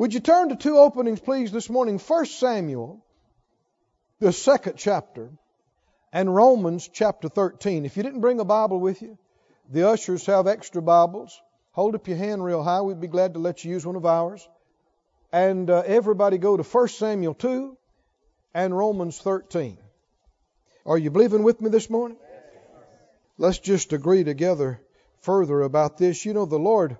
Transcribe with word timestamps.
Would 0.00 0.14
you 0.14 0.20
turn 0.20 0.48
to 0.48 0.56
two 0.56 0.78
openings, 0.78 1.20
please, 1.20 1.52
this 1.52 1.68
morning? 1.68 1.98
First 1.98 2.38
Samuel, 2.38 3.04
the 4.18 4.32
second 4.32 4.78
chapter, 4.78 5.28
and 6.10 6.34
Romans 6.34 6.88
chapter 6.90 7.28
13. 7.28 7.84
If 7.84 7.98
you 7.98 8.02
didn't 8.02 8.22
bring 8.22 8.40
a 8.40 8.46
Bible 8.46 8.80
with 8.80 9.02
you, 9.02 9.18
the 9.70 9.90
ushers 9.90 10.24
have 10.24 10.46
extra 10.46 10.80
Bibles. 10.80 11.38
Hold 11.72 11.96
up 11.96 12.08
your 12.08 12.16
hand 12.16 12.42
real 12.42 12.62
high. 12.62 12.80
We'd 12.80 12.98
be 12.98 13.08
glad 13.08 13.34
to 13.34 13.40
let 13.40 13.62
you 13.62 13.72
use 13.72 13.84
one 13.84 13.94
of 13.94 14.06
ours. 14.06 14.48
And 15.34 15.68
uh, 15.68 15.82
everybody 15.84 16.38
go 16.38 16.56
to 16.56 16.62
1 16.62 16.88
Samuel 16.88 17.34
2 17.34 17.76
and 18.54 18.74
Romans 18.74 19.18
13. 19.18 19.76
Are 20.86 20.96
you 20.96 21.10
believing 21.10 21.42
with 21.42 21.60
me 21.60 21.68
this 21.68 21.90
morning? 21.90 22.16
Let's 23.36 23.58
just 23.58 23.92
agree 23.92 24.24
together 24.24 24.80
further 25.20 25.60
about 25.60 25.98
this. 25.98 26.24
You 26.24 26.32
know, 26.32 26.46
the 26.46 26.58
Lord, 26.58 26.96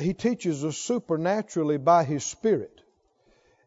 He 0.00 0.14
teaches 0.14 0.64
us 0.64 0.76
supernaturally 0.76 1.78
by 1.78 2.04
His 2.04 2.24
Spirit. 2.24 2.80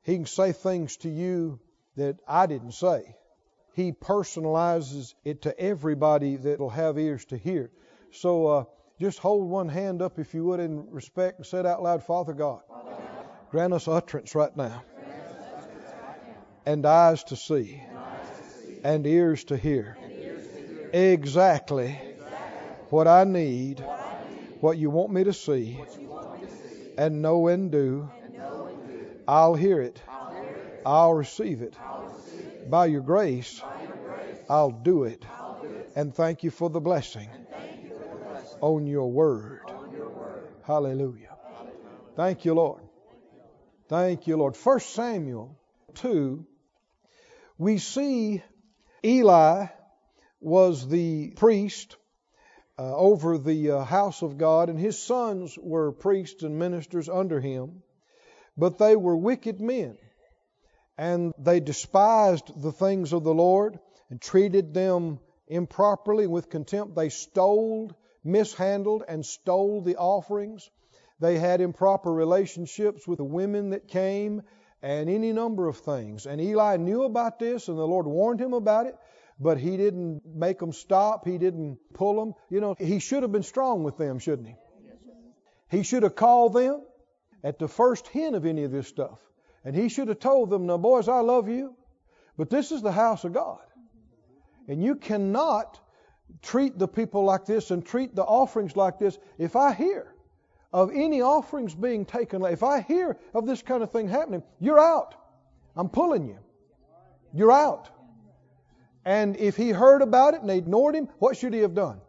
He 0.03 0.15
can 0.15 0.25
say 0.25 0.51
things 0.51 0.97
to 0.97 1.09
you 1.09 1.59
that 1.97 2.17
I 2.27 2.45
didn't 2.45 2.73
say. 2.73 3.15
He 3.73 3.91
personalizes 3.91 5.13
it 5.23 5.43
to 5.43 5.59
everybody 5.59 6.35
that 6.37 6.59
will 6.59 6.69
have 6.69 6.97
ears 6.97 7.25
to 7.25 7.37
hear. 7.37 7.71
So 8.11 8.47
uh, 8.47 8.63
just 8.99 9.19
hold 9.19 9.49
one 9.49 9.69
hand 9.69 10.01
up, 10.01 10.19
if 10.19 10.33
you 10.33 10.45
would, 10.45 10.59
in 10.59 10.91
respect 10.91 11.37
and 11.37 11.45
say 11.45 11.59
out 11.59 11.81
loud, 11.81 12.03
Father 12.03 12.33
God. 12.33 12.61
Grant 13.49 13.73
us 13.73 13.87
utterance 13.87 14.33
right 14.33 14.55
now, 14.55 14.83
and 16.65 16.85
eyes 16.85 17.23
to 17.25 17.35
see, 17.35 17.81
and 18.83 19.05
ears 19.05 19.43
to 19.45 19.57
hear. 19.57 19.97
Exactly 20.93 21.97
what 22.89 23.07
I 23.07 23.23
need, 23.23 23.83
what 24.59 24.77
you 24.77 24.89
want 24.89 25.11
me 25.11 25.23
to 25.25 25.33
see, 25.33 25.79
and 27.01 27.23
know 27.23 27.47
and 27.47 27.71
do. 27.71 28.07
I'll 29.27 29.55
hear 29.55 29.81
it. 29.81 29.99
I'll 30.85 31.15
receive 31.15 31.63
it. 31.63 31.75
By 32.69 32.85
your 32.85 33.01
grace, 33.01 33.59
I'll 34.47 34.71
do 34.71 35.05
it. 35.05 35.25
And 35.95 36.13
thank 36.13 36.43
you 36.43 36.51
for 36.51 36.69
the 36.69 36.79
blessing 36.79 37.27
on 38.61 38.85
your 38.85 39.07
word. 39.07 39.61
Hallelujah. 40.63 41.35
Thank 42.15 42.45
you, 42.45 42.53
Lord. 42.53 42.81
Thank 43.87 44.27
you, 44.27 44.37
Lord. 44.37 44.55
First 44.55 44.91
Samuel 44.91 45.57
2, 45.95 46.45
we 47.57 47.79
see 47.79 48.43
Eli 49.03 49.65
was 50.39 50.87
the 50.87 51.31
priest 51.31 51.95
uh, 52.77 52.95
over 52.95 53.37
the 53.37 53.71
uh, 53.71 53.83
house 53.83 54.21
of 54.21 54.37
God, 54.37 54.69
and 54.69 54.79
his 54.79 54.97
sons 54.97 55.57
were 55.57 55.91
priests 55.91 56.43
and 56.43 56.57
ministers 56.57 57.09
under 57.09 57.39
him, 57.39 57.83
but 58.57 58.77
they 58.77 58.95
were 58.95 59.15
wicked 59.15 59.59
men. 59.61 59.97
And 60.97 61.33
they 61.37 61.59
despised 61.59 62.61
the 62.61 62.71
things 62.71 63.13
of 63.13 63.23
the 63.23 63.33
Lord 63.33 63.79
and 64.09 64.21
treated 64.21 64.73
them 64.73 65.19
improperly 65.47 66.27
with 66.27 66.49
contempt. 66.49 66.95
They 66.95 67.09
stole 67.09 67.91
mishandled 68.23 69.03
and 69.07 69.25
stole 69.25 69.81
the 69.81 69.97
offerings. 69.97 70.69
They 71.19 71.37
had 71.37 71.61
improper 71.61 72.11
relationships 72.11 73.07
with 73.07 73.17
the 73.17 73.23
women 73.23 73.71
that 73.71 73.87
came 73.87 74.41
and 74.81 75.09
any 75.09 75.33
number 75.33 75.67
of 75.67 75.77
things. 75.77 76.25
And 76.25 76.41
Eli 76.41 76.77
knew 76.77 77.03
about 77.03 77.39
this 77.39 77.67
and 77.67 77.77
the 77.77 77.87
Lord 77.87 78.07
warned 78.07 78.39
him 78.39 78.53
about 78.53 78.87
it, 78.87 78.97
but 79.41 79.57
he 79.57 79.75
didn't 79.75 80.21
make 80.25 80.59
them 80.59 80.71
stop. 80.71 81.27
He 81.27 81.37
didn't 81.37 81.79
pull 81.93 82.19
them. 82.19 82.35
You 82.49 82.61
know, 82.61 82.75
he 82.79 82.99
should 82.99 83.23
have 83.23 83.31
been 83.31 83.43
strong 83.43 83.83
with 83.83 83.97
them, 83.97 84.19
shouldn't 84.19 84.47
he? 84.47 84.55
He 85.69 85.83
should 85.83 86.03
have 86.03 86.15
called 86.15 86.53
them 86.53 86.83
at 87.43 87.57
the 87.57 87.67
first 87.67 88.07
hint 88.07 88.35
of 88.35 88.45
any 88.45 88.63
of 88.63 88.71
this 88.71 88.87
stuff. 88.87 89.19
And 89.65 89.75
he 89.75 89.89
should 89.89 90.09
have 90.09 90.19
told 90.19 90.49
them, 90.49 90.67
now, 90.67 90.77
boys, 90.77 91.07
I 91.07 91.19
love 91.21 91.49
you, 91.49 91.75
but 92.37 92.49
this 92.49 92.71
is 92.71 92.81
the 92.81 92.91
house 92.91 93.23
of 93.23 93.33
God. 93.33 93.59
And 94.67 94.83
you 94.83 94.95
cannot 94.95 95.79
treat 96.41 96.77
the 96.77 96.87
people 96.87 97.23
like 97.23 97.45
this 97.45 97.71
and 97.71 97.85
treat 97.85 98.15
the 98.15 98.23
offerings 98.23 98.75
like 98.75 98.99
this, 98.99 99.17
if 99.37 99.55
I 99.55 99.73
hear 99.73 100.13
of 100.71 100.91
any 100.93 101.21
offerings 101.21 101.73
being 101.75 102.05
taken, 102.05 102.43
if 102.45 102.63
I 102.63 102.81
hear 102.81 103.17
of 103.33 103.45
this 103.45 103.61
kind 103.61 103.83
of 103.83 103.91
thing 103.91 104.07
happening, 104.07 104.43
you're 104.59 104.79
out. 104.79 105.15
I'm 105.75 105.89
pulling 105.89 106.27
you. 106.27 106.37
You're 107.33 107.51
out. 107.51 107.89
And 109.05 109.35
if 109.37 109.55
he 109.57 109.69
heard 109.69 110.01
about 110.01 110.33
it 110.33 110.41
and 110.41 110.49
they 110.49 110.57
ignored 110.57 110.95
him, 110.95 111.09
what 111.19 111.37
should 111.37 111.53
he 111.53 111.61
have 111.61 111.73
done? 111.73 112.01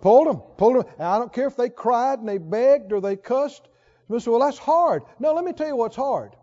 Pulled 0.00 0.26
them. 0.26 0.42
Pulled 0.56 0.76
them. 0.76 0.92
And 0.98 1.06
I 1.06 1.18
don't 1.18 1.32
care 1.32 1.46
if 1.46 1.56
they 1.56 1.68
cried 1.68 2.18
and 2.18 2.28
they 2.28 2.38
begged 2.38 2.92
or 2.92 3.00
they 3.00 3.16
cussed. 3.16 3.66
You 4.10 4.20
say, 4.20 4.30
well, 4.30 4.40
that's 4.40 4.58
hard. 4.58 5.02
No, 5.18 5.32
let 5.32 5.44
me 5.44 5.52
tell 5.52 5.68
you 5.68 5.76
what's 5.76 5.96
hard. 5.96 6.36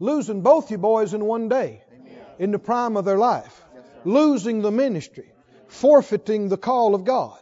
Losing 0.00 0.42
both 0.42 0.70
you 0.70 0.78
boys 0.78 1.14
in 1.14 1.24
one 1.24 1.48
day, 1.48 1.82
Amen. 1.92 2.18
in 2.38 2.50
the 2.50 2.58
prime 2.58 2.96
of 2.96 3.04
their 3.04 3.16
life. 3.16 3.62
Yes, 3.74 3.84
Losing 4.04 4.60
the 4.60 4.70
ministry 4.70 5.32
forfeiting 5.68 6.48
the 6.48 6.56
call 6.56 6.94
of 6.94 7.04
God. 7.04 7.38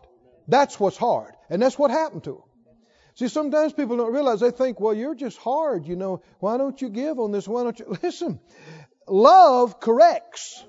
That's 0.49 0.79
what's 0.79 0.97
hard. 0.97 1.35
And 1.51 1.63
that's 1.63 1.79
what 1.79 1.91
happened 1.91 2.25
to 2.25 2.33
them. 2.33 2.43
See, 3.17 3.29
sometimes 3.29 3.73
people 3.73 3.97
don't 3.97 4.13
realize, 4.13 4.41
they 4.41 4.51
think, 4.51 4.81
well, 4.81 4.93
you're 4.93 5.15
just 5.15 5.39
hard, 5.39 5.87
you 5.87 5.95
know. 5.95 6.23
Why 6.41 6.57
don't 6.57 6.81
you 6.83 6.89
give 6.89 7.21
on 7.21 7.31
this? 7.31 7.47
Why 7.47 7.63
don't 7.63 7.79
you? 7.79 7.97
Listen, 8.03 8.41
love 9.07 9.79
corrects. 9.79 10.65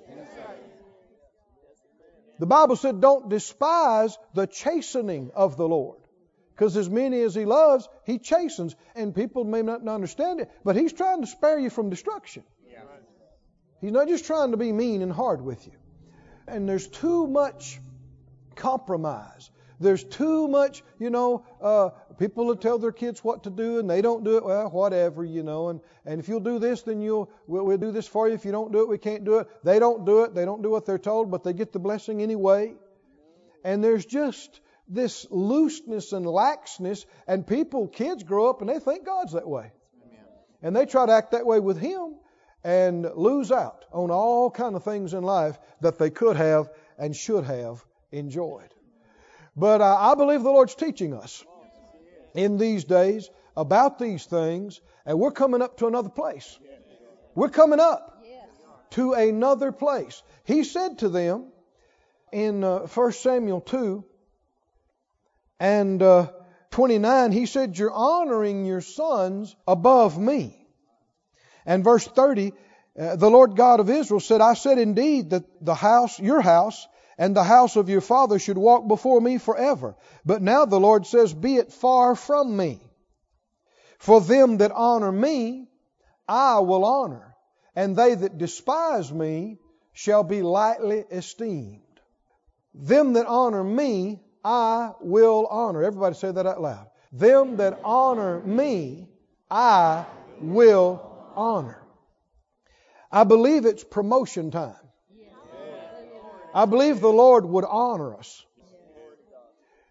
The 2.40 2.46
Bible 2.46 2.76
said, 2.76 3.02
don't 3.02 3.30
despise 3.30 4.18
the 4.34 4.48
chastening 4.48 5.32
of 5.34 5.58
the 5.58 5.68
Lord. 5.68 6.00
Because 6.54 6.78
as 6.78 6.90
many 6.90 7.22
as 7.22 7.36
He 7.36 7.46
loves, 7.46 7.88
He 8.06 8.20
chastens. 8.20 8.76
And 8.96 9.14
people 9.16 9.44
may 9.44 9.62
not 9.62 9.88
understand 9.88 10.42
it, 10.42 10.52
but 10.64 10.76
He's 10.76 10.94
trying 10.94 11.22
to 11.22 11.28
spare 11.28 11.60
you 11.60 11.70
from 11.70 11.90
destruction. 11.90 12.44
He's 13.82 13.92
not 13.92 14.08
just 14.08 14.26
trying 14.26 14.52
to 14.52 14.58
be 14.58 14.72
mean 14.72 15.02
and 15.02 15.12
hard 15.12 15.42
with 15.42 15.66
you 15.68 15.74
and 16.48 16.68
there's 16.68 16.88
too 16.88 17.28
much 17.28 17.80
compromise. 18.56 19.50
There's 19.80 20.04
too 20.04 20.48
much, 20.48 20.84
you 21.00 21.10
know, 21.10 21.46
uh, 21.62 21.90
people 22.18 22.46
will 22.46 22.56
tell 22.56 22.78
their 22.78 22.92
kids 22.92 23.24
what 23.24 23.44
to 23.44 23.50
do 23.50 23.80
and 23.80 23.90
they 23.90 24.02
don't 24.02 24.24
do 24.24 24.38
it. 24.38 24.46
Well, 24.46 24.70
whatever, 24.70 25.24
you 25.24 25.44
know. 25.44 25.70
And, 25.70 25.80
and 26.06 26.20
if 26.20 26.28
you'll 26.28 26.40
do 26.40 26.60
this, 26.60 26.82
then 26.82 27.02
you'll 27.02 27.30
we'll, 27.48 27.66
we'll 27.66 27.78
do 27.78 27.92
this 27.92 28.08
for 28.08 28.28
you. 28.28 28.36
If 28.36 28.46
you 28.46 28.52
don't 28.52 28.72
do 28.72 28.82
it, 28.82 28.90
we 28.90 28.98
can't 28.98 29.24
do 29.24 29.40
it. 29.40 29.48
They 29.64 29.80
don't 29.80 30.06
do 30.06 30.24
it. 30.24 30.34
They 30.34 30.46
don't 30.46 30.62
do 30.62 30.70
what 30.70 30.86
they're 30.86 30.98
told, 30.98 31.32
but 31.32 31.44
they 31.44 31.54
get 31.54 31.74
the 31.74 31.80
blessing 31.80 32.22
anyway. 32.22 32.74
And 33.64 33.84
there's 33.84 34.06
just 34.06 34.60
this 34.88 35.26
looseness 35.32 36.14
and 36.14 36.26
laxness, 36.26 37.06
and 37.28 37.46
people, 37.46 37.88
kids 37.88 38.24
grow 38.24 38.50
up 38.50 38.62
and 38.62 38.70
they 38.70 38.80
think 38.80 39.06
God's 39.06 39.34
that 39.34 39.48
way. 39.48 39.72
And 40.62 40.76
they 40.76 40.86
try 40.86 41.06
to 41.06 41.12
act 41.12 41.32
that 41.32 41.46
way 41.46 41.60
with 41.60 41.80
Him, 41.80 42.16
and 42.66 43.08
lose 43.16 43.52
out 43.52 43.86
on 43.94 44.10
all 44.10 44.50
kind 44.50 44.76
of 44.76 44.84
things 44.84 45.14
in 45.14 45.24
life 45.24 45.58
that 45.82 46.00
they 46.00 46.10
could 46.10 46.36
have 46.36 46.68
and 46.98 47.16
should 47.16 47.44
have 47.44 47.86
enjoyed. 48.12 48.74
But 49.56 49.82
I 49.82 50.16
believe 50.16 50.42
the 50.42 50.50
Lord's 50.50 50.74
teaching 50.74 51.14
us 51.14 51.46
in 52.36 52.58
these 52.58 52.84
days 52.84 53.30
about 53.58 53.98
these 53.98 54.26
things, 54.26 54.82
and 55.06 55.20
we're 55.20 55.32
coming 55.32 55.62
up 55.62 55.78
to 55.78 55.88
another 55.88 56.10
place. 56.10 56.60
We're 57.34 57.50
coming 57.50 57.80
up 57.80 58.24
to 58.92 59.14
another 59.14 59.72
place. 59.72 60.22
He 60.44 60.64
said 60.64 61.00
to 61.00 61.10
them 61.10 61.48
in 62.32 62.64
uh, 62.64 62.80
1 62.88 63.12
Samuel 63.14 63.62
2 63.62 64.04
and 65.60 66.02
uh, 66.02 66.32
29, 66.72 67.32
he 67.32 67.46
said, 67.46 67.78
You're 67.78 67.92
honoring 67.92 68.66
your 68.66 68.82
sons 68.82 69.56
above 69.68 70.18
me. 70.18 70.58
And 71.66 71.84
verse 71.84 72.06
30, 72.06 72.54
uh, 72.98 73.16
the 73.16 73.30
Lord 73.30 73.56
God 73.56 73.80
of 73.80 73.90
Israel 73.90 74.20
said, 74.20 74.42
I 74.42 74.54
said 74.54 74.78
indeed 74.78 75.32
that 75.32 75.44
the 75.62 75.76
house, 75.76 76.20
your 76.20 76.42
house, 76.42 76.88
and 77.18 77.36
the 77.36 77.44
house 77.44 77.76
of 77.76 77.90
your 77.90 78.02
father 78.02 78.40
should 78.40 78.58
walk 78.58 78.88
before 78.88 79.22
me 79.22 79.38
forever. 79.38 79.96
But 80.26 80.42
now 80.42 80.66
the 80.66 80.80
Lord 80.80 81.06
says, 81.06 81.34
Be 81.34 81.56
it 81.56 81.72
far 81.72 82.16
from 82.16 82.56
me. 82.58 82.82
For 83.98 84.22
them 84.22 84.58
that 84.58 84.72
honor 84.72 85.12
me, 85.12 85.68
I 86.28 86.60
will 86.60 86.84
honor, 86.84 87.36
and 87.76 87.96
they 87.96 88.16
that 88.16 88.38
despise 88.38 89.12
me 89.12 89.60
shall 89.94 90.24
be 90.24 90.42
lightly 90.42 91.06
esteemed. 91.10 91.82
Them 92.74 93.14
that 93.14 93.26
honor 93.26 93.64
me, 93.64 94.22
I 94.44 94.92
will 95.00 95.48
honor. 95.48 95.84
Everybody 95.84 96.16
say 96.16 96.32
that 96.32 96.46
out 96.46 96.62
loud. 96.62 96.88
Them 97.12 97.58
that 97.58 97.80
honor 97.84 98.42
me, 98.42 99.08
I 99.50 100.06
will 100.42 101.32
honor. 101.36 101.82
I 103.12 103.24
believe 103.24 103.66
it's 103.66 103.84
promotion 103.84 104.52
time. 104.52 104.76
I 106.56 106.64
believe 106.64 107.02
the 107.02 107.12
Lord 107.12 107.46
would 107.46 107.66
honor 107.66 108.16
us. 108.16 108.46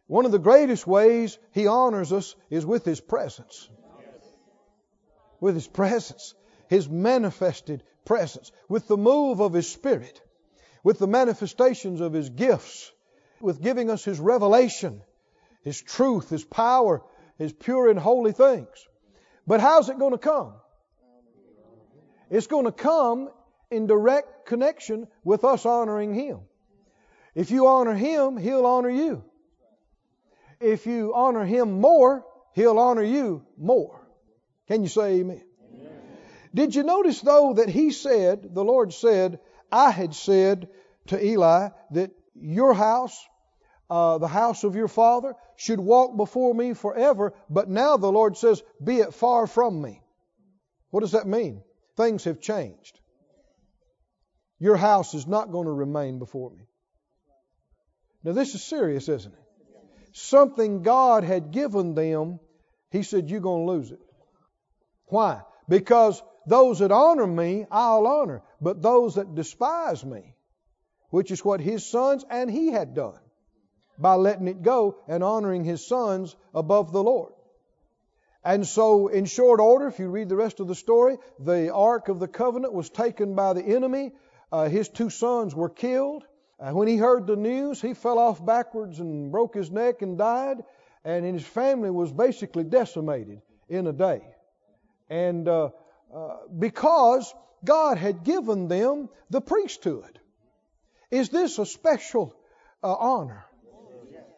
One 0.06 0.24
of 0.24 0.32
the 0.32 0.38
greatest 0.38 0.86
ways 0.86 1.38
He 1.52 1.66
honors 1.66 2.10
us 2.10 2.34
is 2.48 2.64
with 2.64 2.86
His 2.86 3.02
presence. 3.02 3.68
With 5.40 5.56
His 5.56 5.68
presence, 5.68 6.34
His 6.68 6.88
manifested 6.88 7.82
presence, 8.06 8.50
with 8.66 8.88
the 8.88 8.96
move 8.96 9.40
of 9.40 9.52
His 9.52 9.70
Spirit, 9.70 10.18
with 10.82 10.98
the 10.98 11.06
manifestations 11.06 12.00
of 12.00 12.14
His 12.14 12.30
gifts, 12.30 12.90
with 13.42 13.60
giving 13.60 13.90
us 13.90 14.02
His 14.02 14.18
revelation, 14.18 15.02
His 15.64 15.82
truth, 15.82 16.30
His 16.30 16.44
power, 16.44 17.02
His 17.36 17.52
pure 17.52 17.90
and 17.90 17.98
holy 17.98 18.32
things. 18.32 18.88
But 19.46 19.60
how's 19.60 19.90
it 19.90 19.98
going 19.98 20.12
to 20.12 20.18
come? 20.18 20.54
It's 22.30 22.46
going 22.46 22.64
to 22.64 22.72
come 22.72 23.28
in 23.70 23.86
direct 23.86 24.46
connection 24.46 25.08
with 25.24 25.44
us 25.44 25.66
honoring 25.66 26.14
Him. 26.14 26.40
If 27.34 27.50
you 27.50 27.66
honor 27.66 27.94
Him, 27.94 28.36
He'll 28.36 28.66
honor 28.66 28.90
you. 28.90 29.24
If 30.60 30.86
you 30.86 31.14
honor 31.14 31.44
Him 31.44 31.80
more, 31.80 32.24
He'll 32.54 32.78
honor 32.78 33.02
you 33.02 33.44
more. 33.58 34.00
Can 34.68 34.82
you 34.82 34.88
say 34.88 35.20
amen? 35.20 35.42
amen? 35.74 35.92
Did 36.54 36.74
you 36.74 36.84
notice, 36.84 37.20
though, 37.20 37.54
that 37.54 37.68
He 37.68 37.90
said, 37.90 38.54
the 38.54 38.64
Lord 38.64 38.92
said, 38.92 39.40
I 39.70 39.90
had 39.90 40.14
said 40.14 40.68
to 41.08 41.22
Eli 41.22 41.70
that 41.90 42.12
your 42.34 42.72
house, 42.72 43.20
uh, 43.90 44.18
the 44.18 44.28
house 44.28 44.64
of 44.64 44.76
your 44.76 44.88
father, 44.88 45.34
should 45.56 45.80
walk 45.80 46.16
before 46.16 46.54
me 46.54 46.74
forever, 46.74 47.34
but 47.50 47.68
now 47.68 47.96
the 47.96 48.10
Lord 48.10 48.36
says, 48.36 48.62
Be 48.82 48.98
it 48.98 49.14
far 49.14 49.46
from 49.46 49.82
me. 49.82 50.00
What 50.90 51.00
does 51.00 51.12
that 51.12 51.26
mean? 51.26 51.62
Things 51.96 52.24
have 52.24 52.40
changed. 52.40 53.00
Your 54.58 54.76
house 54.76 55.14
is 55.14 55.26
not 55.26 55.50
going 55.50 55.66
to 55.66 55.72
remain 55.72 56.18
before 56.18 56.50
me. 56.50 56.66
Now, 58.24 58.32
this 58.32 58.54
is 58.54 58.64
serious, 58.64 59.08
isn't 59.08 59.32
it? 59.32 59.38
Something 60.12 60.82
God 60.82 61.24
had 61.24 61.50
given 61.50 61.94
them, 61.94 62.40
He 62.90 63.02
said, 63.02 63.28
You're 63.28 63.40
going 63.40 63.66
to 63.66 63.72
lose 63.72 63.90
it. 63.90 64.00
Why? 65.06 65.42
Because 65.68 66.22
those 66.46 66.78
that 66.78 66.92
honor 66.92 67.26
me, 67.26 67.66
I'll 67.70 68.06
honor. 68.06 68.42
But 68.60 68.80
those 68.80 69.16
that 69.16 69.34
despise 69.34 70.04
me, 70.04 70.34
which 71.10 71.30
is 71.30 71.44
what 71.44 71.60
His 71.60 71.86
sons 71.86 72.24
and 72.30 72.50
He 72.50 72.68
had 72.68 72.94
done 72.94 73.18
by 73.98 74.14
letting 74.14 74.48
it 74.48 74.62
go 74.62 74.96
and 75.06 75.22
honoring 75.22 75.64
His 75.64 75.86
sons 75.86 76.34
above 76.54 76.92
the 76.92 77.02
Lord. 77.02 77.32
And 78.44 78.66
so, 78.66 79.08
in 79.08 79.24
short 79.24 79.58
order, 79.58 79.88
if 79.88 79.98
you 79.98 80.08
read 80.08 80.28
the 80.28 80.36
rest 80.36 80.60
of 80.60 80.68
the 80.68 80.74
story, 80.74 81.16
the 81.38 81.72
Ark 81.72 82.08
of 82.08 82.20
the 82.20 82.28
Covenant 82.28 82.74
was 82.74 82.90
taken 82.90 83.34
by 83.34 83.54
the 83.54 83.62
enemy. 83.64 84.12
Uh, 84.52 84.68
his 84.68 84.88
two 84.88 85.08
sons 85.08 85.54
were 85.54 85.70
killed. 85.70 86.24
Uh, 86.58 86.70
when 86.70 86.88
he 86.88 86.96
heard 86.96 87.26
the 87.26 87.36
news, 87.36 87.80
he 87.80 87.94
fell 87.94 88.18
off 88.18 88.44
backwards 88.44 89.00
and 89.00 89.32
broke 89.32 89.54
his 89.54 89.70
neck 89.70 90.02
and 90.02 90.16
died. 90.16 90.62
And 91.04 91.24
his 91.24 91.44
family 91.44 91.90
was 91.90 92.12
basically 92.12 92.64
decimated 92.64 93.42
in 93.68 93.86
a 93.86 93.92
day. 93.92 94.22
And 95.10 95.46
uh, 95.48 95.70
uh, 96.14 96.36
because 96.58 97.34
God 97.64 97.98
had 97.98 98.24
given 98.24 98.68
them 98.68 99.08
the 99.30 99.40
priesthood. 99.40 100.20
Is 101.10 101.28
this 101.28 101.58
a 101.58 101.66
special 101.66 102.34
uh, 102.82 102.92
honor? 102.92 103.44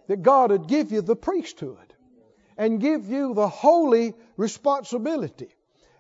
That 0.09 0.23
God 0.23 0.53
would 0.53 0.69
give 0.69 0.93
you 0.93 1.03
the 1.03 1.17
priesthood 1.17 1.93
and 2.57 2.81
give 2.81 3.09
you 3.09 3.35
the 3.35 3.49
holy 3.49 4.15
responsibility 4.37 5.49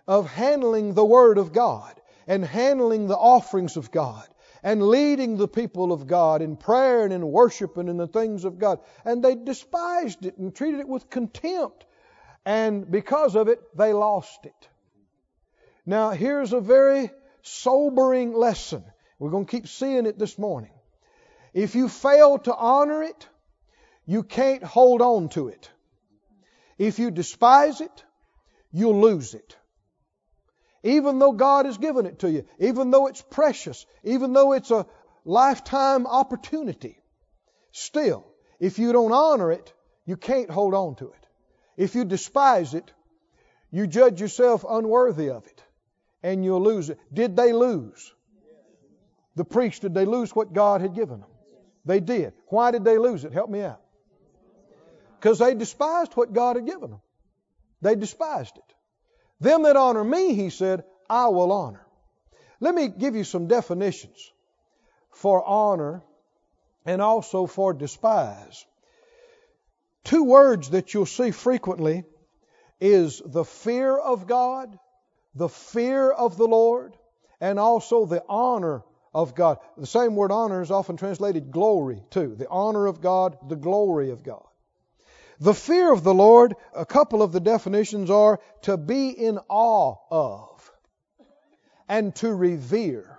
of 0.07 0.31
handling 0.31 0.95
the 0.95 1.05
Word 1.05 1.39
of 1.39 1.53
God 1.53 2.01
and 2.29 2.45
handling 2.45 3.09
the 3.09 3.17
offerings 3.17 3.77
of 3.77 3.91
God 3.91 4.27
and 4.67 4.83
leading 4.83 5.37
the 5.37 5.47
people 5.47 5.93
of 5.93 6.09
God 6.09 6.43
in 6.43 6.57
prayer 6.57 7.05
and 7.05 7.13
in 7.13 7.31
worship 7.31 7.77
and 7.77 7.89
in 7.89 7.99
the 7.99 8.09
things 8.09 8.45
of 8.45 8.59
God. 8.59 8.81
And 9.05 9.25
they 9.25 9.37
despised 9.37 10.27
it 10.27 10.39
and 10.39 10.53
treated 10.53 10.81
it 10.81 10.89
with 10.89 11.09
contempt. 11.09 11.85
And 12.45 12.91
because 12.91 13.37
of 13.37 13.47
it, 13.47 13.61
they 13.77 13.93
lost 13.93 14.45
it. 14.45 14.69
Now, 15.87 16.11
here's 16.11 16.53
a 16.53 16.59
very 16.59 17.13
sobering 17.43 18.35
lesson. 18.35 18.83
We're 19.21 19.31
going 19.31 19.47
to 19.47 19.51
keep 19.53 19.69
seeing 19.69 20.05
it 20.05 20.19
this 20.19 20.37
morning. 20.37 20.73
If 21.55 21.77
you 21.77 21.89
fail 21.89 22.37
to 22.39 22.53
honor 22.53 23.05
it, 23.05 23.29
you 24.05 24.25
can't 24.25 24.65
hold 24.65 25.01
on 25.01 25.29
to 25.29 25.47
it. 25.47 25.71
If 26.77 26.99
you 26.99 27.13
despise 27.13 27.81
it, 27.81 28.05
you'll 28.73 29.01
lose 29.01 29.35
it. 29.35 29.57
Even 30.87 31.19
though 31.19 31.33
God 31.33 31.67
has 31.67 31.79
given 31.79 32.07
it 32.07 32.21
to 32.21 32.31
you, 32.31 32.45
even 32.61 32.93
though 32.93 33.09
it's 33.09 33.21
precious, 33.21 33.85
even 34.05 34.33
though 34.33 34.53
it's 34.53 34.71
a 34.71 34.87
lifetime 35.25 36.07
opportunity, 36.07 36.97
still, 37.73 38.25
if 38.61 38.79
you 38.79 38.93
don't 38.93 39.11
honor 39.13 39.51
it, 39.51 39.73
you 40.05 40.17
can't 40.17 40.49
hold 40.49 40.75
on 40.75 40.95
to 40.97 41.07
it. 41.07 41.27
If 41.77 41.97
you 41.97 42.05
despise 42.05 42.73
it, 42.75 42.93
you 43.73 43.89
judge 43.89 44.21
yourself 44.21 44.65
unworthy 44.69 45.29
of 45.31 45.45
it 45.49 45.61
and 46.23 46.45
you'll 46.45 46.63
lose 46.63 46.89
it. 46.89 47.01
Did 47.13 47.35
they 47.37 47.53
lose? 47.53 48.15
The 49.35 49.45
priests, 49.45 49.81
did 49.81 49.93
they 49.93 50.05
lose 50.05 50.37
what 50.37 50.53
God 50.53 50.83
had 50.83 50.95
given 50.95 51.19
them? 51.19 51.31
They 51.85 51.99
did. 51.99 52.33
Why 52.47 52.71
did 52.71 52.85
they 52.85 52.97
lose 52.97 53.25
it? 53.25 53.33
Help 53.33 53.51
me 53.51 53.63
out. 53.63 53.81
Because 55.19 55.41
they 55.41 55.57
despised 55.57 56.13
what 56.13 56.33
God 56.33 56.55
had 56.55 56.65
given 56.65 56.91
them. 56.91 57.01
They 57.83 57.97
despised 57.97 58.57
it. 58.57 58.76
Them 59.41 59.63
that 59.65 59.77
honor 59.77 60.05
me, 60.05 60.35
he 60.35 60.51
said, 60.51 60.85
I 61.09 61.29
will 61.29 61.53
honor. 61.53 61.87
Let 62.61 62.75
me 62.75 62.89
give 62.89 63.17
you 63.17 63.25
some 63.25 63.49
definitions 63.49 64.33
for 65.11 65.47
honor 65.47 66.03
and 66.85 67.03
also 67.03 67.47
for 67.47 67.75
despise. 67.75 68.65
Two 70.05 70.25
words 70.25 70.71
that 70.71 70.95
you'll 70.95 71.07
see 71.07 71.33
frequently 71.33 72.05
is 72.81 73.21
the 73.25 73.45
fear 73.45 73.97
of 73.97 74.27
God, 74.27 74.79
the 75.35 75.49
fear 75.49 76.11
of 76.11 76.37
the 76.37 76.47
Lord, 76.47 76.97
and 77.41 77.59
also 77.59 78.07
the 78.07 78.23
honor 78.29 78.85
of 79.13 79.35
God. 79.35 79.59
The 79.77 79.87
same 79.87 80.15
word 80.15 80.31
honor 80.31 80.63
is 80.63 80.71
often 80.71 80.97
translated 80.97 81.51
glory 81.51 82.03
too. 82.11 82.37
The 82.37 82.49
honor 82.49 82.87
of 82.87 83.01
God, 83.01 83.37
the 83.49 83.57
glory 83.57 84.11
of 84.11 84.23
God. 84.23 84.45
The 85.41 85.55
fear 85.55 85.93
of 85.93 86.03
the 86.03 86.15
Lord, 86.15 86.55
a 86.75 86.87
couple 86.87 87.23
of 87.23 87.33
the 87.33 87.41
definitions 87.41 88.11
are 88.11 88.41
to 88.63 88.77
be 88.77 89.11
in 89.11 89.39
awe 89.49 89.97
of 90.11 90.73
and 91.89 92.15
to 92.17 92.35
revere. 92.35 93.19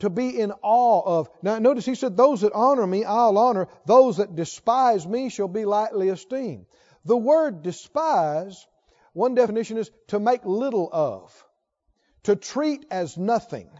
To 0.00 0.10
be 0.10 0.38
in 0.38 0.52
awe 0.62 1.18
of. 1.18 1.30
Now 1.42 1.58
notice 1.58 1.84
he 1.84 1.94
said, 1.94 2.16
Those 2.16 2.42
that 2.42 2.52
honor 2.52 2.86
me, 2.86 3.04
I'll 3.04 3.38
honor. 3.38 3.68
Those 3.86 4.18
that 4.18 4.36
despise 4.36 5.06
me 5.06 5.30
shall 5.30 5.48
be 5.48 5.64
lightly 5.64 6.10
esteemed. 6.10 6.66
The 7.04 7.16
word 7.16 7.62
despise, 7.62 8.66
one 9.14 9.34
definition 9.34 9.78
is 9.78 9.90
to 10.08 10.20
make 10.20 10.44
little 10.44 10.88
of, 10.92 11.44
to 12.24 12.36
treat 12.36 12.84
as 12.90 13.16
nothing, 13.16 13.70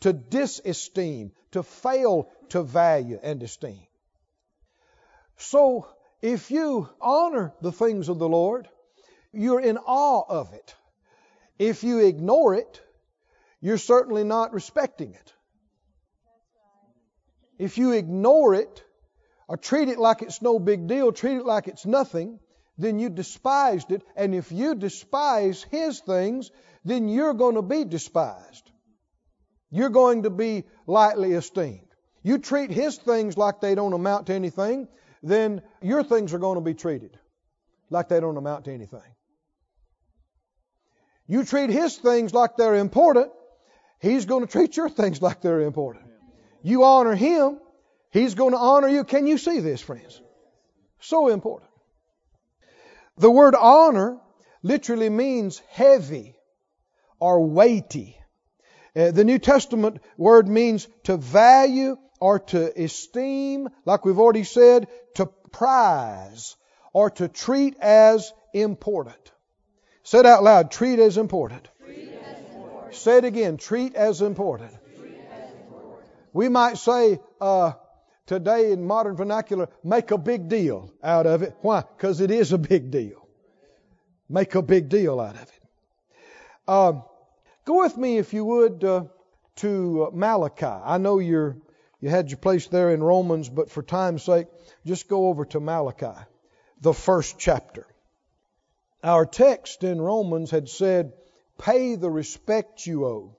to 0.00 0.12
disesteem, 0.12 1.30
to 1.52 1.62
fail 1.62 2.28
to 2.50 2.62
value 2.62 3.18
and 3.22 3.42
esteem. 3.42 3.86
So, 5.36 5.88
if 6.22 6.50
you 6.50 6.88
honor 7.00 7.52
the 7.60 7.72
things 7.72 8.08
of 8.08 8.18
the 8.18 8.28
Lord, 8.28 8.68
you're 9.32 9.60
in 9.60 9.76
awe 9.78 10.24
of 10.28 10.52
it. 10.52 10.74
If 11.58 11.84
you 11.84 11.98
ignore 11.98 12.54
it, 12.54 12.80
you're 13.60 13.78
certainly 13.78 14.24
not 14.24 14.52
respecting 14.52 15.14
it. 15.14 15.32
If 17.58 17.78
you 17.78 17.92
ignore 17.92 18.54
it 18.54 18.82
or 19.48 19.56
treat 19.56 19.88
it 19.88 19.98
like 19.98 20.22
it's 20.22 20.42
no 20.42 20.58
big 20.58 20.86
deal, 20.86 21.12
treat 21.12 21.36
it 21.36 21.46
like 21.46 21.68
it's 21.68 21.86
nothing, 21.86 22.40
then 22.78 22.98
you 22.98 23.08
despised 23.08 23.92
it. 23.92 24.02
And 24.16 24.34
if 24.34 24.50
you 24.50 24.74
despise 24.74 25.62
His 25.70 26.00
things, 26.00 26.50
then 26.84 27.08
you're 27.08 27.34
going 27.34 27.54
to 27.54 27.62
be 27.62 27.84
despised. 27.84 28.70
You're 29.70 29.90
going 29.90 30.24
to 30.24 30.30
be 30.30 30.64
lightly 30.86 31.32
esteemed. 31.32 31.86
You 32.22 32.38
treat 32.38 32.70
His 32.70 32.96
things 32.96 33.36
like 33.36 33.60
they 33.60 33.74
don't 33.74 33.92
amount 33.92 34.26
to 34.26 34.34
anything, 34.34 34.88
then 35.24 35.62
your 35.80 36.04
things 36.04 36.34
are 36.34 36.38
going 36.38 36.56
to 36.56 36.60
be 36.60 36.74
treated 36.74 37.18
like 37.90 38.08
they 38.08 38.20
don't 38.20 38.36
amount 38.36 38.66
to 38.66 38.72
anything. 38.72 39.00
You 41.26 41.44
treat 41.44 41.70
his 41.70 41.96
things 41.96 42.34
like 42.34 42.56
they're 42.56 42.74
important, 42.74 43.30
he's 44.00 44.26
going 44.26 44.46
to 44.46 44.50
treat 44.50 44.76
your 44.76 44.90
things 44.90 45.22
like 45.22 45.40
they're 45.40 45.62
important. 45.62 46.04
You 46.62 46.84
honor 46.84 47.14
him, 47.14 47.58
he's 48.10 48.34
going 48.34 48.52
to 48.52 48.58
honor 48.58 48.88
you. 48.88 49.04
Can 49.04 49.26
you 49.26 49.38
see 49.38 49.60
this, 49.60 49.80
friends? 49.80 50.20
So 51.00 51.28
important. 51.28 51.70
The 53.16 53.30
word 53.30 53.54
honor 53.54 54.18
literally 54.62 55.08
means 55.08 55.60
heavy 55.70 56.36
or 57.18 57.46
weighty. 57.46 58.18
Uh, 58.96 59.10
the 59.10 59.24
New 59.24 59.38
Testament 59.38 60.02
word 60.16 60.48
means 60.48 60.86
to 61.04 61.16
value 61.16 61.96
or 62.24 62.38
to 62.38 62.82
esteem, 62.82 63.68
like 63.84 64.06
we've 64.06 64.18
already 64.18 64.44
said, 64.44 64.88
to 65.14 65.26
prize 65.52 66.56
or 66.94 67.10
to 67.10 67.28
treat 67.28 67.76
as 67.80 68.32
important. 68.54 69.30
Say 70.04 70.20
it 70.20 70.24
out 70.24 70.42
loud 70.42 70.70
treat 70.70 71.00
as 71.00 71.18
important. 71.18 71.68
Important. 71.86 72.94
Say 72.94 73.18
it 73.18 73.26
again 73.26 73.58
treat 73.58 73.94
as 73.94 74.22
important. 74.22 74.72
Important. 74.72 76.00
We 76.32 76.48
might 76.48 76.78
say 76.78 77.18
uh, 77.42 77.72
today 78.24 78.72
in 78.72 78.86
modern 78.86 79.16
vernacular, 79.16 79.68
make 79.82 80.10
a 80.10 80.16
big 80.16 80.48
deal 80.48 80.90
out 81.02 81.26
of 81.26 81.42
it. 81.42 81.54
Why? 81.60 81.82
Because 81.82 82.22
it 82.22 82.30
is 82.30 82.52
a 82.52 82.58
big 82.58 82.90
deal. 82.90 83.28
Make 84.30 84.54
a 84.54 84.62
big 84.62 84.88
deal 84.88 85.20
out 85.20 85.34
of 85.34 85.42
it. 85.42 85.62
Uh, 86.66 86.92
go 87.66 87.82
with 87.82 87.98
me, 87.98 88.16
if 88.16 88.32
you 88.32 88.46
would, 88.46 88.82
uh, 88.82 89.04
to 89.56 90.10
Malachi. 90.14 90.64
I 90.64 90.96
know 90.96 91.18
you're 91.18 91.58
you 92.00 92.08
had 92.08 92.30
your 92.30 92.38
place 92.38 92.66
there 92.68 92.90
in 92.92 93.02
Romans, 93.02 93.48
but 93.48 93.70
for 93.70 93.82
time's 93.82 94.22
sake, 94.22 94.46
just 94.84 95.08
go 95.08 95.28
over 95.28 95.44
to 95.46 95.60
Malachi, 95.60 96.20
the 96.80 96.92
first 96.94 97.38
chapter. 97.38 97.86
Our 99.02 99.26
text 99.26 99.84
in 99.84 100.00
Romans 100.00 100.50
had 100.50 100.68
said 100.68 101.12
pay 101.58 101.94
the 101.94 102.10
respect 102.10 102.86
you 102.86 103.06
owe. 103.06 103.36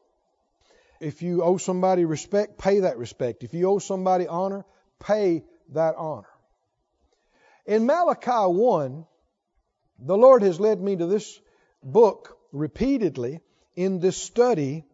If 0.99 1.21
you 1.21 1.43
owe 1.43 1.57
somebody 1.57 2.05
respect, 2.05 2.57
pay 2.57 2.81
that 2.81 2.97
respect. 2.97 3.43
If 3.43 3.53
you 3.53 3.69
owe 3.69 3.79
somebody 3.79 4.27
honor, 4.27 4.65
pay 4.99 5.43
that 5.73 5.95
honor. 5.95 6.29
In 7.65 7.85
Malachi 7.85 8.31
1, 8.31 9.05
the 9.99 10.17
Lord 10.17 10.43
has 10.43 10.59
led 10.59 10.79
me 10.81 10.95
to 10.95 11.05
this 11.05 11.39
book 11.83 12.37
repeatedly 12.51 13.41
in 13.75 13.99
this 13.99 14.17
study 14.17 14.85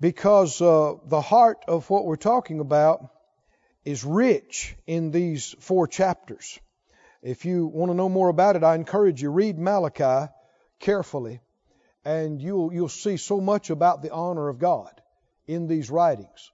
because 0.00 0.60
uh, 0.62 0.94
the 1.06 1.20
heart 1.20 1.58
of 1.68 1.88
what 1.90 2.04
we're 2.04 2.16
talking 2.16 2.60
about 2.60 3.10
is 3.84 4.04
rich 4.04 4.76
in 4.86 5.10
these 5.10 5.54
four 5.60 5.86
chapters. 5.86 6.58
If 7.22 7.44
you 7.44 7.66
want 7.66 7.90
to 7.90 7.96
know 7.96 8.08
more 8.08 8.28
about 8.28 8.56
it, 8.56 8.64
I 8.64 8.74
encourage 8.74 9.20
you 9.20 9.30
read 9.30 9.58
Malachi 9.58 10.32
carefully, 10.78 11.40
and 12.04 12.40
you'll 12.40 12.72
you'll 12.72 12.88
see 12.88 13.18
so 13.18 13.40
much 13.40 13.68
about 13.68 14.00
the 14.02 14.10
honor 14.10 14.48
of 14.48 14.58
God 14.58 15.00
in 15.46 15.66
these 15.66 15.90
writings. 15.90 16.50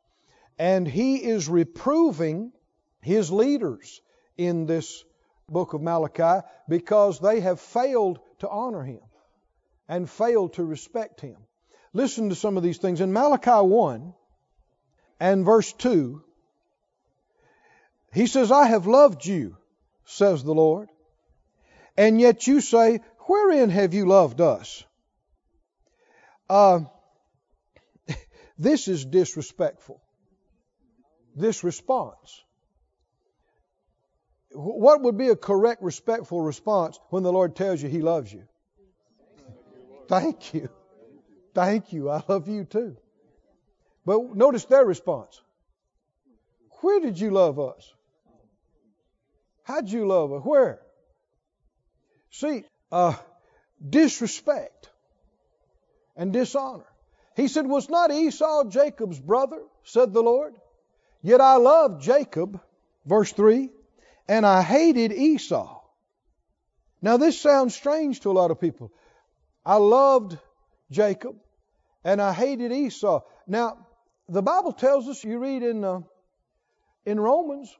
And 0.58 0.88
he 0.88 1.16
is 1.16 1.48
reproving 1.48 2.52
his 3.00 3.30
leaders 3.30 4.00
in 4.36 4.66
this 4.66 5.04
book 5.48 5.74
of 5.74 5.82
Malachi 5.82 6.44
because 6.68 7.20
they 7.20 7.40
have 7.40 7.60
failed 7.60 8.18
to 8.40 8.48
honor 8.48 8.82
him 8.82 9.00
and 9.88 10.10
failed 10.10 10.54
to 10.54 10.64
respect 10.64 11.20
him. 11.20 11.36
Listen 11.92 12.28
to 12.28 12.34
some 12.34 12.56
of 12.56 12.62
these 12.62 12.78
things. 12.78 13.00
In 13.00 13.12
Malachi 13.12 13.50
1 13.50 14.14
and 15.20 15.44
verse 15.44 15.72
2, 15.72 16.22
he 18.12 18.26
says, 18.26 18.50
I 18.50 18.66
have 18.66 18.86
loved 18.86 19.24
you, 19.24 19.56
says 20.04 20.42
the 20.42 20.54
Lord, 20.54 20.88
and 21.96 22.20
yet 22.20 22.46
you 22.46 22.60
say, 22.60 23.00
Wherein 23.26 23.70
have 23.70 23.92
you 23.92 24.06
loved 24.06 24.40
us? 24.40 24.84
Uh, 26.48 26.80
this 28.58 28.88
is 28.88 29.04
disrespectful. 29.04 30.00
This 31.34 31.64
response. 31.64 32.42
What 34.52 35.02
would 35.02 35.18
be 35.18 35.28
a 35.28 35.36
correct, 35.36 35.82
respectful 35.82 36.40
response 36.40 36.98
when 37.10 37.22
the 37.22 37.32
Lord 37.32 37.56
tells 37.56 37.82
you 37.82 37.88
He 37.88 38.00
loves 38.00 38.32
you? 38.32 38.44
Thank 40.08 40.54
you. 40.54 40.70
Thank 41.56 41.94
you. 41.94 42.10
I 42.10 42.22
love 42.28 42.48
you 42.48 42.64
too. 42.64 42.98
But 44.04 44.36
notice 44.36 44.66
their 44.66 44.84
response. 44.84 45.40
Where 46.82 47.00
did 47.00 47.18
you 47.18 47.30
love 47.30 47.58
us? 47.58 47.94
How'd 49.62 49.88
you 49.88 50.06
love 50.06 50.34
us? 50.34 50.42
Where? 50.44 50.82
See, 52.30 52.64
uh, 52.92 53.14
disrespect 53.88 54.90
and 56.14 56.30
dishonor. 56.30 56.84
He 57.36 57.48
said, 57.48 57.66
Was 57.66 57.88
not 57.88 58.12
Esau 58.12 58.64
Jacob's 58.64 59.18
brother? 59.18 59.62
said 59.82 60.12
the 60.12 60.22
Lord. 60.22 60.54
Yet 61.22 61.40
I 61.40 61.56
loved 61.56 62.02
Jacob, 62.02 62.60
verse 63.06 63.32
3, 63.32 63.70
and 64.28 64.44
I 64.44 64.60
hated 64.60 65.10
Esau. 65.10 65.80
Now, 67.00 67.16
this 67.16 67.40
sounds 67.40 67.74
strange 67.74 68.20
to 68.20 68.30
a 68.30 68.36
lot 68.40 68.50
of 68.50 68.60
people. 68.60 68.92
I 69.64 69.76
loved 69.76 70.36
Jacob 70.90 71.36
and 72.06 72.22
I 72.22 72.32
hated 72.32 72.70
Esau. 72.70 73.22
Now, 73.48 73.84
the 74.28 74.40
Bible 74.40 74.72
tells 74.72 75.08
us, 75.08 75.24
you 75.24 75.40
read 75.40 75.64
in, 75.64 75.82
uh, 75.82 76.02
in 77.04 77.18
Romans, 77.18 77.76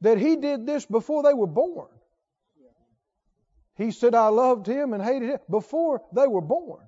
that 0.00 0.18
he 0.18 0.34
did 0.34 0.66
this 0.66 0.84
before 0.84 1.22
they 1.22 1.32
were 1.32 1.46
born. 1.46 1.88
He 3.76 3.92
said, 3.92 4.16
I 4.16 4.26
loved 4.26 4.66
him 4.66 4.92
and 4.92 5.00
hated 5.00 5.30
him 5.30 5.38
before 5.48 6.02
they 6.12 6.26
were 6.26 6.40
born. 6.40 6.84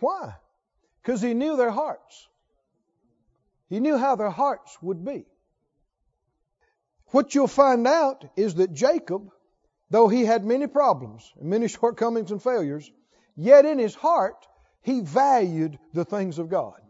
Why? 0.00 0.34
Because 1.02 1.22
he 1.22 1.32
knew 1.32 1.56
their 1.56 1.70
hearts. 1.70 2.28
He 3.70 3.80
knew 3.80 3.96
how 3.96 4.16
their 4.16 4.30
hearts 4.30 4.76
would 4.82 5.06
be. 5.06 5.24
What 7.12 7.34
you'll 7.34 7.46
find 7.46 7.86
out 7.86 8.26
is 8.36 8.56
that 8.56 8.74
Jacob, 8.74 9.30
though 9.88 10.08
he 10.08 10.26
had 10.26 10.44
many 10.44 10.66
problems, 10.66 11.32
and 11.40 11.48
many 11.48 11.66
shortcomings 11.76 12.30
and 12.30 12.42
failures, 12.42 12.90
yet 13.36 13.64
in 13.64 13.78
his 13.78 13.94
heart 13.94 14.46
he 14.82 15.00
valued 15.00 15.78
the 15.92 16.04
things 16.04 16.38
of 16.38 16.48
God. 16.48 16.80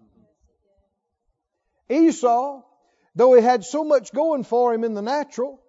Esau, 1.89 2.63
though 3.15 3.35
he 3.35 3.43
had 3.43 3.65
so 3.65 3.85
much 3.85 4.13
going 4.13 4.45
for 4.45 4.73
him 4.73 4.85
in 4.85 4.95
the 4.95 5.03
natural, 5.03 5.61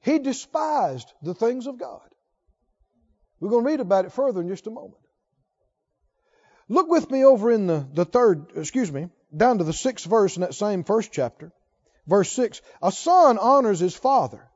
he 0.00 0.18
despised 0.18 1.12
the 1.22 1.34
things 1.34 1.66
of 1.66 1.78
God. 1.78 2.02
We're 3.40 3.50
going 3.50 3.64
to 3.64 3.70
read 3.70 3.80
about 3.80 4.04
it 4.04 4.12
further 4.12 4.40
in 4.40 4.48
just 4.48 4.66
a 4.66 4.70
moment. 4.70 5.00
Look 6.68 6.88
with 6.88 7.10
me 7.10 7.24
over 7.24 7.50
in 7.50 7.66
the, 7.66 7.86
the 7.92 8.04
third, 8.04 8.46
excuse 8.56 8.90
me, 8.90 9.08
down 9.34 9.58
to 9.58 9.64
the 9.64 9.72
sixth 9.72 10.06
verse 10.06 10.36
in 10.36 10.40
that 10.40 10.54
same 10.54 10.82
first 10.82 11.12
chapter. 11.12 11.52
Verse 12.06 12.30
6 12.32 12.60
A 12.82 12.92
son 12.92 13.38
honors 13.38 13.80
his 13.80 13.94
father, 13.94 14.48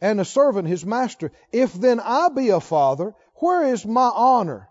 and 0.00 0.20
a 0.20 0.24
servant 0.24 0.68
his 0.68 0.84
master. 0.84 1.32
If 1.52 1.72
then 1.72 2.00
I 2.00 2.28
be 2.28 2.50
a 2.50 2.60
father, 2.60 3.14
where 3.36 3.66
is 3.66 3.84
my 3.84 4.10
honor? 4.14 4.68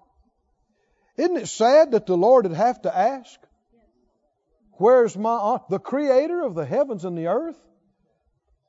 Isn't 1.19 1.35
it 1.35 1.49
sad 1.49 1.91
that 1.91 2.05
the 2.05 2.15
Lord 2.15 2.47
would 2.47 2.55
have 2.55 2.81
to 2.83 2.97
ask? 2.97 3.37
Where's 4.77 5.17
my 5.17 5.31
honor? 5.31 5.63
The 5.69 5.77
creator 5.77 6.41
of 6.43 6.55
the 6.55 6.65
heavens 6.65 7.03
and 7.03 7.17
the 7.17 7.27
earth? 7.27 7.59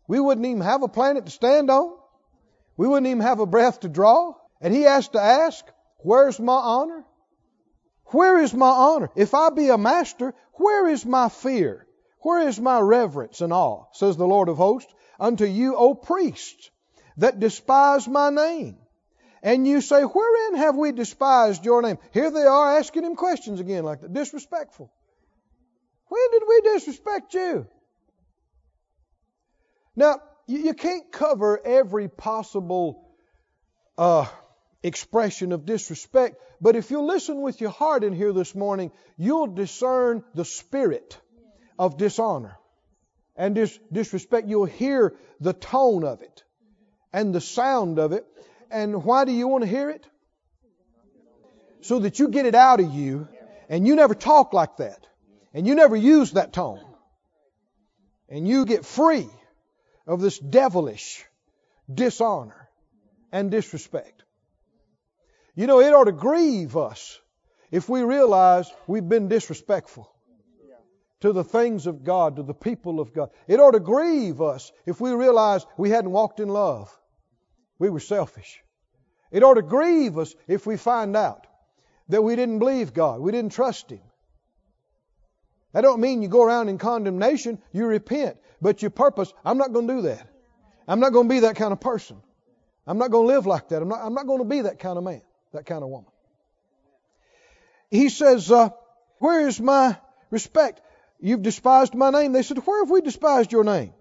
We 0.09 0.19
wouldn't 0.19 0.45
even 0.45 0.63
have 0.63 0.83
a 0.83 0.89
planet 0.89 1.27
to 1.27 1.31
stand 1.31 1.71
on. 1.71 1.97
We 2.77 2.89
wouldn't 2.89 3.07
even 3.07 3.23
have 3.23 3.39
a 3.39 3.47
breath 3.47 3.81
to 3.81 3.89
draw. 3.89 4.35
And 4.61 4.75
he 4.75 4.83
has 4.83 5.07
to 5.11 5.21
ask, 5.21 5.65
Where's 5.99 6.41
my 6.41 6.57
honor? 6.57 7.05
Where 8.07 8.41
is 8.41 8.53
my 8.53 8.69
honor? 8.69 9.11
If 9.15 9.33
I 9.33 9.51
be 9.51 9.69
a 9.69 9.79
master, 9.79 10.35
where 10.55 10.89
is 10.89 11.07
my 11.07 11.29
fear? 11.29 11.87
Where 12.23 12.49
is 12.49 12.59
my 12.59 12.81
reverence 12.81 13.41
and 13.43 13.53
awe? 13.53 13.85
Says 13.93 14.17
the 14.17 14.27
Lord 14.27 14.49
of 14.49 14.57
hosts. 14.57 14.93
Unto 15.21 15.45
you, 15.45 15.77
O 15.77 15.95
priests, 15.95 16.69
that 17.19 17.39
despise 17.39 18.09
my 18.09 18.31
name. 18.31 18.77
And 19.43 19.67
you 19.67 19.81
say, 19.81 20.03
Wherein 20.03 20.57
have 20.57 20.77
we 20.77 20.93
despised 20.93 21.65
your 21.65 21.83
name? 21.83 21.99
Here 22.13 22.31
they 22.31 22.43
are 22.43 22.79
asking 22.79 23.05
him 23.05 23.17
questions 23.17 23.61
again, 23.61 23.85
like 23.85 24.01
that. 24.01 24.13
Disrespectful. 24.13 24.93
When 26.09 26.31
did 26.33 26.43
we 26.47 26.61
disrespect 26.73 27.35
you? 27.35 27.67
Now, 29.97 30.21
you 30.47 30.75
can't 30.75 31.11
cover 31.13 31.61
every 31.65 32.09
possible 32.09 33.09
uh, 33.97 34.27
expression 34.83 35.53
of 35.53 35.65
disrespect, 35.65 36.37
but 36.61 36.75
if 36.75 36.91
you 36.91 37.03
listen 37.03 37.41
with 37.41 37.61
your 37.61 37.71
heart 37.71 38.03
in 38.03 38.13
here 38.13 38.33
this 38.33 38.55
morning, 38.55 38.91
you'll 39.17 39.47
discern 39.47 40.25
the 40.35 40.45
spirit 40.45 41.19
of 41.79 41.97
dishonor 41.97 42.57
and 43.37 43.55
dis- 43.55 43.79
disrespect. 43.93 44.49
You'll 44.49 44.65
hear 44.65 45.15
the 45.41 45.53
tone 45.53 46.05
of 46.05 46.23
it 46.23 46.45
and 47.13 47.35
the 47.35 47.41
sound 47.41 47.99
of 47.99 48.13
it. 48.13 48.27
And 48.71 49.05
why 49.05 49.25
do 49.25 49.33
you 49.33 49.49
want 49.49 49.65
to 49.65 49.69
hear 49.69 49.91
it? 49.91 50.07
So 51.83 52.01
that 52.01 52.19
you 52.19 52.29
get 52.29 52.47
it 52.47 52.55
out 52.55 52.81
of 52.81 52.93
you 52.93 53.29
and 53.69 53.87
you 53.87 53.97
never 53.97 54.15
talk 54.15 54.53
like 54.53 54.77
that 54.77 55.07
and 55.55 55.67
you 55.67 55.75
never 55.75 55.97
use 55.97 56.33
that 56.33 56.53
tone 56.53 56.85
and 58.29 58.47
you 58.47 58.65
get 58.65 58.85
free 58.85 59.29
of 60.07 60.21
this 60.21 60.39
devilish 60.39 61.25
dishonor 61.93 62.69
and 63.33 63.51
disrespect. 63.51 64.23
You 65.55 65.67
know, 65.67 65.81
it 65.81 65.93
ought 65.93 66.05
to 66.05 66.13
grieve 66.13 66.77
us 66.77 67.19
if 67.71 67.89
we 67.89 68.03
realize 68.03 68.71
we've 68.87 69.09
been 69.09 69.29
disrespectful 69.29 70.11
to 71.21 71.33
the 71.33 71.45
things 71.45 71.87
of 71.87 72.03
God, 72.03 72.37
to 72.37 72.43
the 72.43 72.55
people 72.55 73.01
of 73.01 73.13
God. 73.13 73.31
It 73.47 73.61
ought 73.61 73.73
to 73.73 73.81
grieve 73.81 74.41
us 74.41 74.73
if 74.87 75.01
we 75.01 75.13
realize 75.13 75.67
we 75.77 75.91
hadn't 75.91 76.11
walked 76.11 76.41
in 76.41 76.49
love. 76.49 76.97
We 77.81 77.91
were 77.91 77.99
selfish. 77.99 78.63
It 79.33 79.43
ought 79.43 79.55
to 79.55 79.63
grieve 79.63 80.17
us 80.19 80.37
if 80.47 80.67
we 80.67 80.77
find 80.77 81.17
out 81.17 81.49
that 82.09 82.23
we 82.23 82.37
didn't 82.37 82.61
believe 82.61 82.95
God, 82.95 83.21
we 83.21 83.33
didn't 83.33 83.53
trust 83.53 83.91
Him. 83.91 84.01
That 85.73 85.81
don't 85.81 86.01
mean 86.01 86.23
you 86.23 86.29
go 86.29 86.45
around 86.45 86.69
in 86.69 86.79
condemnation. 86.79 87.61
You 87.73 87.87
repent, 87.87 88.37
but 88.61 88.83
you 88.83 88.91
purpose. 88.91 89.33
I'm 89.45 89.59
not 89.59 89.73
going 89.73 89.89
to 89.89 89.95
do 89.95 90.03
that. 90.03 90.29
I'm 90.87 91.01
not 91.01 91.13
going 91.13 91.29
to 91.29 91.35
be 91.35 91.41
that 91.41 91.57
kind 91.57 91.73
of 91.73 91.81
person. 91.81 92.21
I'm 92.87 92.99
not 92.99 93.11
going 93.11 93.29
to 93.29 93.35
live 93.35 93.47
like 93.47 93.69
that. 93.69 93.83
I'm 93.83 93.89
not, 93.89 94.01
I'm 94.01 94.15
not 94.15 94.27
going 94.27 94.41
to 94.41 94.45
be 94.45 94.63
that 94.63 94.79
kind 94.79 94.99
of 94.99 95.05
man 95.05 95.23
that 95.53 95.67
kind 95.67 95.83
of 95.83 95.89
woman. 95.89 96.11
He 97.91 98.09
says, 98.09 98.51
uh, 98.51 98.71
Where 99.19 99.49
is 99.49 99.61
my 99.61 99.97
respect? 100.31 100.81
You've 101.19 101.43
despised 101.43 101.95
my 101.95 102.11
name. 102.11 102.33
They 102.33 102.43
said, 102.43 102.59
Where 102.59 102.83
have 102.83 102.91
we 102.91 103.01
despised 103.01 103.53
your 103.53 103.65
name? 103.65 103.93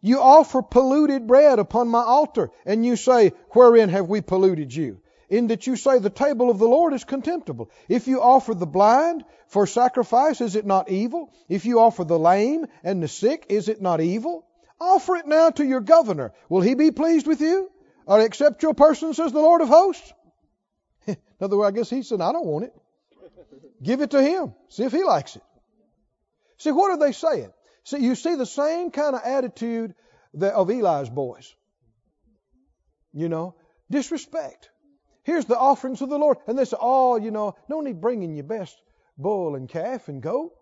You 0.00 0.20
offer 0.20 0.62
polluted 0.62 1.26
bread 1.26 1.58
upon 1.58 1.88
my 1.88 2.02
altar, 2.02 2.50
and 2.64 2.84
you 2.84 2.96
say, 2.96 3.32
Wherein 3.50 3.90
have 3.90 4.08
we 4.08 4.22
polluted 4.22 4.74
you? 4.74 5.00
In 5.28 5.48
that 5.48 5.66
you 5.66 5.76
say, 5.76 5.98
The 5.98 6.10
table 6.10 6.50
of 6.50 6.58
the 6.58 6.68
Lord 6.68 6.94
is 6.94 7.04
contemptible. 7.04 7.70
If 7.88 8.08
you 8.08 8.22
offer 8.22 8.54
the 8.54 8.66
blind 8.66 9.24
for 9.48 9.66
sacrifice, 9.66 10.40
is 10.40 10.56
it 10.56 10.64
not 10.64 10.90
evil? 10.90 11.32
If 11.48 11.66
you 11.66 11.80
offer 11.80 12.04
the 12.04 12.18
lame 12.18 12.66
and 12.82 13.02
the 13.02 13.08
sick, 13.08 13.46
is 13.50 13.68
it 13.68 13.82
not 13.82 14.00
evil? 14.00 14.46
Offer 14.80 15.16
it 15.16 15.26
now 15.26 15.50
to 15.50 15.64
your 15.64 15.80
governor. 15.80 16.32
Will 16.48 16.62
he 16.62 16.74
be 16.74 16.90
pleased 16.90 17.26
with 17.26 17.42
you? 17.42 17.70
Or 18.06 18.20
accept 18.20 18.62
your 18.62 18.74
person, 18.74 19.12
says 19.12 19.32
the 19.32 19.40
Lord 19.40 19.60
of 19.60 19.68
hosts? 19.68 20.12
In 21.06 21.16
other 21.40 21.58
words, 21.58 21.74
I 21.74 21.76
guess 21.76 21.90
he 21.90 22.02
said, 22.02 22.22
I 22.22 22.32
don't 22.32 22.46
want 22.46 22.64
it. 22.64 22.74
Give 23.82 24.00
it 24.00 24.12
to 24.12 24.22
him. 24.22 24.54
See 24.68 24.84
if 24.84 24.92
he 24.92 25.04
likes 25.04 25.36
it. 25.36 25.42
See, 26.56 26.70
what 26.70 26.90
are 26.90 26.98
they 26.98 27.12
saying? 27.12 27.52
See, 27.84 27.98
you 27.98 28.14
see 28.14 28.34
the 28.34 28.46
same 28.46 28.90
kind 28.90 29.14
of 29.14 29.22
attitude 29.24 29.94
that, 30.34 30.54
of 30.54 30.70
Eli's 30.70 31.08
boys. 31.08 31.54
You 33.12 33.28
know, 33.28 33.56
disrespect. 33.90 34.70
Here's 35.24 35.44
the 35.44 35.58
offerings 35.58 36.00
of 36.00 36.08
the 36.08 36.18
Lord. 36.18 36.38
And 36.46 36.58
they 36.58 36.64
say, 36.64 36.76
oh, 36.80 37.16
you 37.16 37.30
know, 37.30 37.56
no 37.68 37.80
need 37.80 38.00
bringing 38.00 38.34
your 38.34 38.44
best 38.44 38.80
bull 39.18 39.54
and 39.54 39.68
calf 39.68 40.08
and 40.08 40.22
goat. 40.22 40.52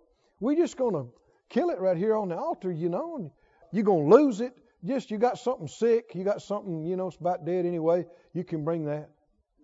We're 0.41 0.57
just 0.57 0.77
going 0.77 0.95
to 0.95 1.13
kill 1.49 1.71
it 1.71 1.81
right 1.81 1.97
here 1.97 2.17
on 2.17 2.29
the 2.29 2.37
altar, 2.37 2.71
you 2.71 2.89
know, 2.89 3.17
and 3.17 3.31
you're 3.73 3.85
going 3.85 4.09
to 4.09 4.17
lose 4.17 4.41
it. 4.41 4.55
Just 4.85 5.11
you 5.11 5.19
got 5.19 5.39
something 5.39 5.67
sick, 5.67 6.13
you 6.15 6.23
got 6.23 6.41
something, 6.41 6.85
you 6.85 6.97
know, 6.97 7.09
it's 7.09 7.17
about 7.17 7.45
dead 7.45 7.67
anyway, 7.67 8.07
you 8.33 8.45
can 8.45 8.65
bring 8.65 8.85
that. 8.85 9.11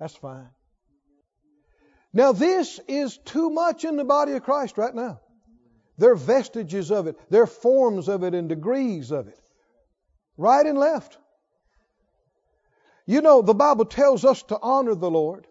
That's 0.01 0.17
fine. 0.17 0.49
Now, 2.13 2.33
this 2.33 2.81
is 2.89 3.19
too 3.19 3.51
much 3.51 3.85
in 3.85 3.97
the 3.97 4.05
body 4.05 4.33
of 4.33 4.43
Christ 4.43 4.77
right 4.77 4.95
now. 4.95 5.21
There 5.99 6.13
are 6.13 6.17
vestiges 6.17 6.91
of 6.91 7.07
it, 7.07 7.19
there 7.31 7.43
are 7.43 7.47
forms 7.47 8.09
of 8.09 8.25
it 8.25 8.35
and 8.35 8.49
degrees 8.49 9.11
of 9.11 9.29
it. 9.29 9.39
Right 10.37 10.67
and 10.67 10.79
left. 10.79 11.19
You 13.07 13.21
know, 13.21 13.43
the 13.43 13.55
Bible 13.55 13.85
tells 13.85 14.25
us 14.25 14.43
to 14.45 14.59
honor 14.61 14.95
the 14.95 15.11
Lord 15.11 15.47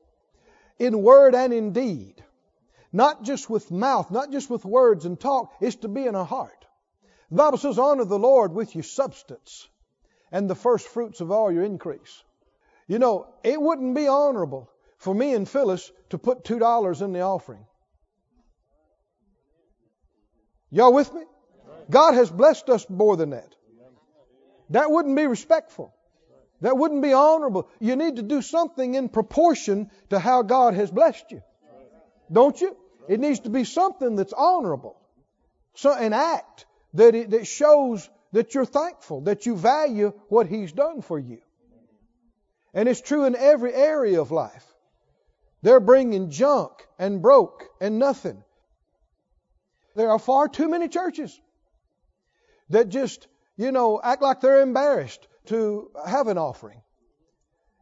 in 0.79 1.01
word 1.01 1.35
and 1.35 1.53
in 1.53 1.71
deed. 1.71 2.23
Not 2.91 3.23
just 3.23 3.49
with 3.49 3.71
mouth, 3.71 4.11
not 4.11 4.31
just 4.31 4.49
with 4.49 4.65
words 4.65 5.05
and 5.05 5.19
talk, 5.19 5.53
it's 5.61 5.77
to 5.77 5.87
be 5.87 6.05
in 6.05 6.15
our 6.15 6.25
heart. 6.25 6.65
The 7.29 7.37
Bible 7.37 7.57
says, 7.57 7.79
honor 7.79 8.05
the 8.05 8.19
Lord 8.19 8.53
with 8.53 8.75
your 8.75 8.83
substance 8.83 9.67
and 10.31 10.49
the 10.49 10.55
first 10.55 10.87
fruits 10.87 11.21
of 11.21 11.31
all 11.31 11.51
your 11.51 11.63
increase. 11.63 12.23
You 12.87 12.99
know, 12.99 13.27
it 13.43 13.59
wouldn't 13.59 13.95
be 13.95 14.07
honorable 14.07 14.69
for 14.97 15.13
me 15.13 15.33
and 15.33 15.47
Phyllis 15.47 15.91
to 16.09 16.17
put 16.17 16.43
$2 16.43 17.01
in 17.01 17.13
the 17.13 17.21
offering. 17.21 17.65
Y'all 20.73 20.91
with 20.91 21.13
me? 21.13 21.21
God 21.89 22.15
has 22.15 22.31
blessed 22.31 22.67
us 22.69 22.89
more 22.89 23.15
than 23.15 23.29
that. 23.29 23.55
That 24.71 24.89
wouldn't 24.89 25.15
be 25.15 25.27
respectful. 25.27 25.93
That 26.61 26.77
wouldn't 26.77 27.03
be 27.03 27.13
honorable. 27.13 27.69
You 27.79 27.95
need 27.95 28.15
to 28.15 28.23
do 28.23 28.41
something 28.41 28.95
in 28.95 29.09
proportion 29.09 29.91
to 30.09 30.17
how 30.17 30.41
God 30.41 30.73
has 30.73 30.89
blessed 30.89 31.31
you. 31.31 31.43
Don't 32.31 32.59
you? 32.59 32.75
It 33.07 33.19
needs 33.19 33.41
to 33.41 33.51
be 33.51 33.65
something 33.65 34.15
that's 34.15 34.33
honorable. 34.33 34.97
So 35.75 35.93
an 35.93 36.13
act 36.13 36.65
that, 36.95 37.13
it, 37.13 37.29
that 37.31 37.45
shows 37.45 38.09
that 38.31 38.55
you're 38.55 38.65
thankful, 38.65 39.21
that 39.21 39.45
you 39.45 39.55
value 39.55 40.13
what 40.29 40.47
He's 40.47 40.71
done 40.71 41.03
for 41.03 41.19
you. 41.19 41.39
And 42.73 42.89
it's 42.89 43.01
true 43.01 43.25
in 43.25 43.35
every 43.35 43.75
area 43.75 44.19
of 44.19 44.31
life. 44.31 44.65
They're 45.61 45.79
bringing 45.79 46.31
junk 46.31 46.71
and 46.97 47.21
broke 47.21 47.65
and 47.79 47.99
nothing. 47.99 48.43
There 49.95 50.09
are 50.09 50.19
far 50.19 50.47
too 50.47 50.69
many 50.69 50.87
churches 50.87 51.39
that 52.69 52.89
just, 52.89 53.27
you 53.57 53.71
know, 53.71 53.99
act 54.03 54.21
like 54.21 54.41
they're 54.41 54.61
embarrassed 54.61 55.27
to 55.45 55.91
have 56.05 56.27
an 56.27 56.37
offering. 56.37 56.81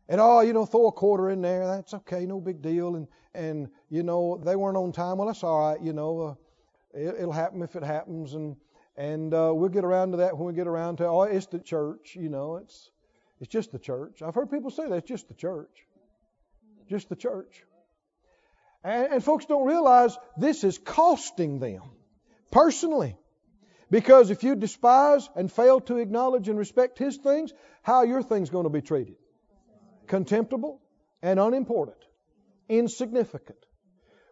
And 0.10 0.20
oh, 0.20 0.42
you 0.42 0.52
know, 0.52 0.66
throw 0.66 0.88
a 0.88 0.92
quarter 0.92 1.30
in 1.30 1.42
there. 1.42 1.66
That's 1.68 1.94
okay, 1.94 2.26
no 2.26 2.42
big 2.42 2.62
deal. 2.62 2.96
And 2.96 3.08
and 3.34 3.70
you 3.90 4.04
know 4.04 4.42
they 4.44 4.58
weren't 4.58 4.76
on 4.76 4.92
time. 4.92 5.18
Well, 5.18 5.28
that's 5.28 5.44
all 5.44 5.72
right. 5.72 5.82
You 5.82 5.94
know, 5.94 6.22
uh, 6.22 7.00
it, 7.00 7.22
will 7.22 7.32
happen 7.32 7.62
if 7.62 7.78
it 7.78 7.84
happens, 7.84 8.34
and 8.34 8.58
and 8.98 9.34
uh, 9.34 9.52
we'll 9.54 9.70
get 9.70 9.86
around 9.86 10.12
to 10.12 10.18
that 10.18 10.38
when 10.38 10.48
we 10.48 10.54
get 10.54 10.68
around 10.68 10.98
to. 10.98 11.08
Oh, 11.08 11.24
it's 11.24 11.46
the 11.46 11.60
church. 11.60 12.18
You 12.20 12.28
know, 12.28 12.58
it's 12.58 12.92
it's 13.40 13.50
just 13.50 13.72
the 13.72 13.80
church. 13.80 14.22
I've 14.22 14.36
heard 14.36 14.52
people 14.52 14.70
say 14.70 14.88
that 14.90 14.96
it's 14.96 15.08
just 15.08 15.30
the 15.30 15.34
church, 15.34 15.88
just 16.90 17.08
the 17.08 17.16
church. 17.16 17.64
And, 18.84 19.14
and 19.14 19.24
folks 19.24 19.46
don't 19.46 19.66
realize 19.66 20.18
this 20.38 20.64
is 20.64 20.78
costing 20.78 21.60
them 21.60 21.84
personally. 22.52 23.18
Because 23.90 24.30
if 24.30 24.44
you 24.44 24.56
despise 24.56 25.30
and 25.36 25.52
fail 25.52 25.82
to 25.82 25.98
acknowledge 25.98 26.48
and 26.48 26.58
respect 26.58 26.98
His 26.98 27.18
things, 27.18 27.52
how 27.84 27.96
are 27.96 28.06
your 28.06 28.24
things 28.24 28.50
going 28.50 28.64
to 28.64 28.70
be 28.70 28.82
treated? 28.82 29.16
Contemptible 30.08 30.82
and 31.22 31.40
unimportant, 31.40 31.98
insignificant. 32.70 33.60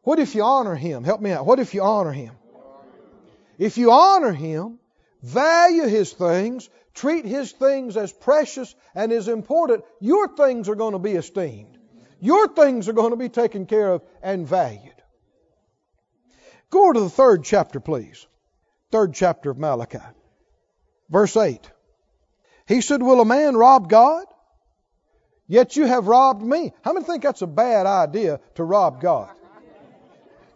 What 0.03 0.19
if 0.19 0.33
you 0.33 0.43
honor 0.43 0.75
Him? 0.75 1.03
Help 1.03 1.19
me 1.19 1.31
out. 1.31 1.45
What 1.45 1.59
if 1.59 1.73
you 1.73 1.81
honor 1.83 2.13
Him? 2.13 2.35
If 3.57 3.77
you 3.77 3.91
honor 3.91 4.31
Him, 4.31 4.79
value 5.21 5.87
His 5.87 6.13
things, 6.13 6.69
treat 6.93 7.25
His 7.25 7.51
things 7.51 7.97
as 7.97 8.13
precious 8.13 8.73
and 8.95 9.11
as 9.11 9.27
important, 9.27 9.83
your 9.99 10.35
things 10.35 10.69
are 10.69 10.75
going 10.75 10.93
to 10.93 10.99
be 10.99 11.11
esteemed. 11.11 11.77
Your 12.21 12.47
things 12.47 12.87
are 12.87 12.93
going 12.93 13.11
to 13.11 13.17
be 13.17 13.29
taken 13.29 13.65
care 13.65 13.91
of 13.91 14.01
and 14.23 14.47
valued. 14.47 14.88
Go 16.69 16.93
to 16.93 16.99
the 16.99 17.09
third 17.09 17.43
chapter, 17.43 17.79
please 17.79 18.27
third 18.91 19.13
chapter 19.13 19.51
of 19.51 19.57
Malachi, 19.57 19.99
verse 21.09 21.35
8. 21.37 21.59
He 22.67 22.81
said, 22.81 23.01
Will 23.01 23.21
a 23.21 23.25
man 23.25 23.55
rob 23.55 23.89
God? 23.89 24.25
Yet 25.47 25.75
you 25.75 25.85
have 25.85 26.07
robbed 26.07 26.43
me. 26.43 26.73
How 26.83 26.93
many 26.93 27.05
think 27.05 27.23
that's 27.23 27.41
a 27.41 27.47
bad 27.47 27.87
idea 27.87 28.39
to 28.55 28.63
rob 28.63 29.01
God? 29.01 29.29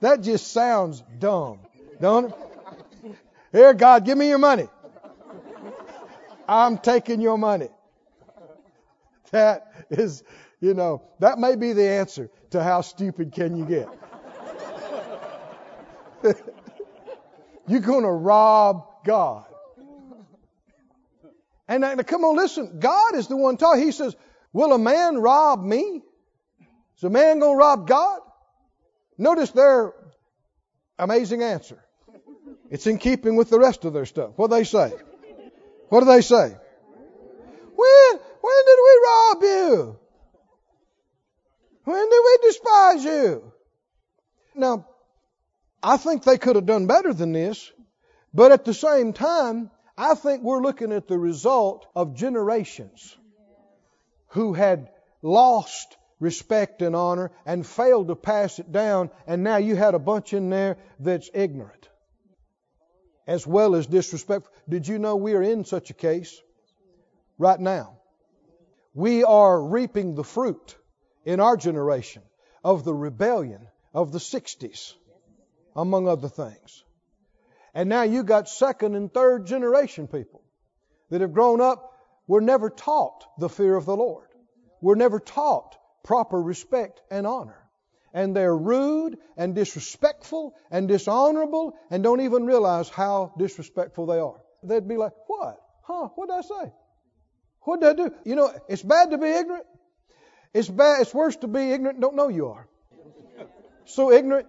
That 0.02 0.21
just 0.21 0.52
sounds 0.52 1.04
dumb, 1.19 1.60
don't 1.99 2.26
it? 2.26 3.15
Here, 3.52 3.73
God, 3.73 4.06
give 4.06 4.17
me 4.17 4.30
your 4.30 4.38
money. 4.38 4.67
I'm 6.47 6.78
taking 6.78 7.21
your 7.21 7.38
money. 7.38 7.69
That 9.32 9.71
is, 9.89 10.23
you 10.60 10.73
know, 10.73 11.04
that 11.19 11.39
may 11.39 11.56
be 11.56 11.73
the 11.73 11.88
answer 11.88 12.30
to 12.52 12.63
how 12.63 12.82
stupid 12.82 13.32
can 13.32 13.56
you 13.56 13.65
get. 13.65 13.88
You're 17.67 17.79
going 17.79 18.03
to 18.03 18.12
rob 18.12 18.86
God. 19.05 19.45
And 21.67 22.05
come 22.05 22.23
on, 22.25 22.36
listen. 22.36 22.79
God 22.79 23.15
is 23.15 23.27
the 23.27 23.38
one 23.38 23.57
talking. 23.57 23.83
He 23.83 23.91
says, 23.91 24.15
Will 24.51 24.73
a 24.73 24.77
man 24.77 25.17
rob 25.17 25.63
me? 25.63 26.03
Is 26.97 27.03
a 27.03 27.09
man 27.09 27.39
going 27.39 27.57
to 27.57 27.59
rob 27.59 27.88
God? 27.88 28.19
Notice 29.17 29.51
their 29.51 29.93
amazing 30.99 31.41
answer. 31.41 31.83
It's 32.69 32.88
in 32.88 32.97
keeping 32.97 33.36
with 33.36 33.49
the 33.49 33.59
rest 33.59 33.86
of 33.86 33.93
their 33.93 34.05
stuff. 34.05 34.31
What 34.36 34.49
do 34.49 34.57
they 34.57 34.63
say? 34.63 34.93
What 35.89 36.01
do 36.01 36.05
they 36.05 36.21
say? 36.21 36.55
When, 37.75 38.19
when 38.41 38.65
did 38.65 38.79
we 38.83 39.01
rob 39.05 39.43
you? 39.43 39.99
When 41.86 42.09
did 42.09 42.21
we 42.25 42.38
despise 42.47 43.03
you? 43.03 43.53
Now, 44.55 44.88
I 45.84 45.98
think 45.98 46.24
they 46.24 46.38
could 46.38 46.56
have 46.56 46.65
done 46.65 46.88
better 46.88 47.13
than 47.13 47.34
this, 47.34 47.72
but 48.34 48.52
at 48.52 48.63
the 48.63 48.74
same 48.74 49.12
time, 49.12 49.69
I 49.98 50.15
think 50.15 50.41
we're 50.41 50.62
looking 50.62 50.93
at 50.93 51.08
the 51.08 51.19
result 51.19 51.86
of 51.96 52.15
generations 52.15 53.15
who 54.30 54.54
had 54.54 54.89
lost 55.22 55.98
respect 56.19 56.82
and 56.82 56.96
honor 56.96 57.32
and 57.46 57.67
failed 57.67 58.08
to 58.08 58.15
pass 58.15 58.60
it 58.60 58.72
down, 58.72 59.10
and 59.28 59.43
now 59.43 59.58
you 59.58 59.76
had 59.76 59.93
a 59.93 60.00
bunch 60.00 60.34
in 60.34 60.50
there 60.50 60.78
that's 61.00 61.30
ignorant 61.34 61.89
as 63.28 63.46
well 63.48 63.76
as 63.76 63.88
disrespectful. 63.88 64.54
Did 64.67 64.88
you 64.88 65.00
know 65.00 65.15
we 65.15 65.34
are 65.34 65.41
in 65.41 65.65
such 65.65 65.89
a 65.89 65.93
case 65.93 66.41
right 67.38 67.60
now? 67.60 68.00
We 68.93 69.24
are 69.24 69.62
reaping 69.62 70.15
the 70.15 70.24
fruit 70.24 70.76
in 71.26 71.39
our 71.39 71.58
generation 71.58 72.22
of 72.63 72.84
the 72.84 72.93
rebellion 72.93 73.67
of 73.93 74.12
the 74.12 74.19
60s 74.19 74.93
among 75.75 76.07
other 76.07 76.29
things. 76.29 76.83
And 77.73 77.89
now 77.89 78.03
you 78.03 78.23
got 78.23 78.47
second 78.47 78.95
and 78.95 79.13
third 79.13 79.47
generation 79.47 80.07
people 80.07 80.43
that 81.09 81.21
have 81.21 81.33
grown 81.33 81.62
up, 81.62 81.91
were 82.27 82.41
never 82.41 82.69
taught 82.69 83.25
the 83.38 83.49
fear 83.49 83.75
of 83.75 83.86
the 83.86 83.95
Lord. 83.95 84.27
Were 84.81 84.95
never 84.95 85.19
taught 85.19 85.77
proper 86.03 86.41
respect 86.41 87.01
and 87.12 87.27
honor. 87.27 87.57
And 88.13 88.36
they're 88.36 88.55
rude 88.55 89.17
and 89.38 89.55
disrespectful 89.55 90.55
and 90.71 90.88
dishonorable 90.88 91.75
and 91.89 92.03
don't 92.03 92.21
even 92.21 92.45
realize 92.45 92.89
how 92.89 93.33
disrespectful 93.38 94.05
they 94.05 94.19
are. 94.19 94.41
They'd 94.63 94.88
be 94.88 94.97
like, 94.97 95.13
What? 95.27 95.59
Huh? 95.83 96.09
What 96.15 96.29
did 96.29 96.36
I 96.36 96.41
say? 96.41 96.73
What 97.62 97.81
did 97.81 97.89
I 97.89 97.93
do? 97.93 98.15
You 98.25 98.36
know, 98.36 98.53
it's 98.67 98.83
bad 98.83 99.12
to 99.12 99.17
be 99.17 99.27
ignorant. 99.27 99.65
It's 100.53 100.69
bad, 100.69 101.01
it's 101.01 101.13
worse 101.13 101.36
to 101.38 101.47
be 101.47 101.71
ignorant 101.71 101.97
and 101.97 102.01
don't 102.01 102.15
know 102.15 102.27
you 102.27 102.49
are. 102.49 102.67
So 103.86 104.12
ignorant 104.12 104.47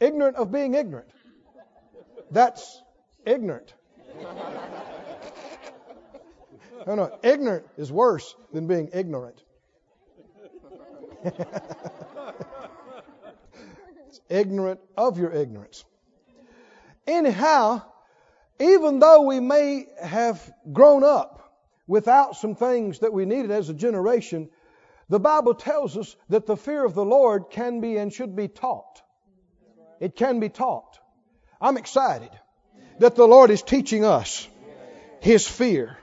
ignorant 0.00 0.36
of 0.36 0.52
being 0.52 0.74
ignorant. 0.74 1.08
That's 2.30 2.82
ignorant. 3.24 3.72
No, 6.86 6.94
no, 6.94 7.18
ignorant 7.22 7.66
is 7.76 7.90
worse 7.90 8.36
than 8.52 8.68
being 8.68 8.90
ignorant. 8.92 9.42
it's 11.24 11.40
ignorant 14.28 14.80
of 14.96 15.18
your 15.18 15.32
ignorance. 15.32 15.84
Anyhow, 17.06 17.82
even 18.60 19.00
though 19.00 19.22
we 19.22 19.40
may 19.40 19.86
have 20.00 20.52
grown 20.72 21.02
up 21.02 21.52
without 21.88 22.36
some 22.36 22.54
things 22.54 23.00
that 23.00 23.12
we 23.12 23.24
needed 23.24 23.50
as 23.50 23.68
a 23.68 23.74
generation, 23.74 24.48
The 25.08 25.20
Bible 25.20 25.54
tells 25.54 25.96
us 25.96 26.16
that 26.30 26.46
the 26.46 26.56
fear 26.56 26.84
of 26.84 26.94
the 26.94 27.04
Lord 27.04 27.50
can 27.50 27.80
be 27.80 27.96
and 27.96 28.12
should 28.12 28.34
be 28.34 28.48
taught. 28.48 29.02
It 30.00 30.16
can 30.16 30.40
be 30.40 30.48
taught. 30.48 30.98
I'm 31.60 31.76
excited 31.76 32.30
that 32.98 33.16
the 33.16 33.26
Lord 33.26 33.50
is 33.50 33.62
teaching 33.62 34.04
us 34.04 34.48
His 35.20 35.46
fear, 35.46 35.98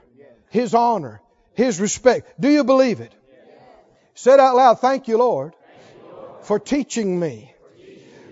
His 0.50 0.74
honor, 0.74 1.22
His 1.54 1.80
respect. 1.80 2.40
Do 2.40 2.50
you 2.50 2.64
believe 2.64 3.00
it? 3.00 3.14
Said 4.16 4.40
out 4.40 4.56
loud, 4.56 4.80
Thank 4.80 5.08
you, 5.08 5.18
Lord, 5.18 5.54
for 6.44 6.60
teaching 6.60 7.20
me 7.20 7.54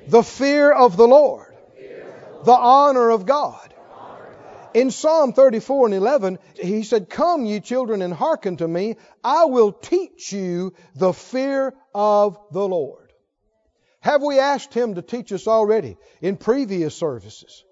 the 0.07 0.23
fear 0.23 0.71
of 0.71 0.97
the 0.97 1.07
Lord, 1.07 1.53
the 2.43 2.51
honor 2.51 3.09
of 3.09 3.25
God. 3.25 3.73
In 4.73 4.89
Psalm 4.89 5.33
34 5.33 5.87
and 5.87 5.95
11, 5.95 6.39
he 6.55 6.83
said, 6.83 7.09
Come, 7.09 7.45
ye 7.45 7.59
children, 7.59 8.01
and 8.01 8.13
hearken 8.13 8.57
to 8.57 8.67
me. 8.67 8.95
I 9.23 9.45
will 9.45 9.73
teach 9.73 10.31
you 10.31 10.73
the 10.95 11.11
fear 11.11 11.73
of 11.93 12.37
the 12.51 12.65
Lord. 12.65 13.10
Have 14.01 14.23
we 14.23 14.39
asked 14.39 14.73
him 14.73 14.95
to 14.95 15.01
teach 15.01 15.31
us 15.31 15.47
already 15.47 15.95
in 16.21 16.35
previous 16.35 16.95
services? 16.95 17.63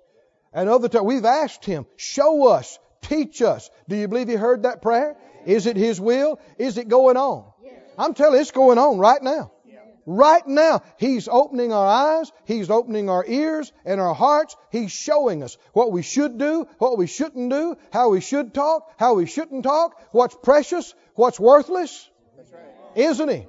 And 0.53 0.69
other 0.69 0.87
times, 0.87 1.05
we've 1.05 1.25
asked 1.25 1.65
him, 1.65 1.85
show 1.97 2.47
us, 2.47 2.79
teach 3.01 3.41
us. 3.41 3.69
Do 3.87 3.95
you 3.95 4.07
believe 4.07 4.27
he 4.27 4.35
heard 4.35 4.63
that 4.63 4.81
prayer? 4.81 5.17
Is 5.45 5.65
it 5.65 5.75
his 5.75 5.99
will? 5.99 6.39
Is 6.57 6.77
it 6.77 6.87
going 6.87 7.17
on? 7.17 7.45
I'm 7.97 8.13
telling 8.13 8.35
you, 8.35 8.41
it's 8.41 8.51
going 8.51 8.77
on 8.77 8.99
right 8.99 9.21
now. 9.21 9.51
Right 10.05 10.47
now, 10.47 10.81
He's 10.97 11.27
opening 11.27 11.71
our 11.71 11.85
eyes, 11.85 12.31
He's 12.45 12.71
opening 12.71 13.11
our 13.11 13.23
ears 13.27 13.71
and 13.85 14.01
our 14.01 14.15
hearts. 14.15 14.55
He's 14.71 14.91
showing 14.91 15.43
us 15.43 15.55
what 15.73 15.91
we 15.91 16.01
should 16.01 16.39
do, 16.39 16.65
what 16.79 16.97
we 16.97 17.05
shouldn't 17.05 17.51
do, 17.51 17.75
how 17.93 18.09
we 18.09 18.19
should 18.19 18.51
talk, 18.51 18.91
how 18.97 19.13
we 19.13 19.27
shouldn't 19.27 19.63
talk, 19.63 20.01
what's 20.11 20.35
precious, 20.41 20.95
what's 21.13 21.39
worthless. 21.39 22.09
Isn't 22.95 23.29
He? 23.29 23.45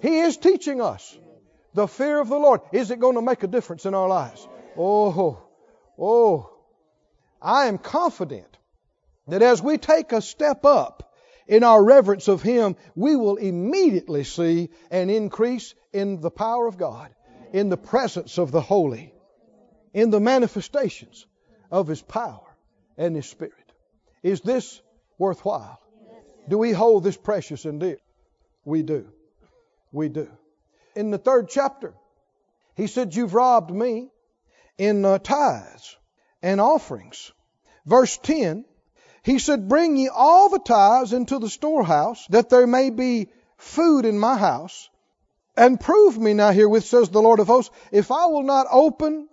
He 0.00 0.20
is 0.20 0.38
teaching 0.38 0.80
us 0.80 1.18
the 1.74 1.86
fear 1.86 2.20
of 2.20 2.28
the 2.28 2.38
Lord. 2.38 2.60
Is 2.72 2.90
it 2.90 3.00
going 3.00 3.16
to 3.16 3.22
make 3.22 3.42
a 3.42 3.48
difference 3.48 3.86
in 3.86 3.94
our 3.94 4.08
lives? 4.08 4.46
Oh, 4.76 5.42
oh. 5.98 6.50
I 7.40 7.66
am 7.66 7.78
confident 7.78 8.58
that 9.28 9.42
as 9.42 9.62
we 9.62 9.78
take 9.78 10.12
a 10.12 10.20
step 10.20 10.64
up 10.64 11.14
in 11.46 11.64
our 11.64 11.82
reverence 11.82 12.28
of 12.28 12.42
Him, 12.42 12.76
we 12.94 13.16
will 13.16 13.36
immediately 13.36 14.24
see 14.24 14.70
an 14.90 15.10
increase 15.10 15.74
in 15.92 16.20
the 16.20 16.30
power 16.30 16.66
of 16.66 16.78
God, 16.78 17.10
in 17.52 17.68
the 17.68 17.76
presence 17.76 18.38
of 18.38 18.52
the 18.52 18.60
holy, 18.60 19.12
in 19.92 20.10
the 20.10 20.20
manifestations 20.20 21.26
of 21.70 21.88
His 21.88 22.02
power 22.02 22.46
and 22.96 23.16
His 23.16 23.26
Spirit. 23.26 23.54
Is 24.22 24.40
this 24.42 24.80
worthwhile? 25.18 25.80
Do 26.48 26.58
we 26.58 26.72
hold 26.72 27.04
this 27.04 27.16
precious 27.16 27.64
and 27.64 27.80
dear? 27.80 27.98
We 28.64 28.82
do. 28.82 29.08
We 29.92 30.08
do. 30.08 30.28
In 30.94 31.10
the 31.10 31.18
third 31.18 31.48
chapter, 31.48 31.94
he 32.74 32.86
said, 32.86 33.14
You've 33.14 33.34
robbed 33.34 33.70
me 33.70 34.10
in 34.78 35.04
uh, 35.04 35.18
tithes 35.18 35.96
and 36.42 36.60
offerings. 36.60 37.32
Verse 37.86 38.18
10 38.18 38.64
he 39.22 39.38
said, 39.38 39.68
Bring 39.68 39.96
ye 39.96 40.08
all 40.08 40.48
the 40.48 40.58
tithes 40.58 41.12
into 41.12 41.38
the 41.38 41.50
storehouse, 41.50 42.26
that 42.28 42.48
there 42.48 42.66
may 42.66 42.90
be 42.90 43.28
food 43.58 44.04
in 44.04 44.18
my 44.18 44.36
house. 44.36 44.88
And 45.56 45.78
prove 45.78 46.18
me 46.18 46.32
now 46.32 46.52
herewith, 46.52 46.84
says 46.84 47.10
the 47.10 47.20
Lord 47.20 47.40
of 47.40 47.48
hosts, 47.48 47.74
if 47.92 48.10
I 48.10 48.26
will 48.26 48.42
not 48.42 48.66
open 48.70 49.28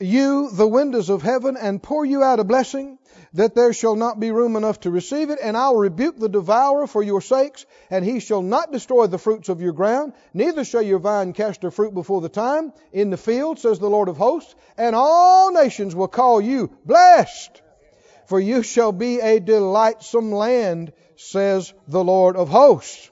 you 0.00 0.50
the 0.50 0.66
windows 0.66 1.10
of 1.10 1.22
heaven 1.22 1.56
and 1.56 1.82
pour 1.82 2.04
you 2.04 2.22
out 2.22 2.40
a 2.40 2.44
blessing, 2.44 2.98
that 3.34 3.54
there 3.54 3.72
shall 3.72 3.96
not 3.96 4.18
be 4.18 4.30
room 4.30 4.56
enough 4.56 4.80
to 4.80 4.90
receive 4.90 5.30
it, 5.30 5.38
and 5.42 5.56
I 5.56 5.70
will 5.70 5.78
rebuke 5.78 6.18
the 6.18 6.28
devourer 6.28 6.86
for 6.86 7.02
your 7.02 7.20
sakes, 7.20 7.66
and 7.90 8.04
he 8.04 8.20
shall 8.20 8.42
not 8.42 8.72
destroy 8.72 9.06
the 9.06 9.18
fruits 9.18 9.48
of 9.48 9.60
your 9.60 9.72
ground, 9.72 10.12
neither 10.34 10.64
shall 10.64 10.82
your 10.82 10.98
vine 10.98 11.32
cast 11.32 11.62
her 11.62 11.70
fruit 11.70 11.94
before 11.94 12.20
the 12.20 12.28
time 12.28 12.72
in 12.92 13.10
the 13.10 13.16
field, 13.16 13.58
says 13.58 13.78
the 13.78 13.90
Lord 13.90 14.08
of 14.08 14.16
hosts, 14.16 14.54
and 14.76 14.96
all 14.96 15.52
nations 15.52 15.94
will 15.94 16.08
call 16.08 16.40
you 16.40 16.70
blessed 16.84 17.62
for 18.32 18.40
you 18.40 18.62
shall 18.62 18.92
be 18.92 19.20
a 19.20 19.40
delightsome 19.40 20.32
land, 20.32 20.92
says 21.16 21.74
the 21.86 22.02
Lord 22.02 22.34
of 22.34 22.48
hosts. 22.48 23.10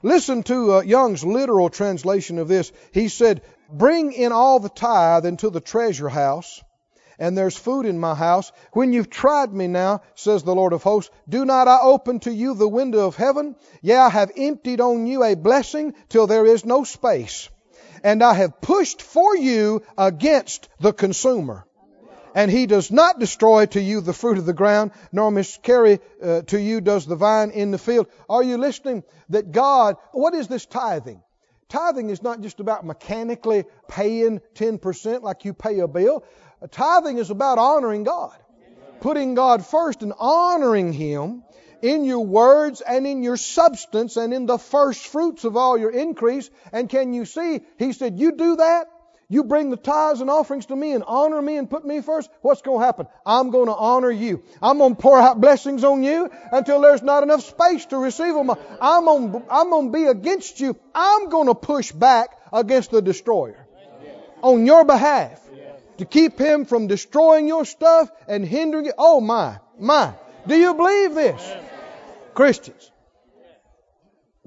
Listen 0.00 0.44
to 0.44 0.74
uh, 0.74 0.82
Young's 0.82 1.24
literal 1.24 1.68
translation 1.70 2.38
of 2.38 2.46
this. 2.46 2.70
He 2.92 3.08
said, 3.08 3.42
Bring 3.72 4.12
in 4.12 4.32
all 4.32 4.60
the 4.60 4.68
tithe 4.68 5.24
into 5.24 5.50
the 5.50 5.60
treasure 5.60 6.08
house, 6.08 6.62
and 7.18 7.36
there's 7.36 7.56
food 7.56 7.86
in 7.86 7.98
my 7.98 8.14
house. 8.14 8.52
When 8.72 8.92
you've 8.92 9.10
tried 9.10 9.52
me 9.52 9.66
now, 9.66 10.02
says 10.14 10.42
the 10.42 10.54
Lord 10.54 10.72
of 10.72 10.82
hosts, 10.82 11.10
do 11.28 11.44
not 11.44 11.68
I 11.68 11.78
open 11.80 12.20
to 12.20 12.32
you 12.32 12.54
the 12.54 12.68
window 12.68 13.06
of 13.06 13.16
heaven? 13.16 13.56
Yea, 13.80 13.96
I 13.96 14.08
have 14.10 14.30
emptied 14.36 14.80
on 14.80 15.06
you 15.06 15.24
a 15.24 15.34
blessing 15.34 15.94
till 16.08 16.26
there 16.26 16.46
is 16.46 16.64
no 16.64 16.84
space. 16.84 17.48
And 18.04 18.22
I 18.22 18.34
have 18.34 18.60
pushed 18.60 19.00
for 19.00 19.36
you 19.36 19.82
against 19.96 20.68
the 20.80 20.92
consumer 20.92 21.64
and 22.34 22.50
he 22.50 22.66
does 22.66 22.90
not 22.90 23.18
destroy 23.18 23.66
to 23.66 23.80
you 23.80 24.00
the 24.00 24.12
fruit 24.12 24.38
of 24.38 24.46
the 24.46 24.52
ground, 24.52 24.92
nor 25.12 25.30
miscarry 25.30 26.00
uh, 26.22 26.42
to 26.42 26.58
you 26.58 26.80
does 26.80 27.06
the 27.06 27.16
vine 27.16 27.50
in 27.50 27.70
the 27.70 27.78
field. 27.78 28.06
Are 28.28 28.42
you 28.42 28.56
listening? 28.56 29.04
That 29.28 29.52
God, 29.52 29.96
what 30.12 30.34
is 30.34 30.48
this 30.48 30.66
tithing? 30.66 31.22
Tithing 31.72 32.10
is 32.10 32.22
not 32.22 32.42
just 32.42 32.60
about 32.60 32.84
mechanically 32.84 33.64
paying 33.88 34.42
10% 34.56 35.22
like 35.22 35.46
you 35.46 35.54
pay 35.54 35.78
a 35.78 35.88
bill. 35.88 36.22
Tithing 36.70 37.16
is 37.16 37.30
about 37.30 37.56
honoring 37.56 38.04
God, 38.04 38.36
putting 39.00 39.34
God 39.34 39.64
first 39.64 40.02
and 40.02 40.12
honoring 40.18 40.92
Him 40.92 41.42
in 41.80 42.04
your 42.04 42.26
words 42.26 42.82
and 42.82 43.06
in 43.06 43.22
your 43.22 43.38
substance 43.38 44.18
and 44.18 44.34
in 44.34 44.44
the 44.44 44.58
first 44.58 45.06
fruits 45.06 45.44
of 45.44 45.56
all 45.56 45.78
your 45.78 45.90
increase. 45.90 46.50
And 46.72 46.90
can 46.90 47.14
you 47.14 47.24
see? 47.24 47.62
He 47.78 47.94
said, 47.94 48.20
You 48.20 48.32
do 48.32 48.56
that, 48.56 48.88
you 49.32 49.44
bring 49.44 49.70
the 49.70 49.78
tithes 49.78 50.20
and 50.20 50.28
offerings 50.28 50.66
to 50.66 50.76
me 50.76 50.92
and 50.92 51.02
honor 51.06 51.40
me 51.40 51.56
and 51.56 51.70
put 51.70 51.86
me 51.86 52.02
first, 52.02 52.30
what's 52.42 52.60
going 52.60 52.80
to 52.80 52.84
happen? 52.84 53.06
I'm 53.24 53.48
going 53.48 53.68
to 53.68 53.74
honor 53.74 54.10
you. 54.10 54.42
I'm 54.60 54.76
going 54.76 54.94
to 54.94 55.00
pour 55.00 55.18
out 55.18 55.40
blessings 55.40 55.84
on 55.84 56.02
you 56.02 56.30
until 56.52 56.82
there's 56.82 57.02
not 57.02 57.22
enough 57.22 57.42
space 57.42 57.86
to 57.86 57.96
receive 57.96 58.34
them. 58.34 58.50
I'm 58.78 59.06
going 59.06 59.42
I'm 59.50 59.70
going 59.70 59.86
to 59.90 59.98
be 59.98 60.04
against 60.04 60.60
you. 60.60 60.76
I'm 60.94 61.30
going 61.30 61.46
to 61.46 61.54
push 61.54 61.92
back 61.92 62.36
against 62.52 62.90
the 62.90 63.00
destroyer 63.00 63.66
on 64.42 64.66
your 64.66 64.84
behalf 64.84 65.40
to 65.96 66.04
keep 66.04 66.38
him 66.38 66.66
from 66.66 66.86
destroying 66.86 67.48
your 67.48 67.64
stuff 67.64 68.10
and 68.28 68.44
hindering 68.44 68.84
it. 68.84 68.94
Oh 68.98 69.22
my, 69.22 69.60
my. 69.78 70.12
Do 70.46 70.56
you 70.56 70.74
believe 70.74 71.14
this? 71.14 71.56
Christians. 72.34 72.90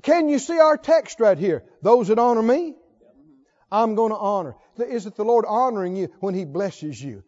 Can 0.03 0.29
you 0.29 0.37
see 0.37 0.59
our 0.59 0.77
text 0.77 1.19
right 1.19 1.39
here? 1.39 1.63
Those 1.81 2.09
that 2.09 2.19
honor 2.19 2.43
me, 2.43 2.75
I'm 3.71 3.95
going 3.95 4.11
to 4.11 4.17
honor. 4.17 4.55
Is 4.79 5.05
it 5.05 5.15
the 5.15 5.23
Lord 5.23 5.45
honoring 5.47 5.95
you 5.95 6.09
when 6.19 6.33
He 6.33 6.45
blesses 6.45 7.01
you? 7.01 7.23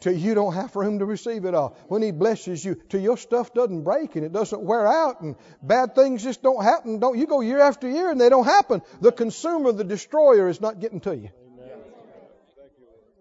Till 0.00 0.14
you 0.14 0.34
don't 0.34 0.54
have 0.54 0.74
room 0.76 1.00
to 1.00 1.04
receive 1.04 1.44
it 1.44 1.54
all. 1.54 1.76
When 1.88 2.00
He 2.00 2.10
blesses 2.10 2.64
you, 2.64 2.80
till 2.88 3.00
your 3.00 3.18
stuff 3.18 3.52
doesn't 3.52 3.82
break 3.82 4.16
and 4.16 4.24
it 4.24 4.32
doesn't 4.32 4.62
wear 4.62 4.86
out 4.86 5.20
and 5.20 5.36
bad 5.62 5.94
things 5.94 6.22
just 6.22 6.42
don't 6.42 6.62
happen. 6.62 7.00
Don't 7.00 7.18
you 7.18 7.26
go 7.26 7.42
year 7.42 7.60
after 7.60 7.88
year 7.88 8.10
and 8.10 8.18
they 8.18 8.30
don't 8.30 8.46
happen. 8.46 8.80
The 9.00 9.12
consumer, 9.12 9.72
the 9.72 9.84
destroyer, 9.84 10.48
is 10.48 10.60
not 10.60 10.80
getting 10.80 11.00
to 11.00 11.14
you. 11.14 11.28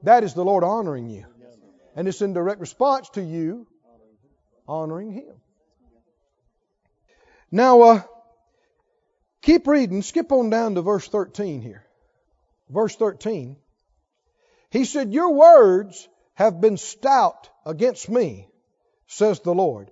That 0.03 0.23
is 0.23 0.33
the 0.33 0.45
Lord 0.45 0.63
honoring 0.63 1.09
you. 1.09 1.25
And 1.95 2.07
it's 2.07 2.21
in 2.21 2.31
direct 2.31 2.61
response 2.61 3.09
to 3.11 3.21
you 3.21 3.67
honoring 4.65 5.11
Him. 5.11 5.35
Now, 7.51 7.81
uh, 7.81 8.01
keep 9.41 9.67
reading. 9.67 10.01
Skip 10.01 10.31
on 10.31 10.49
down 10.49 10.75
to 10.75 10.81
verse 10.81 11.09
13 11.09 11.61
here 11.61 11.83
verse 12.69 12.95
13, 12.95 13.57
he 14.71 14.85
said, 14.85 15.13
Your 15.13 15.33
words 15.33 16.07
have 16.35 16.61
been 16.61 16.77
stout 16.77 17.49
against 17.65 18.09
me, 18.09 18.47
says 19.07 19.39
the 19.39 19.53
Lord. 19.53 19.91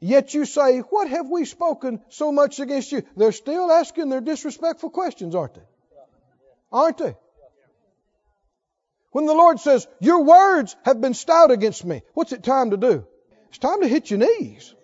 Yet 0.00 0.34
you 0.34 0.44
say, 0.44 0.80
What 0.80 1.08
have 1.08 1.28
we 1.28 1.44
spoken 1.44 2.00
so 2.08 2.32
much 2.32 2.60
against 2.60 2.92
you? 2.92 3.02
They're 3.16 3.32
still 3.32 3.70
asking 3.70 4.08
their 4.08 4.20
disrespectful 4.20 4.90
questions, 4.90 5.34
aren't 5.34 5.54
they? 5.54 5.68
Aren't 6.72 6.98
they? 6.98 7.16
When 9.12 9.26
the 9.26 9.34
Lord 9.34 9.60
says, 9.60 9.86
Your 10.00 10.24
words 10.24 10.76
have 10.84 11.00
been 11.00 11.14
stout 11.14 11.50
against 11.50 11.84
me, 11.84 12.02
what's 12.14 12.32
it 12.32 12.42
time 12.42 12.70
to 12.70 12.76
do? 12.76 13.06
It's 13.48 13.58
time 13.58 13.80
to 13.80 13.88
hit 13.88 14.10
your 14.10 14.18
knees, 14.18 14.74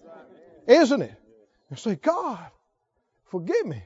isn't 0.67 1.03
it? 1.03 1.15
And 1.69 1.79
say, 1.79 1.97
God, 1.97 2.51
forgive 3.27 3.67
me. 3.67 3.83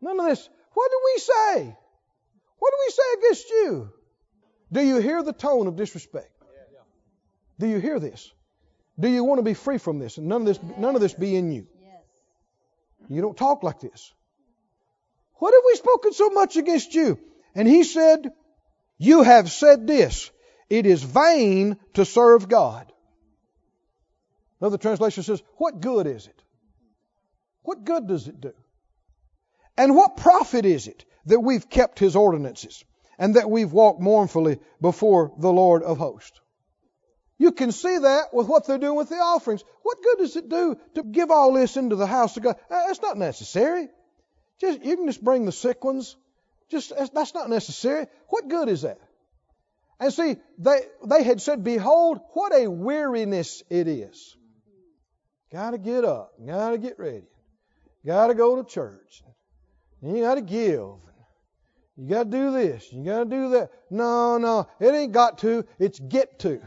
None 0.00 0.20
of 0.20 0.26
this. 0.26 0.48
What 0.74 0.90
do 0.90 1.00
we 1.04 1.20
say? 1.20 1.76
What 2.60 2.70
do 2.70 2.76
we 2.86 2.92
say 2.92 3.02
against 3.18 3.50
you? 3.50 3.92
Do 4.70 4.80
you 4.82 4.98
hear 4.98 5.22
the 5.22 5.32
tone 5.32 5.66
of 5.66 5.76
disrespect? 5.76 6.30
Do 7.58 7.66
you 7.66 7.78
hear 7.78 7.98
this? 7.98 8.30
Do 8.98 9.08
you 9.08 9.24
want 9.24 9.38
to 9.38 9.42
be 9.42 9.54
free 9.54 9.78
from 9.78 9.98
this 9.98 10.18
and 10.18 10.28
none 10.28 10.42
of 10.42 10.46
this 10.46 10.60
none 10.78 10.94
of 10.94 11.00
this 11.00 11.14
be 11.14 11.34
in 11.36 11.50
you? 11.52 11.66
You 13.08 13.22
don't 13.22 13.36
talk 13.36 13.62
like 13.62 13.80
this. 13.80 14.12
What 15.34 15.54
have 15.54 15.62
we 15.66 15.76
spoken 15.76 16.12
so 16.12 16.30
much 16.30 16.56
against 16.56 16.94
you? 16.94 17.18
And 17.54 17.66
he 17.66 17.82
said, 17.82 18.30
You 18.98 19.22
have 19.22 19.50
said 19.50 19.86
this. 19.86 20.30
It 20.68 20.86
is 20.86 21.02
vain 21.02 21.78
to 21.94 22.04
serve 22.04 22.48
God. 22.48 22.92
Another 24.60 24.78
translation 24.78 25.22
says, 25.22 25.42
What 25.56 25.80
good 25.80 26.06
is 26.06 26.26
it? 26.26 26.42
What 27.62 27.84
good 27.84 28.06
does 28.06 28.28
it 28.28 28.40
do? 28.40 28.52
And 29.76 29.96
what 29.96 30.18
profit 30.18 30.66
is 30.66 30.86
it 30.86 31.04
that 31.26 31.40
we've 31.40 31.68
kept 31.68 31.98
his 31.98 32.16
ordinances 32.16 32.84
and 33.18 33.36
that 33.36 33.50
we've 33.50 33.72
walked 33.72 34.00
mournfully 34.00 34.58
before 34.80 35.32
the 35.38 35.52
Lord 35.52 35.82
of 35.82 35.98
hosts? 35.98 36.40
You 37.38 37.52
can 37.52 37.72
see 37.72 37.96
that 37.96 38.34
with 38.34 38.48
what 38.48 38.66
they're 38.66 38.76
doing 38.76 38.96
with 38.96 39.08
the 39.08 39.16
offerings. 39.16 39.64
What 39.82 40.02
good 40.02 40.18
does 40.18 40.36
it 40.36 40.50
do 40.50 40.78
to 40.96 41.02
give 41.02 41.30
all 41.30 41.54
this 41.54 41.78
into 41.78 41.96
the 41.96 42.06
house 42.06 42.36
of 42.36 42.42
God? 42.42 42.56
Uh, 42.70 42.86
that's 42.86 43.00
not 43.00 43.16
necessary. 43.16 43.88
Just 44.60 44.84
you 44.84 44.94
can 44.94 45.06
just 45.06 45.24
bring 45.24 45.46
the 45.46 45.52
sick 45.52 45.82
ones. 45.82 46.16
Just 46.70 46.92
that's 47.14 47.32
not 47.32 47.48
necessary. 47.48 48.08
What 48.28 48.48
good 48.48 48.68
is 48.68 48.82
that? 48.82 48.98
And 49.98 50.12
see, 50.12 50.36
they 50.58 50.80
they 51.06 51.22
had 51.22 51.40
said, 51.40 51.64
"Behold, 51.64 52.20
what 52.34 52.52
a 52.54 52.68
weariness 52.68 53.62
it 53.70 53.88
is." 53.88 54.36
Got 55.50 55.70
to 55.70 55.78
get 55.78 56.04
up. 56.04 56.32
Got 56.46 56.70
to 56.70 56.78
get 56.78 56.98
ready. 56.98 57.24
Got 58.04 58.28
to 58.28 58.34
go 58.34 58.62
to 58.62 58.68
church. 58.68 59.22
You 60.02 60.20
got 60.20 60.36
to 60.36 60.42
give. 60.42 60.92
You 62.00 62.08
got 62.08 62.24
to 62.24 62.30
do 62.30 62.50
this. 62.50 62.90
You 62.90 63.04
got 63.04 63.18
to 63.18 63.24
do 63.26 63.50
that. 63.50 63.72
No, 63.90 64.38
no, 64.38 64.66
it 64.80 64.94
ain't 64.94 65.12
got 65.12 65.36
to. 65.38 65.66
It's 65.78 65.98
get 65.98 66.38
to. 66.38 66.62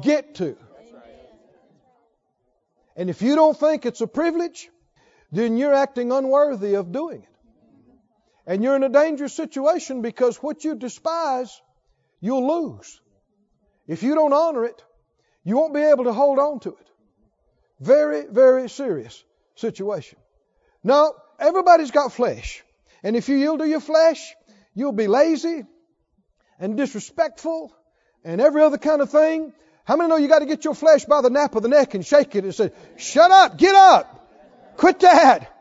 Get 0.00 0.36
to. 0.36 0.56
And 2.94 3.10
if 3.10 3.20
you 3.20 3.34
don't 3.34 3.58
think 3.58 3.86
it's 3.86 4.00
a 4.00 4.06
privilege, 4.06 4.68
then 5.32 5.56
you're 5.56 5.74
acting 5.74 6.12
unworthy 6.12 6.74
of 6.74 6.92
doing 6.92 7.22
it. 7.22 7.28
And 8.46 8.62
you're 8.62 8.76
in 8.76 8.84
a 8.84 8.88
dangerous 8.88 9.34
situation 9.34 10.02
because 10.02 10.36
what 10.36 10.62
you 10.62 10.76
despise, 10.76 11.60
you'll 12.20 12.46
lose. 12.46 13.00
If 13.88 14.04
you 14.04 14.14
don't 14.14 14.32
honor 14.32 14.66
it, 14.66 14.84
you 15.42 15.56
won't 15.56 15.74
be 15.74 15.82
able 15.82 16.04
to 16.04 16.12
hold 16.12 16.38
on 16.38 16.60
to 16.60 16.70
it. 16.70 16.90
Very, 17.80 18.26
very 18.30 18.68
serious 18.68 19.24
situation. 19.56 20.18
Now, 20.84 21.14
everybody's 21.40 21.90
got 21.90 22.12
flesh. 22.12 22.62
And 23.02 23.16
if 23.16 23.28
you 23.28 23.36
yield 23.36 23.60
to 23.60 23.68
your 23.68 23.80
flesh, 23.80 24.34
you'll 24.74 24.92
be 24.92 25.06
lazy 25.06 25.64
and 26.58 26.76
disrespectful 26.76 27.74
and 28.24 28.40
every 28.40 28.62
other 28.62 28.78
kind 28.78 29.00
of 29.00 29.10
thing. 29.10 29.52
How 29.84 29.96
many 29.96 30.08
know 30.08 30.16
you 30.16 30.28
got 30.28 30.40
to 30.40 30.46
get 30.46 30.64
your 30.64 30.74
flesh 30.74 31.04
by 31.04 31.20
the 31.20 31.30
nape 31.30 31.54
of 31.54 31.62
the 31.62 31.68
neck 31.68 31.94
and 31.94 32.04
shake 32.04 32.36
it 32.36 32.44
and 32.44 32.54
say, 32.54 32.70
shut 32.96 33.30
up, 33.30 33.56
get 33.56 33.74
up, 33.74 34.28
quit 34.76 35.00
that. 35.00 35.56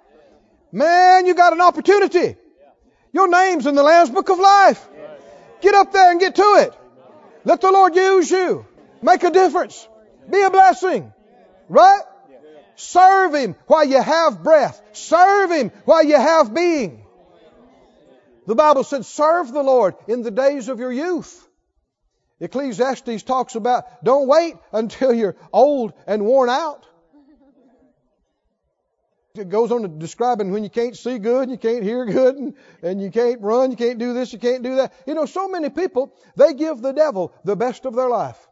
Man, 0.71 1.25
you 1.25 1.33
got 1.33 1.53
an 1.53 1.61
opportunity. 1.61 2.35
Your 3.11 3.27
name's 3.27 3.65
in 3.65 3.75
the 3.75 3.83
Lamb's 3.83 4.11
Book 4.11 4.29
of 4.29 4.37
Life. 4.37 4.87
Get 5.61 5.73
up 5.73 5.91
there 5.91 6.11
and 6.11 6.19
get 6.19 6.35
to 6.35 6.55
it. 6.59 6.73
Let 7.43 7.61
the 7.61 7.71
Lord 7.71 7.95
use 7.95 8.29
you. 8.29 8.65
Make 9.01 9.23
a 9.23 9.31
difference. 9.31 9.87
Be 10.29 10.41
a 10.41 10.51
blessing. 10.51 11.11
Right? 11.69 12.01
Serve 12.75 13.33
Him 13.33 13.55
while 13.67 13.85
you 13.85 14.01
have 14.01 14.43
breath. 14.43 14.81
Serve 14.93 15.51
Him 15.51 15.71
while 15.85 16.03
you 16.03 16.15
have 16.15 16.53
being. 16.53 17.05
The 18.49 18.55
Bible 18.55 18.83
said, 18.83 19.05
serve 19.05 19.53
the 19.53 19.61
Lord 19.61 19.93
in 20.07 20.23
the 20.23 20.31
days 20.31 20.69
of 20.69 20.79
your 20.79 20.91
youth. 20.91 21.47
Ecclesiastes 22.39 23.21
talks 23.21 23.53
about 23.53 24.03
don't 24.03 24.27
wait 24.27 24.55
until 24.71 25.13
you're 25.13 25.35
old 25.53 25.93
and 26.07 26.25
worn 26.25 26.49
out. 26.49 26.83
It 29.35 29.49
goes 29.49 29.71
on 29.71 29.83
to 29.83 29.87
describing 29.87 30.49
when 30.51 30.63
you 30.63 30.71
can't 30.71 30.97
see 30.97 31.19
good, 31.19 31.43
and 31.43 31.51
you 31.51 31.59
can't 31.59 31.83
hear 31.83 32.05
good, 32.05 32.37
and, 32.37 32.55
and 32.81 32.99
you 32.99 33.11
can't 33.11 33.39
run, 33.39 33.69
you 33.69 33.77
can't 33.77 33.99
do 33.99 34.13
this, 34.13 34.33
you 34.33 34.39
can't 34.39 34.63
do 34.63 34.77
that. 34.77 34.95
You 35.05 35.13
know, 35.13 35.27
so 35.27 35.47
many 35.47 35.69
people, 35.69 36.11
they 36.35 36.55
give 36.55 36.81
the 36.81 36.91
devil 36.91 37.31
the 37.45 37.55
best 37.55 37.85
of 37.85 37.95
their 37.95 38.09
life 38.09 38.47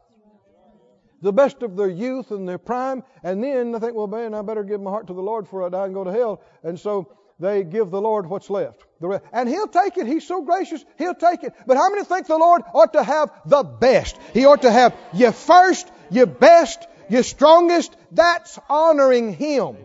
the 1.20 1.32
best 1.32 1.62
of 1.64 1.76
their 1.76 1.88
youth 1.88 2.30
and 2.30 2.48
their 2.48 2.58
prime, 2.58 3.02
and 3.24 3.42
then 3.42 3.72
they 3.72 3.80
think, 3.80 3.94
well, 3.96 4.06
man, 4.06 4.34
I 4.34 4.42
better 4.42 4.62
give 4.62 4.80
my 4.80 4.90
heart 4.90 5.08
to 5.08 5.14
the 5.14 5.20
Lord 5.20 5.46
before 5.46 5.66
I 5.66 5.68
die 5.68 5.86
and 5.86 5.94
go 5.94 6.04
to 6.04 6.12
hell. 6.12 6.40
And 6.62 6.78
so 6.78 7.12
they 7.40 7.62
give 7.62 7.90
the 7.90 8.00
Lord 8.00 8.26
what's 8.26 8.50
left. 8.50 8.84
And 9.32 9.48
He'll 9.48 9.68
take 9.68 9.96
it. 9.96 10.06
He's 10.06 10.26
so 10.26 10.42
gracious. 10.42 10.84
He'll 10.96 11.14
take 11.14 11.44
it. 11.44 11.54
But 11.66 11.76
how 11.76 11.88
many 11.90 12.04
think 12.04 12.26
the 12.26 12.36
Lord 12.36 12.62
ought 12.74 12.94
to 12.94 13.02
have 13.02 13.30
the 13.46 13.62
best? 13.62 14.18
He 14.34 14.44
ought 14.44 14.62
to 14.62 14.70
have 14.70 14.94
your 15.12 15.32
first, 15.32 15.90
your 16.10 16.26
best, 16.26 16.86
your 17.08 17.22
strongest. 17.22 17.96
That's 18.10 18.58
honoring 18.68 19.34
Him. 19.34 19.76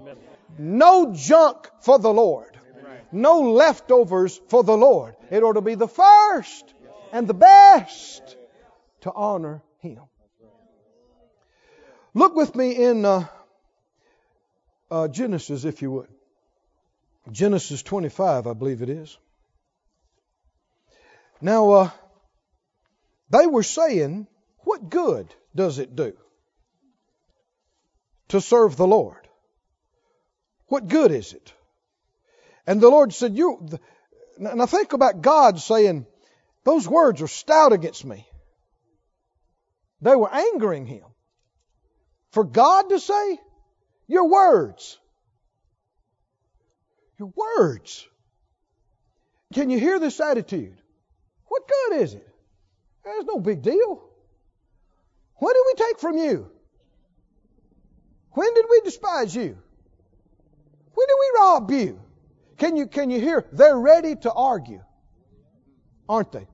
No 0.58 1.14
junk 1.14 1.70
for 1.82 2.00
the 2.00 2.14
Lord. 2.14 2.50
No 3.12 3.52
leftovers 3.52 4.42
for 4.48 4.64
the 4.64 4.76
Lord. 4.76 5.16
It 5.30 5.44
ought 5.44 5.54
to 5.54 5.62
be 5.62 5.76
the 5.76 5.88
first 5.88 6.74
and 7.12 7.28
the 7.28 7.36
best 7.36 8.36
to 9.02 9.14
honor 9.14 9.62
Him. 9.80 10.00
Look 12.16 12.36
with 12.36 12.56
me 12.56 12.72
in 12.76 13.06
uh, 13.06 13.26
uh, 14.90 15.08
Genesis, 15.08 15.66
if 15.66 15.82
you 15.82 15.92
would. 15.92 16.13
Genesis 17.32 17.82
25, 17.84 18.48
I 18.48 18.54
believe 18.54 18.82
it 18.82 18.90
is. 18.90 19.18
Now, 21.42 21.72
uh, 21.72 21.90
they 23.30 23.48
were 23.48 23.64
saying, 23.64 24.28
What 24.60 24.90
good 24.90 25.34
does 25.56 25.80
it 25.80 25.96
do 25.96 26.14
to 28.30 28.42
serve 28.42 28.76
the 28.76 28.88
Lord? 28.88 29.28
What 30.68 30.88
good 30.88 31.12
is 31.12 31.34
it? 31.34 31.54
And 32.66 32.82
the 32.82 32.90
Lord 32.90 33.14
said, 33.14 33.36
You. 33.38 33.70
Now 34.38 34.66
think 34.66 34.94
about 34.94 35.22
God 35.22 35.60
saying, 35.60 36.06
Those 36.64 36.88
words 36.88 37.22
are 37.22 37.28
stout 37.28 37.74
against 37.74 38.04
me. 38.06 38.28
They 40.02 40.16
were 40.16 40.34
angering 40.34 40.86
him. 40.86 41.04
For 42.32 42.44
God 42.44 42.90
to 42.90 43.00
say, 43.00 43.40
Your 44.08 44.28
words. 44.28 44.98
Your 47.20 47.32
words. 47.36 48.08
Can 49.54 49.70
you 49.70 49.80
hear 49.80 50.00
this 50.00 50.20
attitude? 50.20 50.78
What 51.48 51.64
good 51.68 52.02
is 52.02 52.14
it? 52.14 52.28
There's 53.04 53.26
no 53.26 53.40
big 53.40 53.62
deal. 53.62 54.04
What 55.36 55.54
did 55.54 55.64
we 55.66 55.86
take 55.86 56.00
from 56.00 56.18
you? 56.18 56.50
When 58.32 58.54
did 58.54 58.66
we 58.70 58.82
despise 58.82 59.36
you? 59.36 59.58
When 60.94 61.08
did 61.08 61.16
we 61.20 61.40
rob 61.40 61.72
you? 61.72 62.00
Can 62.58 62.78
you 62.78 62.88
can 62.88 63.10
you 63.10 63.20
hear? 63.20 63.46
They're 63.52 63.78
ready 63.78 64.16
to 64.16 64.32
argue, 64.32 64.84
aren't 66.08 66.32
they? 66.32 66.48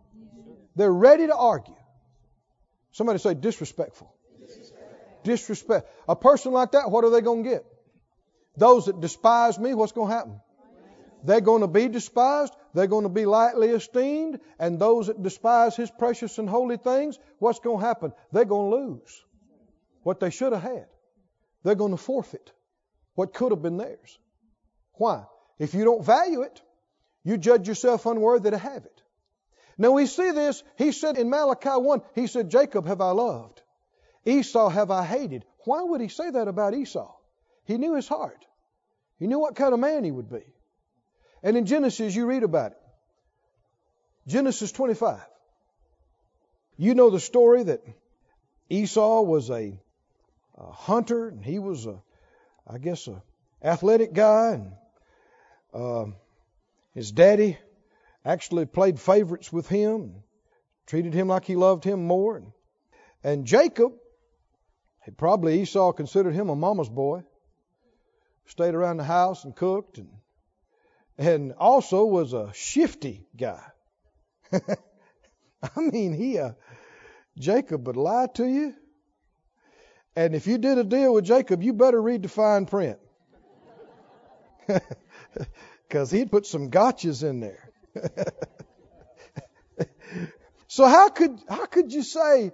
They're 0.75 0.91
ready 0.91 1.27
to 1.27 1.35
argue. 1.35 1.75
Somebody 2.91 3.19
say 3.19 3.33
disrespectful 3.33 4.13
disrespect. 5.23 5.89
A 6.07 6.15
person 6.15 6.51
like 6.51 6.71
that, 6.71 6.89
what 6.89 7.03
are 7.03 7.09
they 7.09 7.21
going 7.21 7.43
to 7.43 7.49
get? 7.49 7.65
Those 8.57 8.85
that 8.85 8.99
despise 8.99 9.57
me, 9.59 9.73
what's 9.73 9.91
going 9.91 10.09
to 10.09 10.15
happen? 10.15 10.41
They're 11.23 11.41
going 11.41 11.61
to 11.61 11.67
be 11.67 11.87
despised. 11.87 12.53
They're 12.73 12.87
going 12.87 13.03
to 13.03 13.09
be 13.09 13.25
lightly 13.25 13.69
esteemed. 13.69 14.39
And 14.59 14.79
those 14.79 15.07
that 15.07 15.21
despise 15.21 15.75
His 15.75 15.91
precious 15.91 16.37
and 16.37 16.49
holy 16.49 16.77
things, 16.77 17.19
what's 17.39 17.59
going 17.59 17.79
to 17.79 17.85
happen? 17.85 18.13
They're 18.31 18.45
going 18.45 18.71
to 18.71 18.77
lose 18.77 19.23
what 20.03 20.19
they 20.19 20.29
should 20.29 20.53
have 20.53 20.61
had. 20.61 20.87
They're 21.63 21.75
going 21.75 21.91
to 21.91 21.97
forfeit 21.97 22.51
what 23.15 23.33
could 23.33 23.51
have 23.51 23.61
been 23.61 23.77
theirs. 23.77 24.17
Why? 24.93 25.23
If 25.57 25.73
you 25.73 25.83
don't 25.83 26.05
value 26.05 26.41
it, 26.41 26.61
you 27.23 27.37
judge 27.37 27.67
yourself 27.67 28.05
unworthy 28.05 28.51
to 28.51 28.57
have 28.57 28.85
it. 28.85 29.01
Now 29.77 29.91
we 29.91 30.05
see 30.05 30.31
this. 30.31 30.63
He 30.77 30.91
said 30.91 31.17
in 31.17 31.29
Malachi 31.29 31.69
1, 31.69 32.01
He 32.15 32.27
said, 32.27 32.49
Jacob 32.49 32.85
have 32.87 33.01
I 33.01 33.11
loved. 33.11 33.61
Esau 34.25 34.69
have 34.69 34.91
I 34.91 35.05
hated. 35.05 35.45
Why 35.65 35.81
would 35.81 36.01
he 36.01 36.07
say 36.07 36.29
that 36.29 36.47
about 36.47 36.73
Esau? 36.73 37.13
He 37.65 37.77
knew 37.77 37.95
his 37.95 38.07
heart. 38.07 38.45
He 39.19 39.27
knew 39.27 39.39
what 39.39 39.55
kind 39.55 39.73
of 39.73 39.79
man 39.79 40.03
he 40.03 40.11
would 40.11 40.29
be. 40.29 40.43
And 41.43 41.57
in 41.57 41.65
Genesis, 41.65 42.15
you 42.15 42.25
read 42.25 42.43
about 42.43 42.71
it. 42.71 42.77
Genesis 44.27 44.71
25. 44.71 45.19
You 46.77 46.93
know 46.93 47.09
the 47.09 47.19
story 47.19 47.63
that 47.63 47.81
Esau 48.69 49.21
was 49.21 49.49
a, 49.49 49.79
a 50.57 50.71
hunter, 50.71 51.29
and 51.29 51.43
he 51.43 51.59
was 51.59 51.85
a, 51.85 52.01
I 52.67 52.77
guess, 52.77 53.07
a 53.07 53.21
athletic 53.61 54.13
guy, 54.13 54.53
and 54.53 54.71
uh, 55.73 56.05
his 56.93 57.11
daddy 57.11 57.57
actually 58.23 58.65
played 58.65 58.99
favorites 58.99 59.51
with 59.51 59.67
him, 59.67 60.23
treated 60.85 61.13
him 61.13 61.27
like 61.27 61.45
he 61.45 61.55
loved 61.55 61.83
him 61.83 62.05
more. 62.05 62.37
And, 62.37 62.51
and 63.23 63.45
Jacob 63.45 63.93
probably 65.17 65.61
Esau 65.61 65.91
considered 65.91 66.33
him 66.33 66.49
a 66.49 66.55
mama's 66.55 66.89
boy. 66.89 67.23
Stayed 68.45 68.73
around 68.73 68.97
the 68.97 69.03
house 69.03 69.43
and 69.43 69.55
cooked 69.55 69.97
and 69.97 70.09
and 71.19 71.53
also 71.53 72.05
was 72.05 72.31
a 72.33 72.51
shifty 72.53 73.27
guy. 73.35 73.61
I 74.53 74.61
mean, 75.77 76.13
he 76.13 76.39
uh, 76.39 76.53
Jacob 77.37 77.85
would 77.87 77.97
lie 77.97 78.27
to 78.35 78.45
you. 78.47 78.73
And 80.15 80.33
if 80.33 80.47
you 80.47 80.57
did 80.57 80.77
a 80.77 80.83
deal 80.83 81.13
with 81.13 81.25
Jacob, 81.25 81.61
you 81.61 81.73
better 81.73 82.01
read 82.01 82.23
the 82.23 82.29
fine 82.29 82.65
print. 82.65 82.99
Because 85.87 86.11
he'd 86.11 86.29
put 86.29 86.45
some 86.45 86.69
gotchas 86.69 87.27
in 87.27 87.39
there. 87.39 87.71
so 90.67 90.85
how 90.85 91.09
could 91.09 91.39
how 91.49 91.65
could 91.65 91.91
you 91.91 92.03
say, 92.03 92.51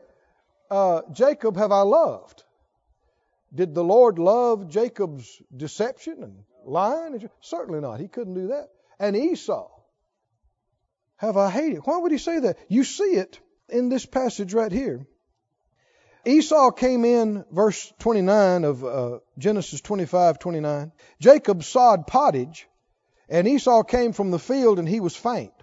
uh, 0.72 1.02
Jacob 1.12 1.58
have 1.58 1.74
I 1.74 1.82
loved? 1.82 2.44
Did 3.54 3.76
the 3.76 3.84
Lord 3.84 4.20
love 4.20 4.70
Jacob's 4.70 5.42
deception 5.54 6.24
and 6.24 6.44
lying? 6.66 7.30
Certainly 7.42 7.82
not. 7.82 8.00
He 8.00 8.08
couldn't 8.08 8.34
do 8.34 8.48
that. 8.48 8.70
And 9.00 9.16
Esau, 9.16 9.70
have 11.18 11.38
I 11.38 11.50
hated? 11.50 11.80
Why 11.86 11.98
would 11.98 12.12
he 12.12 12.18
say 12.18 12.40
that? 12.40 12.58
You 12.68 12.84
see 12.84 13.16
it 13.16 13.40
in 13.70 13.90
this 13.90 14.06
passage 14.06 14.54
right 14.54 14.72
here. 14.72 15.06
Esau 16.26 16.72
came 16.72 17.06
in, 17.06 17.46
verse 17.52 17.94
29 18.00 18.64
of 18.64 18.84
uh, 18.84 19.20
Genesis 19.38 19.82
25, 19.82 20.40
29. 20.40 20.92
Jacob 21.20 21.64
sawed 21.64 22.08
pottage, 22.08 22.68
and 23.30 23.48
Esau 23.48 23.84
came 23.84 24.12
from 24.12 24.32
the 24.32 24.40
field, 24.40 24.80
and 24.80 24.90
he 24.90 25.00
was 25.00 25.16
faint. 25.16 25.54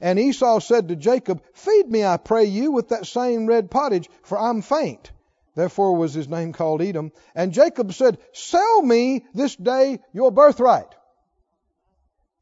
And 0.00 0.18
Esau 0.18 0.58
said 0.58 0.88
to 0.88 0.96
Jacob, 0.96 1.42
Feed 1.54 1.88
me, 1.88 2.04
I 2.04 2.16
pray 2.16 2.46
you, 2.46 2.72
with 2.72 2.88
that 2.88 3.06
same 3.06 3.46
red 3.46 3.70
pottage, 3.70 4.08
for 4.24 4.36
I'm 4.36 4.60
faint. 4.60 5.12
Therefore 5.54 5.96
was 5.96 6.14
his 6.14 6.28
name 6.28 6.52
called 6.52 6.80
Edom. 6.80 7.12
And 7.34 7.52
Jacob 7.52 7.92
said, 7.92 8.18
Sell 8.32 8.82
me 8.82 9.26
this 9.34 9.54
day 9.56 10.00
your 10.12 10.30
birthright. 10.30 10.94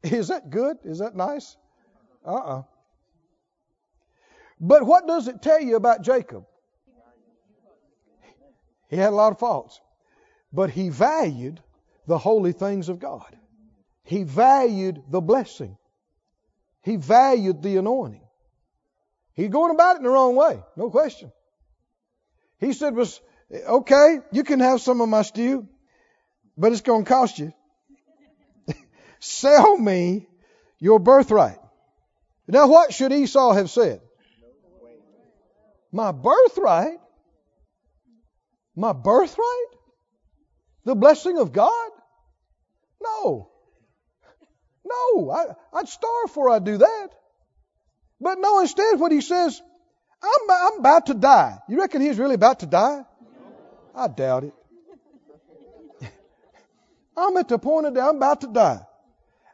Is 0.03 0.29
that 0.29 0.49
good? 0.49 0.77
Is 0.83 0.99
that 0.99 1.15
nice? 1.15 1.57
Uh 2.25 2.33
uh-uh. 2.33 2.59
uh 2.59 2.63
But 4.59 4.83
what 4.83 5.07
does 5.07 5.27
it 5.27 5.41
tell 5.41 5.61
you 5.61 5.75
about 5.75 6.03
Jacob? 6.03 6.45
He 8.89 8.97
had 8.97 9.13
a 9.13 9.15
lot 9.15 9.31
of 9.31 9.39
faults. 9.39 9.79
But 10.53 10.69
he 10.69 10.89
valued 10.89 11.61
the 12.07 12.17
holy 12.17 12.51
things 12.51 12.89
of 12.89 12.99
God. 12.99 13.37
He 14.03 14.23
valued 14.23 15.03
the 15.09 15.21
blessing. 15.21 15.77
He 16.83 16.95
valued 16.95 17.61
the 17.61 17.77
anointing. 17.77 18.23
He's 19.33 19.49
going 19.49 19.73
about 19.73 19.95
it 19.95 19.99
in 19.99 20.03
the 20.03 20.09
wrong 20.09 20.35
way, 20.35 20.61
no 20.75 20.89
question. 20.89 21.31
He 22.61 22.73
said 22.73 22.95
was, 22.95 23.19
okay, 23.51 24.19
you 24.31 24.43
can 24.43 24.59
have 24.59 24.79
some 24.81 25.01
of 25.01 25.09
my 25.09 25.23
stew, 25.23 25.67
but 26.55 26.71
it's 26.71 26.81
going 26.81 27.03
to 27.03 27.09
cost 27.09 27.39
you. 27.39 27.51
Sell 29.19 29.75
me 29.77 30.27
your 30.79 30.99
birthright. 30.99 31.57
Now 32.47 32.67
what 32.67 32.93
should 32.93 33.11
Esau 33.11 33.53
have 33.53 33.69
said? 33.69 34.01
My 35.91 36.11
birthright? 36.11 36.99
My 38.75 38.93
birthright? 38.93 39.71
The 40.85 40.95
blessing 40.95 41.37
of 41.37 41.51
God? 41.51 41.91
No. 43.01 43.49
No, 44.85 45.31
I, 45.31 45.45
would 45.73 45.89
starve 45.89 46.27
before 46.27 46.51
I'd 46.51 46.63
do 46.63 46.77
that. 46.77 47.07
But 48.19 48.39
no, 48.39 48.59
instead, 48.59 48.99
what 48.99 49.11
he 49.11 49.21
says, 49.21 49.61
I'm, 50.23 50.49
I'm 50.49 50.79
about 50.79 51.07
to 51.07 51.13
die. 51.13 51.57
You 51.67 51.79
reckon 51.79 52.01
he's 52.01 52.19
really 52.19 52.35
about 52.35 52.59
to 52.59 52.65
die? 52.65 53.03
I 53.95 54.07
doubt 54.07 54.45
it. 54.45 54.53
I'm 57.17 57.35
at 57.37 57.47
the 57.47 57.57
point 57.57 57.87
of 57.87 57.97
I'm 57.97 58.17
about 58.17 58.41
to 58.41 58.47
die. 58.47 58.81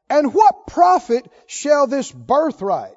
And 0.10 0.34
what 0.34 0.67
profit 0.67 1.30
shall 1.47 1.88
this 1.88 2.12
birthright 2.12 2.95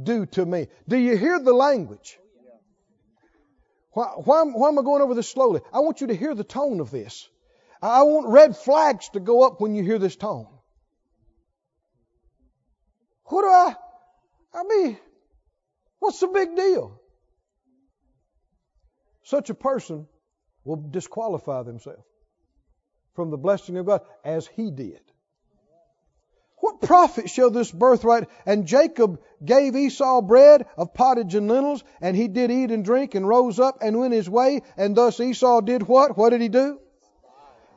do 0.00 0.26
to 0.26 0.44
me? 0.44 0.68
Do 0.88 0.96
you 0.96 1.16
hear 1.16 1.38
the 1.38 1.52
language? 1.52 2.18
Why, 3.92 4.06
why, 4.16 4.42
why, 4.44 4.68
am 4.68 4.78
I 4.78 4.82
going 4.82 5.02
over 5.02 5.14
this 5.14 5.28
slowly? 5.28 5.60
I 5.72 5.80
want 5.80 6.00
you 6.00 6.08
to 6.08 6.14
hear 6.14 6.34
the 6.34 6.44
tone 6.44 6.80
of 6.80 6.90
this. 6.90 7.28
I 7.80 8.02
want 8.02 8.28
red 8.28 8.56
flags 8.56 9.08
to 9.10 9.20
go 9.20 9.46
up 9.46 9.60
when 9.60 9.74
you 9.74 9.82
hear 9.82 9.98
this 9.98 10.16
tone. 10.16 10.46
What 13.24 13.42
do 13.42 13.48
I, 13.48 13.74
I 14.54 14.62
mean, 14.64 14.98
what's 15.98 16.20
the 16.20 16.28
big 16.28 16.54
deal? 16.56 17.00
Such 19.22 19.50
a 19.50 19.54
person 19.54 20.06
will 20.64 20.76
disqualify 20.76 21.62
themselves 21.62 22.04
from 23.14 23.30
the 23.30 23.36
blessing 23.36 23.76
of 23.76 23.86
God 23.86 24.02
as 24.24 24.46
he 24.46 24.70
did. 24.70 25.00
What 26.60 26.80
profit 26.80 27.30
shall 27.30 27.50
this 27.50 27.70
birthright? 27.70 28.28
And 28.44 28.66
Jacob 28.66 29.20
gave 29.44 29.76
Esau 29.76 30.22
bread 30.22 30.66
of 30.76 30.92
pottage 30.92 31.34
and 31.34 31.48
lentils, 31.48 31.84
and 32.00 32.16
he 32.16 32.28
did 32.28 32.50
eat 32.50 32.70
and 32.70 32.84
drink, 32.84 33.14
and 33.14 33.26
rose 33.26 33.60
up 33.60 33.78
and 33.80 33.98
went 33.98 34.12
his 34.12 34.28
way. 34.28 34.62
And 34.76 34.96
thus 34.96 35.20
Esau 35.20 35.60
did 35.60 35.82
what? 35.82 36.16
What 36.16 36.30
did 36.30 36.40
he 36.40 36.48
do? 36.48 36.80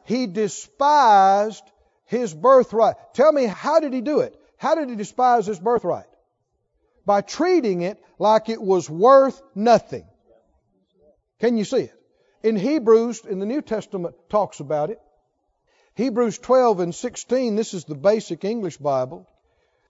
He 0.06 0.28
despised 0.28 1.64
his 2.06 2.34
birthright. 2.34 2.96
Tell 3.14 3.32
me, 3.32 3.46
how 3.46 3.80
did 3.80 3.94
he 3.94 4.02
do 4.02 4.22
it? 4.22 4.36
How 4.58 4.76
did 4.76 4.90
he 4.90 4.96
despise 4.96 5.46
his 5.46 5.60
birthright? 5.60 6.06
By 7.06 7.22
treating 7.22 7.82
it 7.82 8.02
like 8.20 8.50
it 8.50 8.62
was 8.62 8.90
worth 8.90 9.42
nothing. 9.56 10.06
Can 11.40 11.58
you 11.58 11.66
see 11.66 11.84
it? 11.84 11.94
In 12.44 12.56
Hebrews, 12.56 13.26
in 13.26 13.40
the 13.40 13.46
New 13.46 13.62
Testament, 13.62 14.16
talks 14.30 14.60
about 14.60 14.90
it. 14.90 15.00
Hebrews 15.96 16.38
12 16.38 16.80
and 16.80 16.96
16, 16.96 17.56
this 17.56 17.74
is 17.74 17.86
the 17.86 17.96
basic 17.96 18.46
English 18.46 18.78
Bible, 18.78 19.28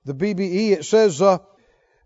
the 0.05 0.13
BBE, 0.13 0.71
it 0.71 0.85
says, 0.85 1.21
uh, 1.21 1.37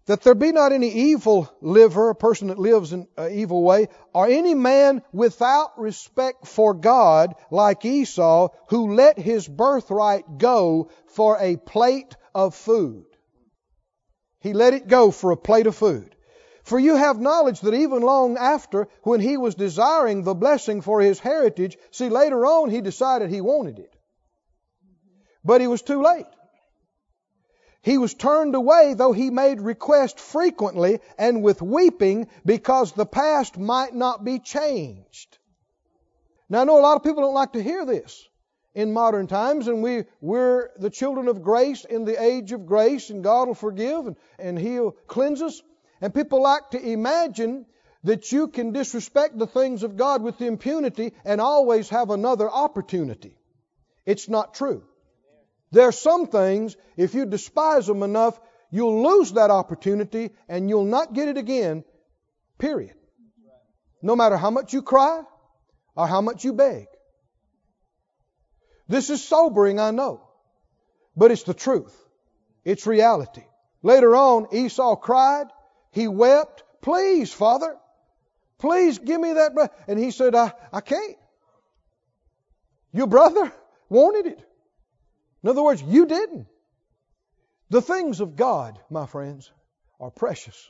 that 0.05 0.21
there 0.21 0.35
be 0.35 0.51
not 0.51 0.71
any 0.71 0.89
evil 0.89 1.49
liver, 1.61 2.09
a 2.09 2.15
person 2.15 2.49
that 2.49 2.59
lives 2.59 2.93
in 2.93 3.07
an 3.17 3.31
evil 3.31 3.63
way, 3.63 3.87
or 4.13 4.27
any 4.27 4.53
man 4.53 5.01
without 5.11 5.79
respect 5.79 6.45
for 6.45 6.73
God 6.73 7.33
like 7.49 7.85
Esau, 7.85 8.49
who 8.69 8.93
let 8.93 9.17
his 9.17 9.47
birthright 9.47 10.37
go 10.37 10.89
for 11.07 11.37
a 11.39 11.55
plate 11.55 12.15
of 12.35 12.53
food. 12.53 13.05
He 14.45 14.53
let 14.53 14.75
it 14.75 14.87
go 14.87 15.09
for 15.09 15.31
a 15.31 15.37
plate 15.37 15.65
of 15.65 15.75
food. 15.75 16.15
For 16.63 16.77
you 16.77 16.97
have 16.97 17.19
knowledge 17.19 17.61
that 17.61 17.73
even 17.73 18.03
long 18.03 18.37
after, 18.37 18.87
when 19.01 19.19
he 19.19 19.37
was 19.37 19.55
desiring 19.55 20.21
the 20.21 20.35
blessing 20.35 20.81
for 20.81 21.01
his 21.01 21.17
heritage, 21.17 21.79
see, 21.89 22.09
later 22.09 22.45
on 22.45 22.69
he 22.69 22.79
decided 22.79 23.31
he 23.31 23.41
wanted 23.41 23.79
it. 23.79 23.91
But 25.43 25.61
he 25.61 25.67
was 25.67 25.81
too 25.81 25.99
late. 25.99 26.27
He 27.81 27.97
was 27.97 28.13
turned 28.13 28.53
away, 28.53 28.93
though 28.93 29.13
he 29.13 29.31
made 29.31 29.61
request 29.61 30.19
frequently 30.19 30.99
and 31.17 31.41
with 31.41 31.63
weeping, 31.63 32.27
because 32.45 32.91
the 32.91 33.07
past 33.07 33.57
might 33.57 33.95
not 33.95 34.23
be 34.23 34.37
changed. 34.37 35.39
Now, 36.49 36.61
I 36.61 36.65
know 36.65 36.77
a 36.77 36.85
lot 36.85 36.97
of 36.97 37.03
people 37.03 37.23
don't 37.23 37.33
like 37.33 37.53
to 37.53 37.63
hear 37.63 37.83
this 37.83 38.23
in 38.75 38.91
modern 38.91 39.25
times, 39.25 39.67
and 39.67 39.81
we, 39.81 40.03
we're 40.19 40.69
the 40.77 40.89
children 40.89 41.29
of 41.29 41.41
grace 41.41 41.85
in 41.85 42.03
the 42.03 42.21
age 42.21 42.51
of 42.51 42.65
grace, 42.65 43.09
and 43.09 43.23
God 43.23 43.47
will 43.47 43.55
forgive 43.55 44.05
and, 44.05 44.17
and 44.37 44.59
He'll 44.59 44.91
cleanse 45.07 45.41
us. 45.41 45.61
And 46.01 46.13
people 46.13 46.43
like 46.43 46.71
to 46.71 46.79
imagine 46.79 47.65
that 48.03 48.31
you 48.33 48.49
can 48.49 48.73
disrespect 48.73 49.39
the 49.39 49.47
things 49.47 49.83
of 49.83 49.95
God 49.95 50.21
with 50.21 50.41
impunity 50.41 51.13
and 51.23 51.39
always 51.39 51.89
have 51.89 52.09
another 52.09 52.49
opportunity. 52.51 53.37
It's 54.05 54.27
not 54.27 54.53
true. 54.53 54.83
There 55.71 55.87
are 55.87 55.93
some 55.93 56.27
things, 56.27 56.75
if 56.97 57.15
you 57.15 57.25
despise 57.25 57.87
them 57.87 58.03
enough, 58.03 58.39
you'll 58.71 59.03
lose 59.03 59.31
that 59.33 59.51
opportunity 59.51 60.31
and 60.49 60.69
you'll 60.69 60.85
not 60.85 61.13
get 61.13 61.29
it 61.29 61.37
again, 61.37 61.85
period. 62.59 62.95
No 64.01 64.15
matter 64.15 64.37
how 64.37 64.51
much 64.51 64.73
you 64.73 64.81
cry 64.81 65.21
or 65.95 66.07
how 66.07 66.21
much 66.21 66.43
you 66.43 66.53
beg. 66.53 66.87
This 68.87 69.09
is 69.09 69.23
sobering, 69.23 69.79
I 69.79 69.91
know, 69.91 70.21
but 71.15 71.31
it's 71.31 71.43
the 71.43 71.53
truth. 71.53 71.95
It's 72.63 72.87
reality. 72.87 73.43
Later 73.81 74.15
on, 74.15 74.47
Esau 74.51 74.95
cried 74.95 75.47
he 75.95 76.09
wept, 76.09 76.63
Please, 76.81 77.31
Father, 77.31 77.77
please 78.59 78.99
give 78.99 79.19
me 79.19 79.33
that 79.33 79.55
bread. 79.55 79.69
And 79.87 79.97
he 79.97 80.11
said, 80.11 80.35
I, 80.35 80.51
I 80.73 80.81
can't. 80.81 81.17
Your 82.91 83.07
brother 83.07 83.51
wanted 83.89 84.27
it. 84.27 84.43
In 85.41 85.49
other 85.49 85.63
words, 85.63 85.81
you 85.81 86.05
didn't. 86.05 86.47
The 87.69 87.81
things 87.81 88.19
of 88.19 88.35
God, 88.35 88.77
my 88.89 89.05
friends, 89.05 89.51
are 89.99 90.11
precious. 90.11 90.69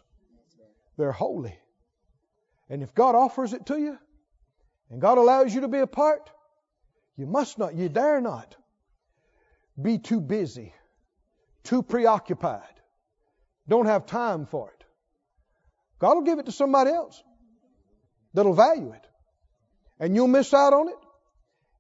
They're 0.96 1.12
holy. 1.12 1.58
And 2.70 2.84
if 2.84 2.94
God 2.94 3.16
offers 3.16 3.54
it 3.54 3.66
to 3.66 3.80
you, 3.80 3.98
and 4.92 5.02
God 5.02 5.18
allows 5.18 5.54
you 5.54 5.62
to 5.62 5.68
be 5.68 5.80
a 5.80 5.88
part, 5.88 6.30
you 7.18 7.26
must 7.26 7.58
not, 7.58 7.76
you 7.76 7.90
dare 7.90 8.22
not 8.22 8.56
be 9.82 9.98
too 9.98 10.22
busy, 10.22 10.74
too 11.64 11.82
preoccupied. 11.82 12.62
Don't 13.68 13.86
have 13.86 14.06
time 14.06 14.46
for 14.46 14.70
it. 14.70 14.86
God 16.00 16.16
will 16.16 16.24
give 16.24 16.40
it 16.40 16.46
to 16.46 16.52
somebody 16.52 16.92
else 16.92 17.22
that'll 18.34 18.54
value 18.54 18.92
it. 18.92 19.08
And 20.00 20.16
you'll 20.16 20.28
miss 20.28 20.54
out 20.54 20.74
on 20.74 20.90
it. 20.90 20.96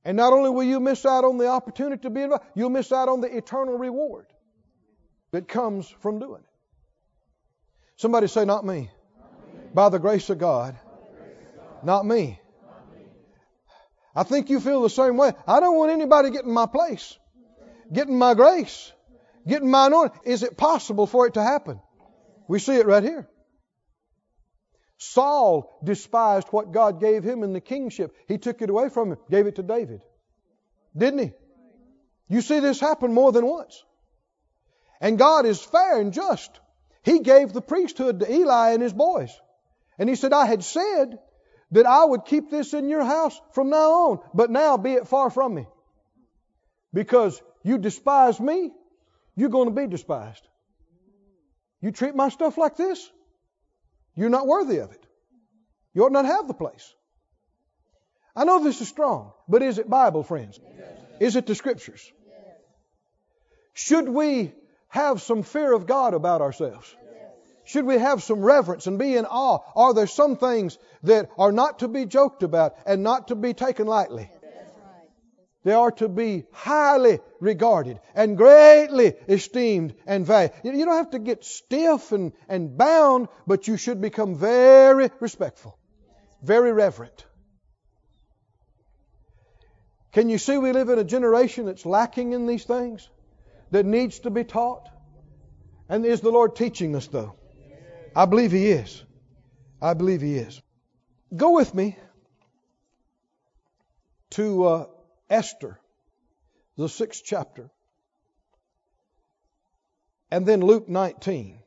And 0.05 0.17
not 0.17 0.33
only 0.33 0.51
will 0.51 0.63
you 0.63 0.79
miss 0.79 1.05
out 1.05 1.25
on 1.25 1.37
the 1.37 1.47
opportunity 1.47 2.01
to 2.03 2.09
be 2.09 2.21
involved, 2.21 2.45
you'll 2.55 2.69
miss 2.69 2.91
out 2.91 3.09
on 3.09 3.21
the 3.21 3.35
eternal 3.35 3.77
reward 3.77 4.27
that 5.31 5.47
comes 5.47 5.89
from 5.99 6.19
doing 6.19 6.41
it. 6.41 6.49
Somebody 7.97 8.27
say, 8.27 8.45
Not 8.45 8.65
me. 8.65 8.89
By 9.73 9.89
the 9.89 9.99
grace 9.99 10.29
of 10.29 10.37
God. 10.37 10.77
Not 11.83 12.05
me. 12.05 12.39
I 14.15 14.23
think 14.23 14.49
you 14.49 14.59
feel 14.59 14.81
the 14.81 14.89
same 14.89 15.17
way. 15.17 15.33
I 15.45 15.59
don't 15.59 15.75
want 15.75 15.91
anybody 15.91 16.29
getting 16.29 16.53
my 16.53 16.67
place, 16.67 17.17
getting 17.91 18.17
my 18.17 18.33
grace, 18.33 18.91
getting 19.47 19.69
my 19.69 19.87
anointing. 19.87 20.21
Is 20.23 20.43
it 20.43 20.57
possible 20.57 21.05
for 21.05 21.27
it 21.27 21.33
to 21.33 21.43
happen? 21.43 21.81
We 22.47 22.59
see 22.59 22.75
it 22.75 22.85
right 22.85 23.03
here. 23.03 23.27
Saul 24.97 25.77
despised 25.83 26.47
what 26.51 26.71
God 26.71 27.01
gave 27.01 27.23
him 27.23 27.43
in 27.43 27.51
the 27.51 27.59
kingship. 27.59 28.15
He 28.27 28.37
took 28.37 28.61
it 28.61 28.69
away 28.69 28.89
from 28.89 29.11
him, 29.11 29.17
gave 29.29 29.45
it 29.47 29.55
to 29.55 29.63
David. 29.63 30.01
Didn't 30.95 31.19
he? 31.19 31.31
You 32.29 32.41
see 32.41 32.59
this 32.59 32.79
happen 32.79 33.13
more 33.13 33.31
than 33.31 33.45
once. 33.45 33.83
And 35.01 35.19
God 35.19 35.45
is 35.45 35.61
fair 35.61 35.99
and 35.99 36.13
just. 36.13 36.59
He 37.03 37.19
gave 37.19 37.51
the 37.51 37.61
priesthood 37.61 38.21
to 38.21 38.31
Eli 38.31 38.71
and 38.71 38.81
his 38.81 38.93
boys. 38.93 39.37
And 39.99 40.09
he 40.09 40.15
said, 40.15 40.33
I 40.33 40.45
had 40.45 40.63
said 40.63 41.19
that 41.71 41.85
I 41.85 42.05
would 42.05 42.25
keep 42.25 42.49
this 42.49 42.73
in 42.73 42.89
your 42.89 43.03
house 43.03 43.39
from 43.53 43.69
now 43.69 43.91
on, 43.91 44.19
but 44.33 44.49
now 44.49 44.77
be 44.77 44.93
it 44.93 45.07
far 45.07 45.29
from 45.29 45.55
me. 45.55 45.67
Because 46.93 47.41
you 47.63 47.77
despise 47.77 48.39
me, 48.39 48.71
you're 49.35 49.49
going 49.49 49.67
to 49.67 49.75
be 49.75 49.87
despised. 49.87 50.47
You 51.81 51.91
treat 51.91 52.15
my 52.15 52.29
stuff 52.29 52.57
like 52.57 52.77
this, 52.77 53.11
you're 54.15 54.29
not 54.29 54.47
worthy 54.47 54.77
of 54.77 54.91
it. 54.91 55.05
You 55.93 56.05
ought 56.05 56.11
not 56.11 56.25
have 56.25 56.47
the 56.47 56.53
place. 56.53 56.93
I 58.35 58.43
know 58.43 58.63
this 58.63 58.81
is 58.81 58.89
strong, 58.89 59.31
but 59.47 59.61
is 59.61 59.77
it 59.77 59.89
Bible, 59.89 60.23
friends? 60.23 60.59
Yes. 60.77 60.89
Is 61.19 61.35
it 61.35 61.47
the 61.47 61.55
Scriptures? 61.55 62.11
Yes. 62.27 62.57
Should 63.73 64.09
we 64.09 64.53
have 64.89 65.21
some 65.21 65.43
fear 65.43 65.73
of 65.73 65.85
God 65.85 66.13
about 66.13 66.41
ourselves? 66.41 66.95
Should 67.65 67.85
we 67.85 67.97
have 67.97 68.23
some 68.23 68.41
reverence 68.41 68.87
and 68.87 68.99
be 68.99 69.15
in 69.15 69.25
awe? 69.25 69.59
Are 69.75 69.93
there 69.93 70.07
some 70.07 70.37
things 70.37 70.77
that 71.03 71.29
are 71.37 71.51
not 71.51 71.79
to 71.79 71.87
be 71.87 72.05
joked 72.05 72.43
about 72.43 72.75
and 72.85 73.03
not 73.03 73.29
to 73.29 73.35
be 73.35 73.53
taken 73.53 73.87
lightly? 73.87 74.29
They 75.63 75.73
are 75.73 75.91
to 75.93 76.07
be 76.07 76.45
highly 76.51 77.19
regarded 77.39 77.99
and 78.13 78.37
greatly 78.37 79.15
esteemed 79.27 79.95
and 80.05 80.23
valued. 80.23 80.51
You 80.63 80.85
don't 80.85 80.95
have 80.95 81.09
to 81.11 81.19
get 81.19 81.43
stiff 81.43 82.11
and, 82.11 82.33
and 82.47 82.77
bound, 82.77 83.29
but 83.47 83.67
you 83.67 83.75
should 83.75 83.99
become 83.99 84.35
very 84.35 85.09
respectful, 85.19 85.75
very 86.43 86.71
reverent. 86.71 87.25
Can 90.11 90.29
you 90.29 90.37
see 90.37 90.59
we 90.59 90.71
live 90.71 90.89
in 90.89 90.99
a 90.99 91.03
generation 91.03 91.65
that's 91.65 91.85
lacking 91.85 92.33
in 92.33 92.45
these 92.45 92.63
things, 92.63 93.09
that 93.71 93.87
needs 93.87 94.19
to 94.19 94.29
be 94.29 94.43
taught? 94.43 94.87
And 95.89 96.05
is 96.05 96.21
the 96.21 96.31
Lord 96.31 96.55
teaching 96.55 96.95
us, 96.95 97.07
though? 97.07 97.35
I 98.15 98.25
believe 98.25 98.51
He 98.51 98.67
is. 98.67 99.03
I 99.81 99.93
believe 99.93 100.21
He 100.21 100.35
is. 100.35 100.61
Go 101.35 101.51
with 101.51 101.73
me 101.73 101.97
to 104.31 104.65
uh, 104.65 104.85
Esther, 105.29 105.79
the 106.77 106.87
sixth 106.87 107.23
chapter, 107.25 107.69
and 110.31 110.45
then 110.45 110.61
Luke 110.61 110.87
19. 110.87 111.59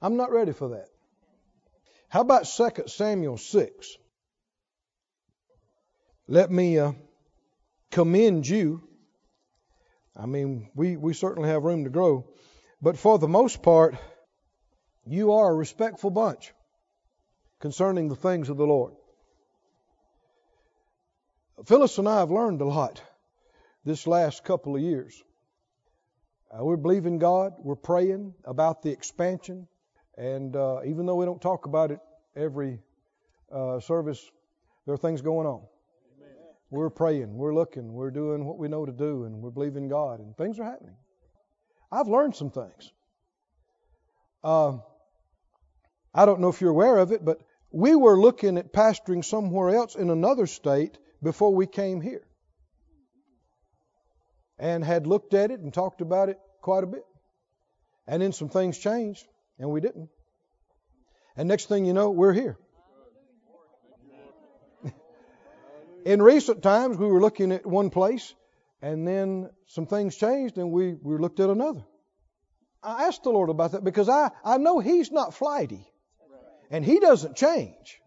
I'm 0.00 0.16
not 0.16 0.30
ready 0.30 0.52
for 0.52 0.70
that. 0.70 0.88
How 2.08 2.20
about 2.20 2.46
2 2.46 2.84
Samuel 2.86 3.36
6? 3.36 3.96
Let 6.26 6.50
me 6.50 6.78
uh, 6.78 6.92
commend 7.90 8.46
you. 8.46 8.82
I 10.16 10.26
mean, 10.26 10.70
we, 10.74 10.96
we 10.96 11.14
certainly 11.14 11.48
have 11.48 11.64
room 11.64 11.84
to 11.84 11.90
grow, 11.90 12.26
but 12.80 12.98
for 12.98 13.18
the 13.18 13.28
most 13.28 13.62
part, 13.62 13.96
you 15.06 15.32
are 15.32 15.50
a 15.50 15.54
respectful 15.54 16.10
bunch 16.10 16.52
concerning 17.60 18.08
the 18.08 18.16
things 18.16 18.48
of 18.48 18.56
the 18.56 18.66
Lord. 18.66 18.94
Phyllis 21.66 21.98
and 21.98 22.08
I 22.08 22.20
have 22.20 22.30
learned 22.30 22.60
a 22.60 22.66
lot 22.66 23.02
this 23.84 24.06
last 24.06 24.44
couple 24.44 24.76
of 24.76 24.82
years. 24.82 25.22
Uh, 26.50 26.64
we're 26.64 26.76
believing 26.76 27.18
God. 27.18 27.54
We're 27.58 27.74
praying 27.74 28.34
about 28.44 28.82
the 28.82 28.90
expansion. 28.90 29.66
And 30.16 30.54
uh, 30.54 30.80
even 30.86 31.06
though 31.06 31.16
we 31.16 31.24
don't 31.24 31.42
talk 31.42 31.66
about 31.66 31.90
it 31.90 32.00
every 32.36 32.80
uh, 33.52 33.80
service, 33.80 34.24
there 34.86 34.94
are 34.94 34.98
things 34.98 35.20
going 35.20 35.46
on. 35.46 35.62
Amen. 36.16 36.36
We're 36.70 36.90
praying. 36.90 37.36
We're 37.36 37.54
looking. 37.54 37.92
We're 37.92 38.10
doing 38.10 38.44
what 38.44 38.58
we 38.58 38.68
know 38.68 38.86
to 38.86 38.92
do. 38.92 39.24
And 39.24 39.42
we're 39.42 39.50
believing 39.50 39.88
God. 39.88 40.20
And 40.20 40.36
things 40.36 40.58
are 40.60 40.64
happening. 40.64 40.96
I've 41.90 42.08
learned 42.08 42.36
some 42.36 42.50
things. 42.50 42.92
Um, 44.44 44.82
I 46.14 46.26
don't 46.26 46.40
know 46.40 46.48
if 46.48 46.60
you're 46.60 46.70
aware 46.70 46.98
of 46.98 47.12
it, 47.12 47.24
but 47.24 47.38
we 47.70 47.94
were 47.94 48.18
looking 48.18 48.58
at 48.58 48.72
pastoring 48.72 49.24
somewhere 49.24 49.74
else 49.74 49.94
in 49.94 50.10
another 50.10 50.46
state 50.46 50.98
before 51.22 51.54
we 51.54 51.66
came 51.66 52.00
here 52.00 52.26
and 54.58 54.84
had 54.84 55.06
looked 55.06 55.34
at 55.34 55.50
it 55.50 55.60
and 55.60 55.72
talked 55.72 56.00
about 56.00 56.28
it 56.28 56.38
quite 56.60 56.84
a 56.84 56.86
bit. 56.86 57.04
And 58.06 58.22
then 58.22 58.32
some 58.32 58.48
things 58.48 58.78
changed, 58.78 59.26
and 59.58 59.70
we 59.70 59.80
didn't. 59.80 60.08
And 61.36 61.46
next 61.48 61.66
thing 61.66 61.84
you 61.84 61.92
know, 61.92 62.10
we're 62.10 62.32
here. 62.32 62.58
In 66.04 66.22
recent 66.22 66.62
times, 66.62 66.96
we 66.96 67.06
were 67.06 67.20
looking 67.20 67.52
at 67.52 67.66
one 67.66 67.90
place, 67.90 68.34
and 68.80 69.06
then 69.06 69.50
some 69.66 69.86
things 69.86 70.16
changed, 70.16 70.58
and 70.58 70.70
we, 70.70 70.94
we 70.94 71.16
looked 71.18 71.40
at 71.40 71.50
another. 71.50 71.84
I 72.82 73.06
asked 73.06 73.24
the 73.24 73.30
Lord 73.30 73.50
about 73.50 73.72
that 73.72 73.82
because 73.82 74.08
I, 74.08 74.30
I 74.44 74.58
know 74.58 74.78
He's 74.78 75.10
not 75.10 75.34
flighty, 75.34 75.86
and 76.70 76.84
He 76.84 77.00
doesn't 77.00 77.36
change. 77.36 78.00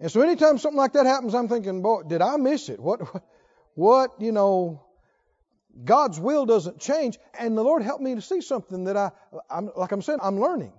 And 0.00 0.10
so 0.10 0.20
anytime 0.20 0.58
something 0.58 0.78
like 0.78 0.92
that 0.94 1.06
happens, 1.06 1.34
I'm 1.34 1.48
thinking, 1.48 1.82
boy, 1.82 2.02
did 2.02 2.20
I 2.20 2.36
miss 2.36 2.68
it? 2.68 2.80
What, 2.80 3.00
what, 3.74 4.20
you 4.20 4.32
know, 4.32 4.84
God's 5.82 6.20
will 6.20 6.46
doesn't 6.46 6.80
change. 6.80 7.18
And 7.38 7.56
the 7.56 7.62
Lord 7.62 7.82
helped 7.82 8.02
me 8.02 8.14
to 8.14 8.20
see 8.20 8.40
something 8.40 8.84
that 8.84 8.96
I, 8.96 9.10
I'm, 9.50 9.70
like 9.76 9.92
I'm 9.92 10.02
saying, 10.02 10.20
I'm 10.22 10.38
learning 10.38 10.72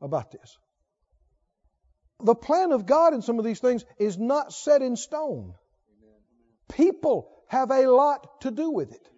about 0.00 0.30
this. 0.30 0.58
The 2.22 2.34
plan 2.34 2.72
of 2.72 2.86
God 2.86 3.14
in 3.14 3.22
some 3.22 3.38
of 3.38 3.44
these 3.44 3.60
things 3.60 3.84
is 3.98 4.18
not 4.18 4.52
set 4.52 4.82
in 4.82 4.96
stone. 4.96 5.54
People 6.72 7.30
have 7.50 7.72
a 7.72 7.88
lot 7.88 8.40
to 8.42 8.52
do 8.52 8.70
with 8.70 8.92
it. 8.92 9.10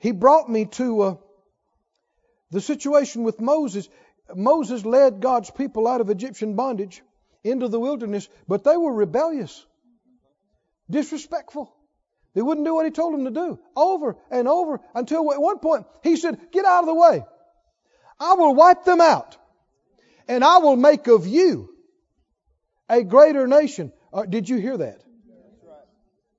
He 0.00 0.10
brought 0.10 0.50
me 0.50 0.64
to 0.72 1.02
uh, 1.02 1.16
the 2.50 2.60
situation 2.60 3.22
with 3.22 3.40
Moses. 3.40 3.88
Moses 4.34 4.84
led 4.84 5.20
God's 5.20 5.52
people 5.52 5.86
out 5.86 6.00
of 6.00 6.10
Egyptian 6.10 6.56
bondage 6.56 7.00
into 7.44 7.68
the 7.68 7.78
wilderness, 7.78 8.28
but 8.48 8.64
they 8.64 8.76
were 8.76 8.92
rebellious, 8.92 9.64
disrespectful. 10.90 11.72
They 12.34 12.42
wouldn't 12.42 12.66
do 12.66 12.74
what 12.74 12.86
he 12.86 12.90
told 12.90 13.14
them 13.14 13.24
to 13.26 13.30
do 13.30 13.60
over 13.76 14.16
and 14.32 14.48
over 14.48 14.80
until 14.96 15.32
at 15.32 15.40
one 15.40 15.60
point 15.60 15.86
he 16.02 16.16
said, 16.16 16.40
Get 16.50 16.64
out 16.64 16.80
of 16.80 16.86
the 16.86 16.94
way. 16.94 17.24
I 18.18 18.34
will 18.34 18.52
wipe 18.52 18.84
them 18.84 19.00
out 19.00 19.36
and 20.26 20.42
I 20.42 20.58
will 20.58 20.76
make 20.76 21.06
of 21.06 21.24
you 21.24 21.72
a 22.88 23.04
greater 23.04 23.46
nation. 23.46 23.92
Uh, 24.12 24.24
did 24.24 24.48
you 24.48 24.56
hear 24.56 24.76
that? 24.76 25.04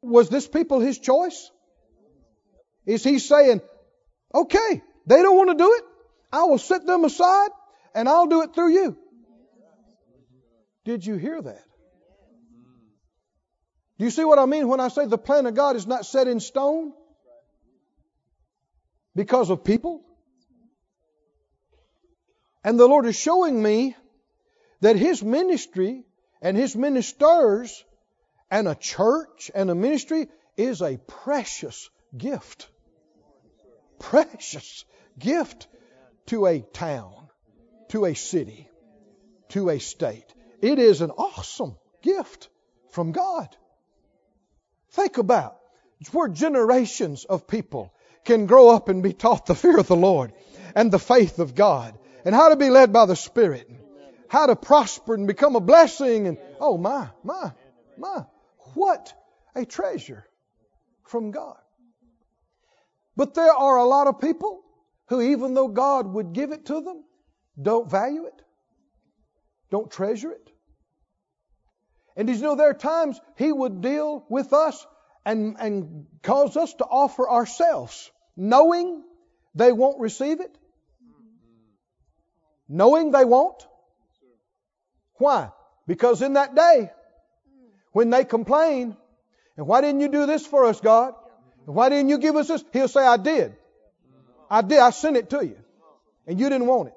Was 0.05 0.29
this 0.29 0.47
people 0.47 0.79
his 0.79 0.99
choice? 0.99 1.51
Is 2.85 3.03
he 3.03 3.19
saying, 3.19 3.61
okay, 4.33 4.81
they 5.07 5.21
don't 5.21 5.35
want 5.35 5.49
to 5.49 5.55
do 5.55 5.73
it? 5.73 5.83
I 6.31 6.43
will 6.43 6.57
set 6.57 6.85
them 6.85 7.03
aside 7.05 7.49
and 7.95 8.07
I'll 8.07 8.27
do 8.27 8.43
it 8.43 8.53
through 8.53 8.73
you. 8.73 8.97
Did 10.83 11.05
you 11.05 11.15
hear 11.15 11.41
that? 11.41 11.63
Do 13.97 14.05
you 14.05 14.11
see 14.11 14.25
what 14.25 14.37
I 14.37 14.45
mean 14.45 14.67
when 14.67 14.79
I 14.79 14.89
say 14.89 15.05
the 15.05 15.17
plan 15.17 15.45
of 15.45 15.55
God 15.55 15.75
is 15.75 15.87
not 15.87 16.05
set 16.05 16.27
in 16.27 16.39
stone? 16.39 16.93
Because 19.15 19.49
of 19.49 19.63
people? 19.63 20.03
And 22.63 22.79
the 22.79 22.87
Lord 22.87 23.05
is 23.05 23.15
showing 23.15 23.61
me 23.61 23.95
that 24.81 24.97
His 24.97 25.23
ministry 25.23 26.03
and 26.41 26.57
His 26.57 26.75
ministers 26.75 27.83
and 28.49 28.67
a 28.67 28.75
church 28.75 29.51
and 29.53 29.69
a 29.69 29.75
ministry 29.75 30.27
is 30.57 30.81
a 30.81 30.97
precious 30.97 31.89
gift. 32.17 32.69
Precious 33.99 34.85
gift 35.17 35.67
to 36.27 36.45
a 36.45 36.59
town, 36.59 37.29
to 37.89 38.05
a 38.05 38.13
city, 38.13 38.69
to 39.49 39.69
a 39.69 39.79
state. 39.79 40.25
It 40.61 40.79
is 40.79 41.01
an 41.01 41.11
awesome 41.11 41.75
gift 42.01 42.49
from 42.91 43.11
God. 43.11 43.55
Think 44.91 45.17
about 45.17 45.57
where 46.11 46.27
generations 46.27 47.25
of 47.25 47.47
people 47.47 47.93
can 48.23 48.45
grow 48.45 48.69
up 48.69 48.89
and 48.89 49.03
be 49.03 49.13
taught 49.13 49.45
the 49.45 49.55
fear 49.55 49.77
of 49.77 49.87
the 49.87 49.95
Lord 49.95 50.33
and 50.75 50.91
the 50.91 50.99
faith 50.99 51.39
of 51.39 51.55
God 51.55 51.97
and 52.25 52.33
how 52.33 52.49
to 52.49 52.55
be 52.55 52.69
led 52.69 52.91
by 52.91 53.05
the 53.05 53.15
Spirit, 53.15 53.69
how 54.27 54.47
to 54.47 54.55
prosper 54.55 55.13
and 55.13 55.27
become 55.27 55.55
a 55.55 55.59
blessing. 55.59 56.27
And 56.27 56.37
oh 56.59 56.77
my, 56.77 57.09
my, 57.23 57.51
my, 57.97 58.25
what 58.75 59.13
a 59.55 59.65
treasure 59.65 60.25
from 61.03 61.31
God. 61.31 61.57
But 63.15 63.33
there 63.33 63.51
are 63.51 63.77
a 63.77 63.85
lot 63.85 64.07
of 64.07 64.19
people 64.19 64.61
who, 65.07 65.21
even 65.21 65.53
though 65.53 65.69
God 65.69 66.07
would 66.13 66.33
give 66.33 66.51
it 66.51 66.65
to 66.67 66.81
them, 66.81 67.03
don't 67.61 67.89
value 67.89 68.25
it, 68.25 68.41
don't 69.71 69.89
treasure 69.89 70.31
it, 70.31 70.51
and 72.17 72.29
you 72.29 72.37
know 72.37 72.55
there 72.55 72.69
are 72.69 72.73
times 72.73 73.19
He 73.37 73.51
would 73.51 73.81
deal 73.81 74.25
with 74.29 74.53
us 74.53 74.85
and, 75.25 75.55
and 75.59 76.05
cause 76.21 76.55
us 76.55 76.73
to 76.75 76.85
offer 76.85 77.29
ourselves, 77.29 78.11
knowing 78.37 79.03
they 79.53 79.71
won't 79.71 79.99
receive 79.99 80.39
it? 80.39 80.57
knowing 82.67 83.11
they 83.11 83.25
won't. 83.25 83.65
Why? 85.15 85.49
Because 85.87 86.21
in 86.21 86.33
that 86.33 86.55
day, 86.55 86.91
when 87.95 88.09
they 88.09 88.25
complain, 88.25 88.97
and 89.55 89.67
why 89.67 89.79
didn't 89.79 90.01
you 90.01 90.09
do 90.09 90.25
this 90.25 90.45
for 90.45 90.65
us, 90.65 90.81
God? 90.81 91.13
And 91.65 91.73
why 91.73 91.87
didn't 91.87 92.09
you 92.09 92.17
give 92.17 92.35
us 92.35 92.49
this? 92.49 92.61
He'll 92.73 92.89
say, 92.89 92.99
I 92.99 93.15
did. 93.15 93.55
I 94.49 94.63
did. 94.63 94.79
I 94.79 94.89
sent 94.89 95.15
it 95.15 95.29
to 95.29 95.45
you. 95.45 95.57
And 96.27 96.37
you 96.37 96.49
didn't 96.49 96.67
want 96.67 96.89
it. 96.89 96.93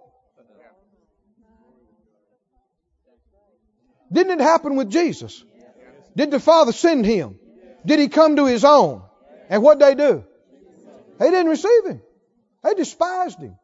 Didn't 4.13 4.41
it 4.41 4.43
happen 4.43 4.75
with 4.75 4.91
Jesus? 4.91 5.45
Did 6.17 6.33
the 6.33 6.41
Father 6.41 6.73
send 6.73 7.07
him? 7.07 7.39
Did 7.87 8.01
he 8.01 8.09
come 8.09 8.35
to 8.35 8.47
his 8.47 8.65
own? 8.65 9.03
And 9.49 9.63
what 9.63 9.79
they 9.79 9.95
do? 9.95 10.25
They 11.21 11.31
didn't 11.31 11.47
receive 11.47 11.87
him. 11.87 12.03
They 12.65 12.75
despised 12.75 13.39
him. 13.39 13.57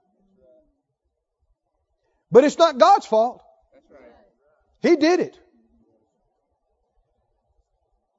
But 2.31 2.45
it's 2.45 2.59
not 2.59 2.79
God's 2.79 3.07
fault. 3.07 3.43
He 4.83 4.95
did 4.95 5.19
it. 5.19 5.37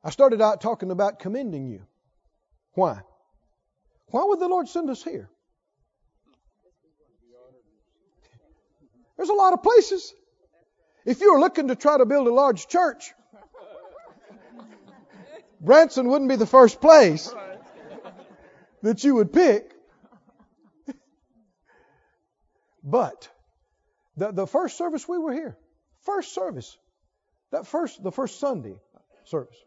I 0.06 0.12
started 0.12 0.40
out 0.40 0.62
talking 0.62 0.92
about 0.92 1.18
commending 1.18 1.68
you. 1.68 1.82
Why? 2.74 3.02
Why 4.12 4.24
would 4.24 4.40
the 4.40 4.48
Lord 4.48 4.70
send 4.70 4.88
us 4.92 5.04
here? 5.04 5.32
There's 9.18 9.30
a 9.30 9.34
lot 9.34 9.54
of 9.54 9.64
places. 9.64 10.14
If 11.06 11.22
you 11.22 11.34
were 11.34 11.40
looking 11.40 11.70
to 11.70 11.76
try 11.76 11.98
to 11.98 12.06
build 12.06 12.28
a 12.28 12.34
large 12.34 12.68
church, 12.68 13.14
Branson 15.60 16.08
wouldn't 16.08 16.30
be 16.30 16.36
the 16.36 16.46
first 16.46 16.80
place 16.80 17.34
that 18.84 19.04
you 19.04 19.16
would 19.16 19.34
pick. 19.34 19.72
But 22.84 23.28
the, 24.18 24.32
the 24.32 24.46
first 24.46 24.78
service 24.78 25.08
we 25.08 25.18
were 25.18 25.34
here, 25.34 25.58
first 26.02 26.36
service, 26.36 26.78
that 27.52 27.66
first 27.66 28.04
the 28.04 28.12
first 28.12 28.40
Sunday 28.40 28.76
service, 29.24 29.58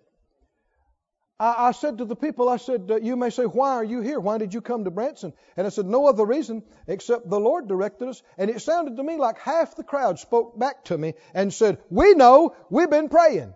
I, 1.41 1.68
I 1.68 1.70
said 1.72 1.99
to 1.99 2.05
the 2.05 2.16
people, 2.16 2.49
I 2.49 2.57
said, 2.57 2.89
uh, 2.91 2.97
you 2.97 3.16
may 3.16 3.30
say, 3.30 3.45
why 3.45 3.74
are 3.74 3.84
you 3.84 4.01
here? 4.01 4.18
Why 4.18 4.39
did 4.39 4.55
you 4.55 4.61
come 4.61 4.84
to 4.84 4.91
Branson? 4.91 5.32
And 5.57 5.66
I 5.66 5.70
said, 5.70 5.86
no 5.86 6.07
other 6.07 6.24
reason 6.24 6.62
except 6.86 7.30
the 7.30 7.39
Lord 7.39 7.68
directed 7.68 8.09
us. 8.09 8.22
And 8.36 8.51
it 8.51 8.61
sounded 8.61 8.97
to 8.97 9.03
me 9.03 9.16
like 9.16 9.39
half 9.39 9.76
the 9.76 9.84
crowd 9.84 10.18
spoke 10.18 10.59
back 10.59 10.84
to 10.86 10.99
me 10.99 11.14
and 11.34 11.53
said, 11.53 11.78
we 11.91 12.14
know, 12.14 12.57
we've 12.70 12.91
been 12.91 13.09
praying. 13.09 13.55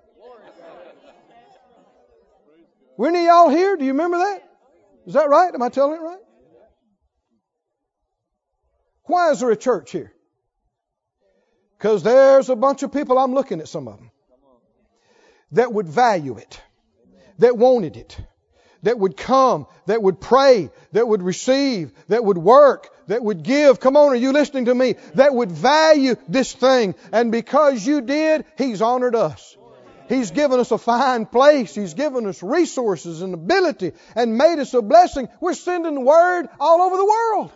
Were 2.97 3.09
any 3.09 3.21
of 3.21 3.25
y'all 3.25 3.49
here? 3.49 3.77
Do 3.77 3.85
you 3.85 3.93
remember 3.93 4.19
that? 4.19 4.49
Is 5.07 5.15
that 5.15 5.29
right? 5.29 5.53
Am 5.53 5.63
I 5.63 5.69
telling 5.71 5.97
it 5.97 6.03
right? 6.03 6.21
Why 9.05 9.31
is 9.31 9.41
there 9.41 9.51
a 9.51 9.57
church 9.57 9.91
here? 9.91 10.13
Because 11.79 12.05
there's 12.05 12.49
a 12.49 12.55
bunch 12.55 12.85
of 12.85 12.93
people, 12.93 13.19
I'm 13.19 13.35
looking 13.35 13.61
at 13.61 13.67
some 13.67 13.89
of 13.89 13.97
them, 13.99 14.11
that 15.53 15.73
would 15.73 15.89
value 15.89 16.37
it 16.37 16.61
that 17.43 17.57
wanted 17.57 17.97
it, 17.97 18.17
that 18.85 18.99
would 18.99 19.17
come, 19.17 19.67
that 19.87 20.01
would 20.01 20.21
pray, 20.21 20.71
that 20.93 21.07
would 21.07 21.23
receive, 21.23 21.93
that 22.09 22.25
would 22.25 22.39
work, 22.39 22.89
that 23.09 23.23
would 23.23 23.43
give. 23.43 23.81
Come 23.81 23.97
on, 23.97 24.11
are 24.11 24.17
you 24.17 24.33
listening 24.33 24.67
to 24.67 24.75
me? 24.75 24.95
That 25.15 25.35
would 25.35 25.51
value 25.51 26.15
this 26.29 26.53
thing. 26.53 26.95
And 27.13 27.33
because 27.33 27.85
you 27.85 28.01
did, 28.01 28.45
He's 28.57 28.81
honored 28.81 29.17
us. 29.17 29.57
He's 30.09 30.31
given 30.31 30.61
us 30.61 30.71
a 30.71 30.79
fine 30.79 31.27
place. 31.27 31.75
He's 31.75 31.95
given 31.95 32.27
us 32.27 32.43
resources 32.43 33.23
and 33.23 33.35
ability 33.35 33.93
and 34.15 34.39
made 34.39 34.59
us 34.59 34.73
a 34.75 34.83
blessing. 34.83 35.29
We're 35.41 35.55
sending 35.55 36.05
word 36.05 36.49
all 36.61 36.83
over 36.83 36.97
the 36.97 37.05
world. 37.05 37.53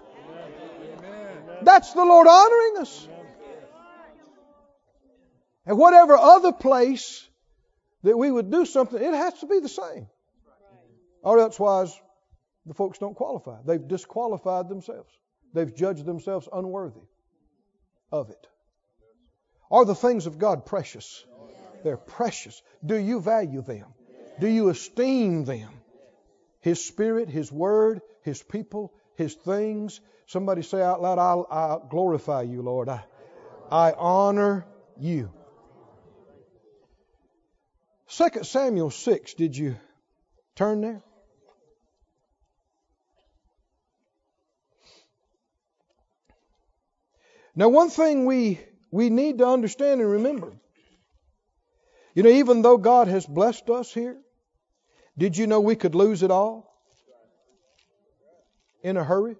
That's 1.63 1.93
the 1.93 2.05
Lord 2.05 2.27
honoring 2.27 2.79
us. 2.79 3.09
And 5.65 5.79
whatever 5.79 6.17
other 6.17 6.53
place 6.53 7.26
that 8.07 8.17
we 8.17 8.31
would 8.31 8.53
do 8.53 8.65
something, 8.65 9.03
it 9.03 9.13
has 9.13 9.35
to 9.41 9.47
be 9.47 9.59
the 9.59 9.69
same. 9.69 10.07
Or 11.23 11.41
elsewise, 11.41 11.93
the 12.65 12.73
folks 12.73 12.99
don't 12.99 13.17
qualify. 13.17 13.59
They've 13.65 13.89
disqualified 13.89 14.69
themselves. 14.69 15.13
They've 15.53 15.75
judged 15.75 16.05
themselves 16.05 16.49
unworthy 16.53 17.01
of 18.13 18.31
it. 18.31 18.47
Are 19.73 19.85
the 19.85 19.97
things 19.97 20.27
of 20.27 20.39
God 20.39 20.67
precious? 20.67 21.25
They're 21.83 21.97
precious. 21.97 22.63
Do 22.85 22.95
you 22.95 23.21
value 23.21 23.61
them? 23.61 23.87
Do 24.39 24.47
you 24.47 24.69
esteem 24.69 25.45
them? 25.45 25.71
His 26.61 26.85
Spirit, 26.85 27.29
His 27.29 27.51
Word, 27.51 28.03
His 28.23 28.41
people, 28.41 28.93
His 29.17 29.35
things. 29.35 30.01
Somebody 30.27 30.63
say 30.63 30.81
out 30.81 31.03
loud, 31.03 31.19
I, 31.19 31.57
I 31.57 31.79
glorify 31.91 32.43
you, 32.43 32.63
Lord. 32.63 32.89
I, 32.89 33.03
I 33.69 33.93
honor 33.99 34.65
you. 34.97 35.33
2 38.09 38.45
Samuel 38.45 38.91
6, 38.91 39.35
did 39.35 39.57
you 39.57 39.77
turn 40.55 40.81
there? 40.81 41.03
Now, 47.55 47.69
one 47.69 47.89
thing 47.91 48.27
we, 48.27 48.61
we 48.91 49.09
need 49.09 49.39
to 49.39 49.47
understand 49.47 50.01
and 50.01 50.11
remember 50.11 50.53
you 52.17 52.23
know, 52.23 52.31
even 52.31 52.63
though 52.63 52.79
God 52.79 53.09
has 53.09 53.27
blessed 53.27 53.69
us 53.69 53.93
here, 53.93 54.17
did 55.19 55.37
you 55.37 55.47
know 55.47 55.61
we 55.61 55.77
could 55.77 55.95
lose 55.95 56.23
it 56.23 56.31
all 56.31 56.75
in 58.83 58.97
a 58.97 59.05
hurry? 59.05 59.37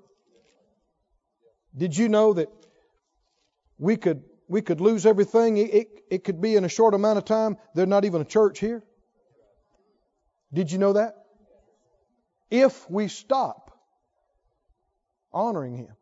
Did 1.75 1.97
you 1.97 2.11
know 2.11 2.35
that 2.35 2.51
we 3.79 3.97
could 3.97 4.25
we 4.49 4.63
could 4.63 4.81
lose 4.81 5.07
everything. 5.07 5.57
It, 5.57 5.75
it, 5.75 5.89
it 6.11 6.25
could 6.25 6.41
be 6.41 6.57
in 6.57 6.65
a 6.65 6.69
short 6.69 6.95
amount 6.95 7.19
of 7.19 7.25
time. 7.25 7.57
There's 7.75 7.89
not 7.89 8.05
even 8.05 8.21
a 8.21 8.25
church 8.25 8.59
here. 8.59 8.83
Did 10.53 10.71
you 10.71 10.79
know 10.79 10.93
that? 10.95 11.17
If 12.51 12.89
we 12.89 13.09
stop 13.09 13.73
honoring 15.33 15.77
Him, 15.77 15.95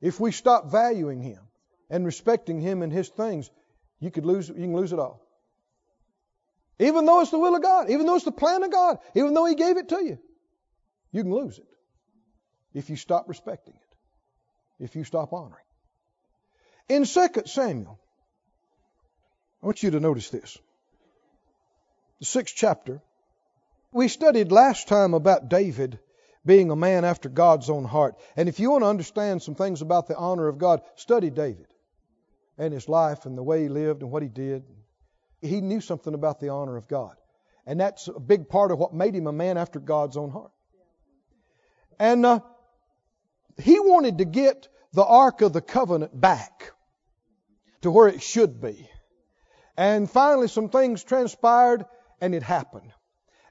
if 0.00 0.18
we 0.18 0.32
stop 0.32 0.70
valuing 0.70 1.20
Him 1.20 1.40
and 1.90 2.04
respecting 2.04 2.60
Him 2.60 2.82
and 2.82 2.92
His 2.92 3.08
things, 3.08 3.50
you 4.00 4.10
could 4.10 4.24
lose. 4.24 4.48
You 4.48 4.54
can 4.54 4.74
lose 4.74 4.92
it 4.92 4.98
all. 4.98 5.20
Even 6.78 7.04
though 7.04 7.20
it's 7.20 7.30
the 7.30 7.38
will 7.38 7.54
of 7.54 7.62
God, 7.62 7.90
even 7.90 8.06
though 8.06 8.16
it's 8.16 8.24
the 8.24 8.32
plan 8.32 8.62
of 8.62 8.72
God, 8.72 8.98
even 9.14 9.34
though 9.34 9.44
He 9.44 9.54
gave 9.54 9.76
it 9.76 9.90
to 9.90 10.02
you, 10.02 10.18
you 11.12 11.22
can 11.22 11.32
lose 11.32 11.58
it 11.58 11.68
if 12.72 12.90
you 12.90 12.96
stop 12.96 13.28
respecting 13.28 13.74
it, 13.74 14.84
if 14.84 14.96
you 14.96 15.04
stop 15.04 15.32
honoring. 15.32 15.63
In 16.88 17.04
2 17.04 17.28
Samuel, 17.46 17.98
I 19.62 19.66
want 19.66 19.82
you 19.82 19.92
to 19.92 20.00
notice 20.00 20.28
this. 20.28 20.58
The 22.20 22.26
sixth 22.26 22.54
chapter. 22.56 23.00
We 23.92 24.08
studied 24.08 24.52
last 24.52 24.88
time 24.88 25.14
about 25.14 25.48
David 25.48 25.98
being 26.44 26.70
a 26.70 26.76
man 26.76 27.04
after 27.04 27.28
God's 27.28 27.70
own 27.70 27.84
heart. 27.84 28.16
And 28.36 28.48
if 28.48 28.60
you 28.60 28.70
want 28.70 28.82
to 28.82 28.88
understand 28.88 29.42
some 29.42 29.54
things 29.54 29.80
about 29.80 30.08
the 30.08 30.16
honor 30.16 30.46
of 30.48 30.58
God, 30.58 30.82
study 30.96 31.30
David 31.30 31.66
and 32.58 32.72
his 32.72 32.88
life 32.88 33.24
and 33.24 33.36
the 33.36 33.42
way 33.42 33.62
he 33.62 33.68
lived 33.68 34.02
and 34.02 34.10
what 34.10 34.22
he 34.22 34.28
did. 34.28 34.64
He 35.40 35.60
knew 35.60 35.80
something 35.80 36.14
about 36.14 36.40
the 36.40 36.50
honor 36.50 36.76
of 36.76 36.88
God. 36.88 37.16
And 37.66 37.80
that's 37.80 38.08
a 38.08 38.20
big 38.20 38.48
part 38.48 38.72
of 38.72 38.78
what 38.78 38.92
made 38.92 39.14
him 39.14 39.26
a 39.26 39.32
man 39.32 39.56
after 39.56 39.80
God's 39.80 40.16
own 40.16 40.30
heart. 40.30 40.52
And 41.98 42.26
uh, 42.26 42.40
he 43.58 43.80
wanted 43.80 44.18
to 44.18 44.24
get 44.24 44.68
the 44.94 45.04
Ark 45.04 45.42
of 45.42 45.52
the 45.52 45.60
Covenant 45.60 46.18
back 46.18 46.72
to 47.82 47.90
where 47.90 48.08
it 48.08 48.22
should 48.22 48.60
be. 48.60 48.88
And 49.76 50.08
finally, 50.08 50.46
some 50.46 50.68
things 50.68 51.02
transpired 51.02 51.84
and 52.20 52.34
it 52.34 52.44
happened. 52.44 52.92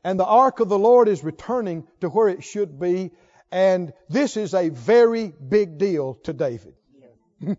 And 0.05 0.17
the 0.19 0.25
Ark 0.25 0.61
of 0.61 0.69
the 0.69 0.79
Lord 0.79 1.09
is 1.09 1.23
returning 1.23 1.85
to 1.99 2.07
where 2.07 2.29
it 2.29 2.43
should 2.43 2.79
be. 2.79 3.11
And 3.51 3.93
this 4.09 4.37
is 4.37 4.53
a 4.53 4.69
very 4.69 5.31
big 5.31 5.77
deal 5.77 6.15
to 6.23 6.33
David. 6.33 6.75
you 7.41 7.55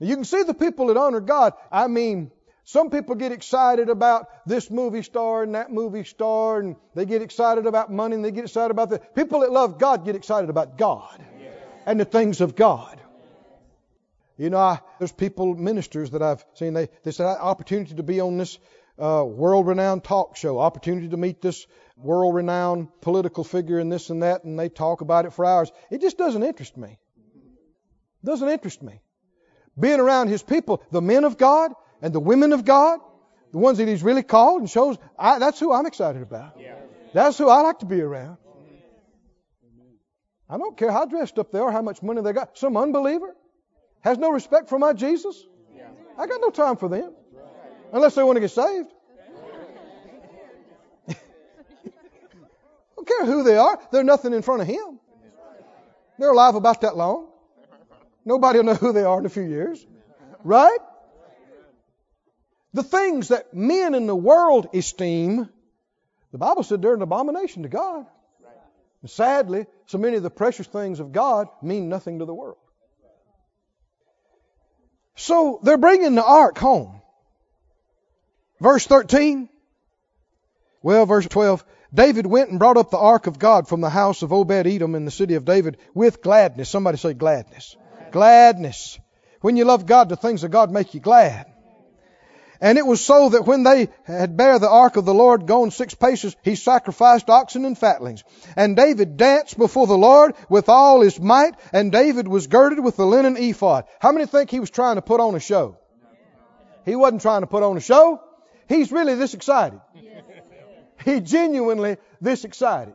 can 0.00 0.24
see 0.24 0.42
the 0.42 0.54
people 0.54 0.88
that 0.88 0.96
honor 0.96 1.20
God. 1.20 1.52
I 1.70 1.86
mean, 1.86 2.32
some 2.64 2.90
people 2.90 3.14
get 3.14 3.30
excited 3.30 3.88
about 3.88 4.26
this 4.46 4.70
movie 4.70 5.02
star 5.02 5.44
and 5.44 5.54
that 5.54 5.70
movie 5.70 6.04
star, 6.04 6.58
and 6.58 6.76
they 6.94 7.06
get 7.06 7.22
excited 7.22 7.66
about 7.66 7.92
money 7.92 8.16
and 8.16 8.24
they 8.24 8.32
get 8.32 8.44
excited 8.44 8.72
about 8.72 8.90
the 8.90 8.98
people 8.98 9.40
that 9.40 9.52
love 9.52 9.78
God 9.78 10.04
get 10.04 10.16
excited 10.16 10.50
about 10.50 10.76
God 10.76 11.24
and 11.86 12.00
the 12.00 12.04
things 12.04 12.40
of 12.40 12.56
God. 12.56 13.00
You 14.36 14.50
know, 14.50 14.58
I, 14.58 14.80
there's 14.98 15.12
people, 15.12 15.54
ministers 15.54 16.10
that 16.10 16.22
I've 16.22 16.44
seen, 16.54 16.74
they, 16.74 16.88
they 17.04 17.12
said, 17.12 17.26
opportunity 17.26 17.94
to 17.94 18.02
be 18.02 18.20
on 18.20 18.36
this 18.36 18.58
uh, 18.98 19.24
world 19.24 19.66
renowned 19.66 20.04
talk 20.04 20.36
show, 20.36 20.58
opportunity 20.58 21.08
to 21.08 21.16
meet 21.16 21.40
this 21.40 21.66
world 21.96 22.34
renowned 22.34 22.88
political 23.00 23.44
figure 23.44 23.78
and 23.78 23.92
this 23.92 24.10
and 24.10 24.22
that, 24.22 24.44
and 24.44 24.58
they 24.58 24.68
talk 24.68 25.00
about 25.00 25.24
it 25.24 25.32
for 25.32 25.44
hours. 25.44 25.70
It 25.90 26.00
just 26.00 26.18
doesn't 26.18 26.42
interest 26.42 26.76
me. 26.76 26.98
Doesn't 28.24 28.48
interest 28.48 28.82
me. 28.82 29.00
Being 29.78 30.00
around 30.00 30.28
his 30.28 30.42
people, 30.42 30.82
the 30.90 31.02
men 31.02 31.24
of 31.24 31.36
God 31.36 31.72
and 32.02 32.12
the 32.12 32.20
women 32.20 32.52
of 32.52 32.64
God, 32.64 33.00
the 33.52 33.58
ones 33.58 33.78
that 33.78 33.86
he's 33.86 34.02
really 34.02 34.22
called 34.22 34.60
and 34.60 34.70
shows, 34.70 34.96
I, 35.16 35.38
that's 35.38 35.60
who 35.60 35.72
I'm 35.72 35.86
excited 35.86 36.22
about. 36.22 36.58
That's 37.12 37.38
who 37.38 37.48
I 37.48 37.60
like 37.60 37.80
to 37.80 37.86
be 37.86 38.00
around. 38.00 38.38
I 40.48 40.58
don't 40.58 40.76
care 40.76 40.90
how 40.90 41.06
dressed 41.06 41.38
up 41.38 41.52
they 41.52 41.58
are, 41.58 41.72
how 41.72 41.82
much 41.82 42.02
money 42.02 42.20
they 42.22 42.32
got. 42.32 42.58
Some 42.58 42.76
unbeliever, 42.76 43.34
has 44.02 44.18
no 44.18 44.30
respect 44.30 44.68
for 44.68 44.78
my 44.78 44.92
Jesus? 44.92 45.46
I 46.18 46.26
got 46.26 46.40
no 46.40 46.50
time 46.50 46.76
for 46.76 46.88
them. 46.88 47.12
Unless 47.92 48.14
they 48.14 48.22
want 48.22 48.36
to 48.36 48.40
get 48.40 48.50
saved. 48.50 48.88
don't 52.96 53.08
care 53.08 53.24
who 53.24 53.42
they 53.42 53.56
are. 53.56 53.78
They're 53.90 54.04
nothing 54.04 54.32
in 54.32 54.42
front 54.42 54.62
of 54.62 54.68
Him. 54.68 55.00
They're 56.18 56.30
alive 56.30 56.54
about 56.54 56.82
that 56.82 56.96
long. 56.96 57.28
Nobody 58.24 58.58
will 58.58 58.66
know 58.66 58.74
who 58.74 58.92
they 58.92 59.04
are 59.04 59.18
in 59.18 59.26
a 59.26 59.30
few 59.30 59.42
years. 59.42 59.84
Right? 60.42 60.78
The 62.72 62.82
things 62.82 63.28
that 63.28 63.54
men 63.54 63.94
in 63.94 64.06
the 64.06 64.16
world 64.16 64.68
esteem, 64.74 65.48
the 66.32 66.38
Bible 66.38 66.62
said 66.62 66.82
they're 66.82 66.94
an 66.94 67.02
abomination 67.02 67.62
to 67.62 67.68
God. 67.68 68.06
And 69.04 69.10
sadly, 69.10 69.66
so 69.84 69.98
many 69.98 70.16
of 70.16 70.22
the 70.22 70.30
precious 70.30 70.66
things 70.66 70.98
of 70.98 71.12
God 71.12 71.48
mean 71.60 71.90
nothing 71.90 72.20
to 72.20 72.24
the 72.24 72.32
world. 72.32 72.56
So 75.14 75.60
they're 75.62 75.76
bringing 75.76 76.14
the 76.14 76.24
ark 76.24 76.56
home. 76.56 77.02
Verse 78.62 78.86
13. 78.86 79.50
Well, 80.82 81.04
verse 81.04 81.26
12. 81.28 81.62
David 81.92 82.24
went 82.24 82.48
and 82.48 82.58
brought 82.58 82.78
up 82.78 82.90
the 82.90 82.96
ark 82.96 83.26
of 83.26 83.38
God 83.38 83.68
from 83.68 83.82
the 83.82 83.90
house 83.90 84.22
of 84.22 84.32
Obed 84.32 84.66
Edom 84.66 84.94
in 84.94 85.04
the 85.04 85.10
city 85.10 85.34
of 85.34 85.44
David 85.44 85.76
with 85.92 86.22
gladness. 86.22 86.70
Somebody 86.70 86.96
say 86.96 87.12
gladness. 87.12 87.76
Gladness. 88.10 88.98
When 89.42 89.58
you 89.58 89.66
love 89.66 89.84
God, 89.84 90.08
the 90.08 90.16
things 90.16 90.44
of 90.44 90.50
God 90.50 90.70
make 90.70 90.94
you 90.94 91.00
glad. 91.00 91.44
And 92.60 92.78
it 92.78 92.86
was 92.86 93.04
so 93.04 93.30
that 93.30 93.46
when 93.46 93.62
they 93.62 93.88
had 94.04 94.36
bare 94.36 94.58
the 94.58 94.70
ark 94.70 94.96
of 94.96 95.04
the 95.04 95.14
Lord 95.14 95.46
gone 95.46 95.70
six 95.70 95.94
paces, 95.94 96.36
he 96.42 96.54
sacrificed 96.54 97.28
oxen 97.28 97.64
and 97.64 97.76
fatlings. 97.76 98.22
And 98.56 98.76
David 98.76 99.16
danced 99.16 99.58
before 99.58 99.86
the 99.86 99.98
Lord 99.98 100.34
with 100.48 100.68
all 100.68 101.00
his 101.00 101.18
might, 101.20 101.54
and 101.72 101.90
David 101.90 102.28
was 102.28 102.46
girded 102.46 102.82
with 102.82 102.96
the 102.96 103.06
linen 103.06 103.36
ephod. 103.36 103.84
How 104.00 104.12
many 104.12 104.26
think 104.26 104.50
he 104.50 104.60
was 104.60 104.70
trying 104.70 104.96
to 104.96 105.02
put 105.02 105.20
on 105.20 105.34
a 105.34 105.40
show? 105.40 105.78
He 106.84 106.96
wasn't 106.96 107.22
trying 107.22 107.40
to 107.40 107.46
put 107.46 107.62
on 107.62 107.76
a 107.76 107.80
show. 107.80 108.20
He's 108.68 108.92
really 108.92 109.14
this 109.14 109.34
excited. 109.34 109.80
He 111.04 111.20
genuinely 111.20 111.96
this 112.20 112.44
excited. 112.44 112.94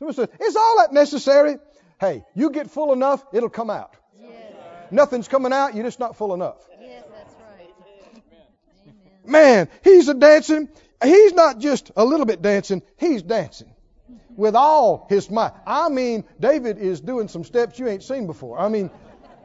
Is 0.00 0.56
all 0.56 0.78
that 0.78 0.92
necessary? 0.92 1.58
Hey, 1.98 2.24
you 2.34 2.50
get 2.50 2.70
full 2.70 2.92
enough, 2.92 3.22
it'll 3.32 3.50
come 3.50 3.70
out. 3.70 3.94
Nothing's 4.90 5.28
coming 5.28 5.52
out, 5.52 5.74
you're 5.74 5.84
just 5.84 6.00
not 6.00 6.16
full 6.16 6.34
enough. 6.34 6.56
Man, 9.30 9.68
he's 9.84 10.08
a 10.08 10.14
dancing. 10.14 10.68
He's 11.02 11.32
not 11.32 11.58
just 11.58 11.92
a 11.96 12.04
little 12.04 12.26
bit 12.26 12.42
dancing, 12.42 12.82
he's 12.98 13.22
dancing 13.22 13.72
with 14.36 14.54
all 14.54 15.06
his 15.08 15.30
might. 15.30 15.52
I 15.66 15.88
mean, 15.88 16.24
David 16.38 16.78
is 16.78 17.00
doing 17.00 17.28
some 17.28 17.44
steps 17.44 17.78
you 17.78 17.88
ain't 17.88 18.02
seen 18.02 18.26
before. 18.26 18.58
I 18.58 18.68
mean, 18.68 18.90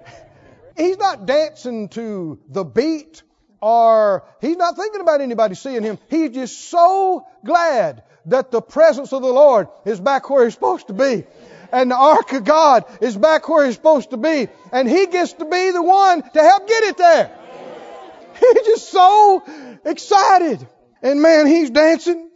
he's 0.77 0.97
not 0.97 1.25
dancing 1.25 1.89
to 1.89 2.39
the 2.49 2.63
beat 2.63 3.23
or 3.61 4.25
he's 4.41 4.57
not 4.57 4.75
thinking 4.75 5.01
about 5.01 5.21
anybody 5.21 5.55
seeing 5.55 5.83
him. 5.83 5.97
He's 6.09 6.31
just 6.31 6.69
so 6.69 7.25
glad 7.45 8.03
that 8.25 8.51
the 8.51 8.61
presence 8.61 9.13
of 9.13 9.21
the 9.21 9.31
Lord 9.31 9.67
is 9.85 9.99
back 9.99 10.29
where 10.29 10.45
he's 10.45 10.53
supposed 10.53 10.87
to 10.87 10.93
be. 10.93 11.25
And 11.71 11.91
the 11.91 11.95
ark 11.95 12.33
of 12.33 12.43
God 12.43 12.85
is 13.01 13.15
back 13.17 13.47
where 13.49 13.65
he's 13.65 13.75
supposed 13.75 14.11
to 14.11 14.17
be. 14.17 14.47
And 14.71 14.89
he 14.89 15.07
gets 15.07 15.33
to 15.33 15.45
be 15.45 15.71
the 15.71 15.81
one 15.83 16.21
to 16.21 16.41
help 16.41 16.67
get 16.67 16.83
it 16.83 16.97
there. 16.97 17.44
He's 18.39 18.65
just 18.65 18.89
so 18.89 19.43
excited. 19.85 20.67
And 21.01 21.21
man, 21.21 21.45
he's 21.47 21.69
dancing. 21.69 22.29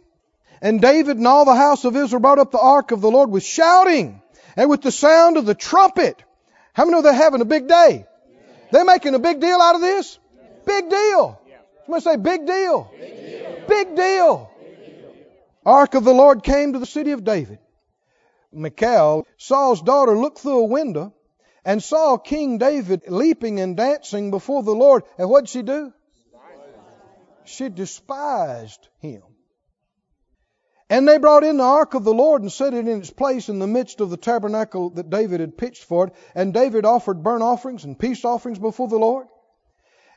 And 0.62 0.80
David 0.80 1.16
and 1.16 1.26
all 1.26 1.44
the 1.44 1.54
house 1.54 1.84
of 1.84 1.96
Israel 1.96 2.20
brought 2.20 2.38
up 2.38 2.52
the 2.52 2.60
ark 2.60 2.92
of 2.92 3.00
the 3.00 3.10
Lord 3.10 3.30
with 3.30 3.42
shouting 3.42 4.22
and 4.56 4.70
with 4.70 4.82
the 4.82 4.92
sound 4.92 5.36
of 5.36 5.46
the 5.46 5.54
trumpet. 5.54 6.22
How 6.72 6.84
many 6.84 6.96
know 6.96 7.02
they're 7.02 7.12
having 7.12 7.40
a 7.40 7.46
big 7.46 7.66
day? 7.66 8.06
They're 8.70 8.84
making 8.84 9.14
a 9.14 9.18
big 9.18 9.40
deal 9.40 9.60
out 9.60 9.74
of 9.74 9.80
this? 9.80 10.18
Big 10.64 10.88
deal. 10.88 11.40
Somebody 11.86 12.04
say 12.04 12.16
big 12.16 12.46
deal. 12.46 12.92
Big 12.96 13.16
deal. 13.16 13.64
Big 13.66 13.96
deal. 13.96 14.50
Ark 15.66 15.94
of 15.94 16.04
the 16.04 16.14
Lord 16.14 16.42
came 16.42 16.74
to 16.74 16.78
the 16.78 16.86
city 16.86 17.10
of 17.12 17.24
David. 17.24 17.58
Michal, 18.52 19.26
Saul's 19.36 19.82
daughter, 19.82 20.16
looked 20.16 20.38
through 20.38 20.60
a 20.60 20.64
window 20.64 21.14
and 21.64 21.82
saw 21.82 22.16
King 22.16 22.58
David 22.58 23.02
leaping 23.08 23.60
and 23.60 23.76
dancing 23.76 24.30
before 24.30 24.62
the 24.62 24.74
Lord. 24.74 25.02
And 25.18 25.28
what 25.28 25.42
did 25.42 25.50
she 25.50 25.62
do? 25.62 25.92
She 27.44 27.68
despised 27.68 28.88
him. 28.98 29.22
And 30.88 31.06
they 31.06 31.18
brought 31.18 31.44
in 31.44 31.56
the 31.56 31.64
ark 31.64 31.94
of 31.94 32.02
the 32.02 32.12
Lord 32.12 32.42
and 32.42 32.50
set 32.50 32.74
it 32.74 32.88
in 32.88 32.98
its 32.98 33.10
place 33.10 33.48
in 33.48 33.60
the 33.60 33.66
midst 33.66 34.00
of 34.00 34.10
the 34.10 34.16
tabernacle 34.16 34.90
that 34.90 35.08
David 35.08 35.40
had 35.40 35.56
pitched 35.56 35.84
for 35.84 36.08
it. 36.08 36.14
And 36.34 36.52
David 36.52 36.84
offered 36.84 37.22
burnt 37.22 37.44
offerings 37.44 37.84
and 37.84 37.98
peace 37.98 38.24
offerings 38.24 38.58
before 38.58 38.88
the 38.88 38.98
Lord. 38.98 39.28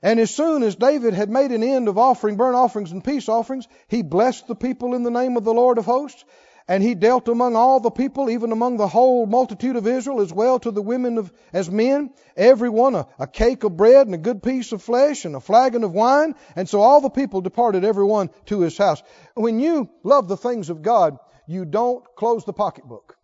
And 0.02 0.20
as 0.20 0.34
soon 0.34 0.64
as 0.64 0.76
David 0.76 1.14
had 1.14 1.30
made 1.30 1.52
an 1.52 1.64
end 1.64 1.88
of 1.88 1.98
offering 1.98 2.38
burnt 2.38 2.56
offerings 2.56 2.92
and 2.92 3.04
peace 3.04 3.30
offerings, 3.30 3.68
he 3.88 4.02
blessed 4.02 4.48
the 4.48 4.56
people 4.56 4.96
in 4.96 5.04
the 5.04 5.12
name 5.12 5.38
of 5.38 5.44
the 5.44 5.54
Lord 5.54 5.78
of 5.78 5.86
hosts. 5.86 6.26
And 6.68 6.82
he 6.82 6.96
dealt 6.96 7.28
among 7.28 7.56
all 7.56 7.82
the 7.82 7.92
people, 7.92 8.30
even 8.30 8.52
among 8.52 8.78
the 8.78 8.88
whole 8.88 9.26
multitude 9.26 9.76
of 9.76 9.86
Israel, 9.86 10.22
as 10.22 10.32
well 10.32 10.60
to 10.60 10.72
the 10.72 10.82
women 10.82 11.18
of, 11.18 11.32
as 11.52 11.70
men, 11.70 12.12
every 12.38 12.70
one 12.70 12.96
a, 12.96 13.08
a 13.20 13.28
cake 13.28 13.64
of 13.66 13.76
bread 13.76 14.08
and 14.08 14.16
a 14.16 14.20
good 14.20 14.42
piece 14.42 14.72
of 14.72 14.82
flesh 14.82 15.26
and 15.26 15.36
a 15.36 15.42
flagon 15.42 15.84
of 15.84 15.92
wine. 15.92 16.36
And 16.56 16.70
so 16.70 16.82
all 16.82 17.02
the 17.02 17.10
people 17.10 17.42
departed, 17.42 17.84
every 17.84 18.06
one 18.06 18.30
to 18.46 18.62
his 18.62 18.78
house. 18.78 19.04
When 19.34 19.60
you 19.60 19.90
love 20.04 20.30
the 20.30 20.38
things 20.38 20.70
of 20.70 20.82
God, 20.82 21.18
you 21.48 21.66
don't 21.66 22.04
close 22.16 22.46
the 22.46 22.54
pocketbook. 22.54 23.18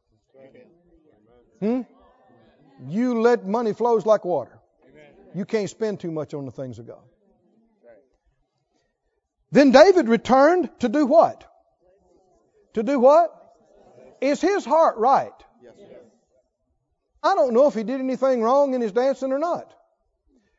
Hmm? 1.60 1.82
You 2.88 3.22
let 3.22 3.46
money 3.46 3.74
flows 3.74 4.06
like 4.06 4.26
water. 4.26 4.60
You 5.36 5.46
can't 5.46 5.70
spend 5.70 6.00
too 6.00 6.12
much 6.12 6.34
on 6.34 6.46
the 6.46 6.52
things 6.52 6.80
of 6.80 6.88
God. 6.88 7.04
Then 9.52 9.72
David 9.72 10.08
returned 10.08 10.70
to 10.80 10.90
do 10.90 11.06
what? 11.06 11.49
To 12.74 12.84
do 12.84 13.00
what? 13.00 13.36
Is 14.22 14.42
his 14.42 14.66
heart 14.66 14.98
right? 14.98 15.32
I 17.22 17.36
don't 17.36 17.54
know 17.54 17.68
if 17.68 17.74
he 17.74 17.84
did 17.84 18.00
anything 18.00 18.42
wrong 18.42 18.74
in 18.74 18.82
his 18.82 18.94
dancing 18.94 19.32
or 19.32 19.40
not, 19.40 19.74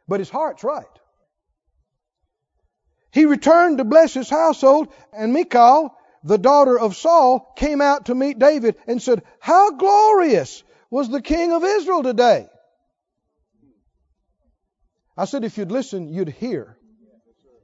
but 0.07 0.21
his 0.21 0.29
heart's 0.29 0.63
right. 0.63 0.85
He 3.13 3.25
returned 3.25 3.79
to 3.79 3.85
bless 3.85 4.15
his 4.15 4.29
household, 4.29 4.89
and 5.13 5.33
Michal, 5.33 5.95
the 6.23 6.39
daughter 6.39 6.79
of 6.79 6.97
Saul, 6.97 7.53
came 7.57 7.81
out 7.81 8.07
to 8.07 8.15
meet 8.15 8.39
David 8.39 8.77
and 8.87 9.01
said, 9.01 9.23
How 9.41 9.73
glorious 9.73 10.63
was 10.91 11.09
the 11.09 11.23
king 11.23 11.53
of 11.53 11.65
Israel 11.65 12.03
today! 12.03 12.47
I 15.17 15.25
said, 15.25 15.45
if 15.45 15.59
you'd 15.59 15.73
listen, 15.73 16.09
you'd 16.09 16.29
hear 16.29 16.79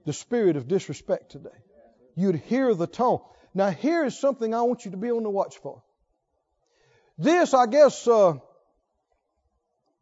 the 0.05 0.13
spirit 0.13 0.57
of 0.57 0.69
disrespect 0.69 1.33
today. 1.33 1.49
You'd 2.15 2.37
hear 2.37 2.75
the 2.75 2.87
tone. 2.87 3.21
Now, 3.57 3.71
here 3.71 4.05
is 4.05 4.19
something 4.19 4.53
I 4.53 4.61
want 4.61 4.85
you 4.85 4.91
to 4.91 4.99
be 4.99 5.11
on 5.11 5.23
the 5.23 5.31
watch 5.31 5.57
for. 5.57 5.83
This, 7.17 7.55
I 7.55 7.65
guess, 7.65 8.07
uh, 8.07 8.35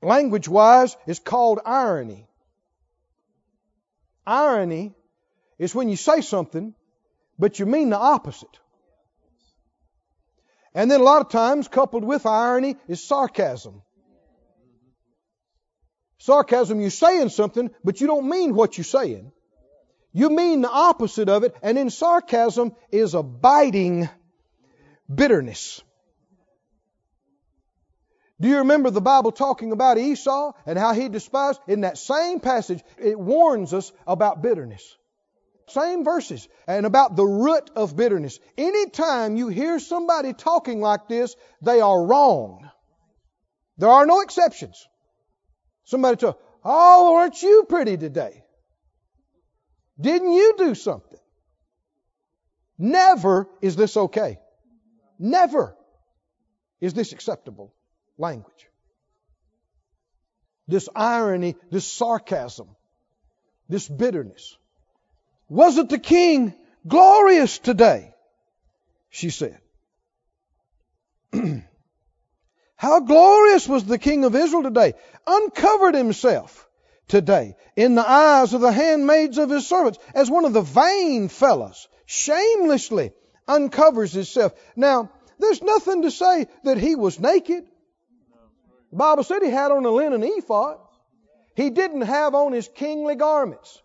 language 0.02 0.48
wise, 0.48 0.96
is 1.06 1.20
called 1.20 1.60
irony. 1.64 2.26
Irony 4.26 4.92
is 5.56 5.72
when 5.72 5.88
you 5.88 5.94
say 5.94 6.20
something, 6.20 6.74
but 7.38 7.60
you 7.60 7.66
mean 7.66 7.90
the 7.90 7.96
opposite. 7.96 8.58
And 10.74 10.90
then 10.90 11.00
a 11.00 11.04
lot 11.04 11.20
of 11.20 11.30
times, 11.30 11.68
coupled 11.68 12.02
with 12.02 12.26
irony, 12.26 12.74
is 12.88 13.04
sarcasm. 13.04 13.82
Sarcasm, 16.18 16.80
you're 16.80 16.90
saying 16.90 17.28
something, 17.28 17.70
but 17.84 18.00
you 18.00 18.08
don't 18.08 18.28
mean 18.28 18.52
what 18.52 18.76
you're 18.76 18.84
saying. 18.84 19.30
You 20.16 20.30
mean 20.30 20.62
the 20.62 20.70
opposite 20.70 21.28
of 21.28 21.42
it, 21.42 21.56
and 21.60 21.76
in 21.76 21.90
sarcasm 21.90 22.72
is 22.92 23.14
a 23.14 23.22
biting 23.22 24.08
bitterness. 25.12 25.82
Do 28.40 28.48
you 28.48 28.58
remember 28.58 28.90
the 28.90 29.00
Bible 29.00 29.32
talking 29.32 29.72
about 29.72 29.98
Esau 29.98 30.52
and 30.66 30.78
how 30.78 30.94
he 30.94 31.08
despised? 31.08 31.60
In 31.66 31.80
that 31.80 31.98
same 31.98 32.38
passage, 32.38 32.80
it 32.96 33.18
warns 33.18 33.74
us 33.74 33.90
about 34.06 34.40
bitterness. 34.40 34.96
Same 35.68 36.04
verses, 36.04 36.46
and 36.68 36.86
about 36.86 37.16
the 37.16 37.24
root 37.24 37.70
of 37.74 37.96
bitterness. 37.96 38.38
Anytime 38.56 39.34
you 39.34 39.48
hear 39.48 39.80
somebody 39.80 40.32
talking 40.32 40.80
like 40.80 41.08
this, 41.08 41.34
they 41.60 41.80
are 41.80 42.06
wrong. 42.06 42.70
There 43.78 43.88
are 43.88 44.06
no 44.06 44.20
exceptions. 44.20 44.86
Somebody 45.84 46.16
tell, 46.16 46.38
oh, 46.62 47.16
aren't 47.16 47.42
you 47.42 47.64
pretty 47.68 47.96
today? 47.96 48.43
Didn't 50.00 50.32
you 50.32 50.54
do 50.58 50.74
something? 50.74 51.18
Never 52.78 53.48
is 53.60 53.76
this 53.76 53.96
okay. 53.96 54.38
Never 55.18 55.76
is 56.80 56.94
this 56.94 57.12
acceptable 57.12 57.72
language. 58.18 58.68
This 60.66 60.88
irony, 60.94 61.56
this 61.70 61.86
sarcasm, 61.86 62.68
this 63.68 63.88
bitterness. 63.88 64.56
Wasn't 65.48 65.90
the 65.90 65.98
king 65.98 66.54
glorious 66.86 67.58
today? 67.58 68.12
She 69.10 69.30
said. 69.30 69.60
How 72.76 73.00
glorious 73.00 73.68
was 73.68 73.84
the 73.84 73.98
king 73.98 74.24
of 74.24 74.34
Israel 74.34 74.64
today! 74.64 74.94
Uncovered 75.26 75.94
himself 75.94 76.68
today 77.08 77.56
in 77.76 77.94
the 77.94 78.08
eyes 78.08 78.54
of 78.54 78.60
the 78.60 78.72
handmaids 78.72 79.38
of 79.38 79.50
his 79.50 79.66
servants 79.66 79.98
as 80.14 80.30
one 80.30 80.44
of 80.44 80.52
the 80.52 80.62
vain 80.62 81.28
fellows 81.28 81.88
shamelessly 82.06 83.12
uncovers 83.46 84.12
himself. 84.12 84.52
Now, 84.76 85.10
there's 85.38 85.62
nothing 85.62 86.02
to 86.02 86.10
say 86.10 86.46
that 86.64 86.78
he 86.78 86.94
was 86.94 87.18
naked. 87.18 87.64
The 88.90 88.96
Bible 88.96 89.24
said 89.24 89.42
he 89.42 89.50
had 89.50 89.72
on 89.72 89.84
a 89.84 89.90
linen 89.90 90.22
ephod. 90.22 90.78
He 91.56 91.70
didn't 91.70 92.02
have 92.02 92.34
on 92.34 92.52
his 92.52 92.68
kingly 92.68 93.14
garments. 93.14 93.80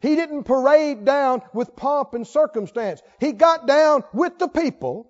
He 0.00 0.16
didn't 0.16 0.44
parade 0.44 1.04
down 1.04 1.42
with 1.52 1.76
pomp 1.76 2.14
and 2.14 2.26
circumstance. 2.26 3.00
He 3.20 3.32
got 3.32 3.66
down 3.66 4.04
with 4.12 4.38
the 4.38 4.48
people 4.48 5.08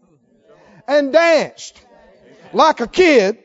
and 0.87 1.13
danced 1.13 1.81
like 2.53 2.81
a 2.81 2.87
kid. 2.87 3.39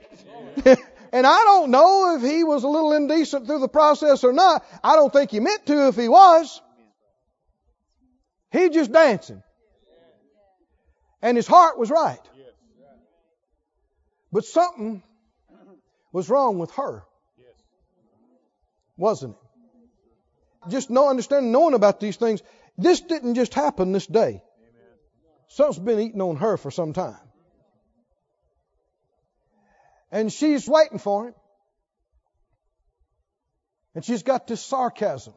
and 1.12 1.26
I 1.26 1.44
don't 1.44 1.72
know 1.72 2.16
if 2.16 2.22
he 2.22 2.44
was 2.44 2.64
a 2.64 2.68
little 2.68 2.94
indecent 2.94 3.46
through 3.46 3.60
the 3.60 3.68
process 3.68 4.24
or 4.24 4.34
not. 4.34 4.66
I 4.84 4.96
don't 4.96 5.12
think 5.12 5.32
he 5.32 5.40
meant 5.40 5.66
to 5.68 5.88
if 5.88 5.96
he 5.96 6.08
was. 6.08 6.62
He 8.52 8.70
just 8.70 8.92
dancing. 8.92 9.44
And 11.22 11.36
his 11.36 11.48
heart 11.48 11.78
was 11.78 11.90
right. 11.90 12.20
But 14.32 14.46
something 14.46 15.04
was 16.12 16.30
wrong 16.30 16.60
with 16.60 16.72
her. 16.72 17.04
Wasn't 18.98 19.36
it? 19.36 20.72
Just 20.72 20.90
no 20.90 21.10
understanding, 21.10 21.52
knowing 21.52 21.74
about 21.74 22.00
these 22.00 22.18
things. 22.18 22.42
This 22.78 23.02
didn't 23.02 23.36
just 23.36 23.54
happen 23.54 23.92
this 23.92 24.06
day. 24.06 24.42
Something's 25.48 25.80
been 25.80 26.00
eating 26.00 26.22
on 26.22 26.38
her 26.38 26.58
for 26.58 26.72
some 26.72 26.94
time. 26.94 27.27
And 30.12 30.32
she's 30.32 30.68
waiting 30.68 31.00
for 31.00 31.28
him. 31.28 31.36
And 33.96 34.06
she's 34.06 34.24
got 34.24 34.48
this 34.48 34.62
sarcasm. 34.62 35.34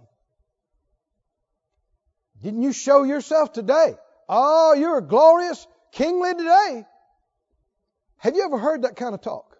Didn't 2.42 2.62
you 2.62 2.72
show 2.72 3.02
yourself 3.02 3.52
today? 3.52 3.94
Oh, 4.28 4.74
you're 4.74 5.00
glorious, 5.00 5.66
kingly 5.92 6.34
today. 6.34 6.86
Have 8.18 8.36
you 8.36 8.44
ever 8.44 8.58
heard 8.58 8.82
that 8.82 8.96
kind 8.96 9.14
of 9.14 9.20
talk? 9.20 9.56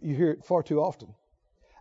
You 0.00 0.14
hear 0.14 0.30
it 0.30 0.44
far 0.44 0.62
too 0.62 0.80
often. 0.80 1.14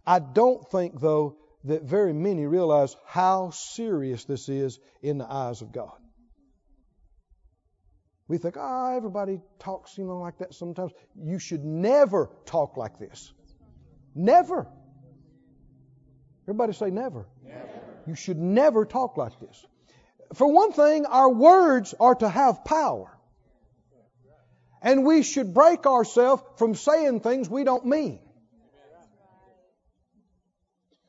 I 0.06 0.20
don't 0.20 0.68
think, 0.70 0.99
though, 0.99 1.38
that 1.64 1.84
very 1.84 2.14
many 2.14 2.45
realize 2.45 2.95
how 3.06 3.52
serious 3.52 4.26
this 4.26 4.49
is 4.49 4.80
in 5.02 5.20
the 5.20 5.32
eyes 5.32 5.62
of 5.62 5.72
God. 5.72 5.97
We 8.32 8.38
think, 8.38 8.56
ah, 8.56 8.94
oh, 8.94 8.96
everybody 8.96 9.42
talks, 9.60 9.98
you 9.98 10.06
know, 10.06 10.20
like 10.20 10.38
that 10.38 10.54
sometimes. 10.54 10.94
You 11.22 11.38
should 11.38 11.66
never 11.66 12.30
talk 12.46 12.78
like 12.78 12.98
this. 12.98 13.34
Never. 14.16 14.70
Everybody 16.46 16.72
say 16.72 16.92
never. 16.92 17.28
never. 17.44 17.68
You 18.08 18.16
should 18.16 18.38
never 18.38 18.86
talk 18.86 19.18
like 19.18 19.38
this. 19.42 19.66
For 20.34 20.50
one 20.50 20.72
thing, 20.72 21.06
our 21.08 21.30
words 21.30 21.94
are 22.00 22.16
to 22.16 22.30
have 22.30 22.64
power. 22.64 23.12
And 24.82 25.04
we 25.04 25.24
should 25.24 25.54
break 25.54 25.86
ourselves 25.86 26.42
from 26.56 26.74
saying 26.74 27.20
things 27.20 27.50
we 27.50 27.66
don't 27.66 27.86
mean. 27.86 28.22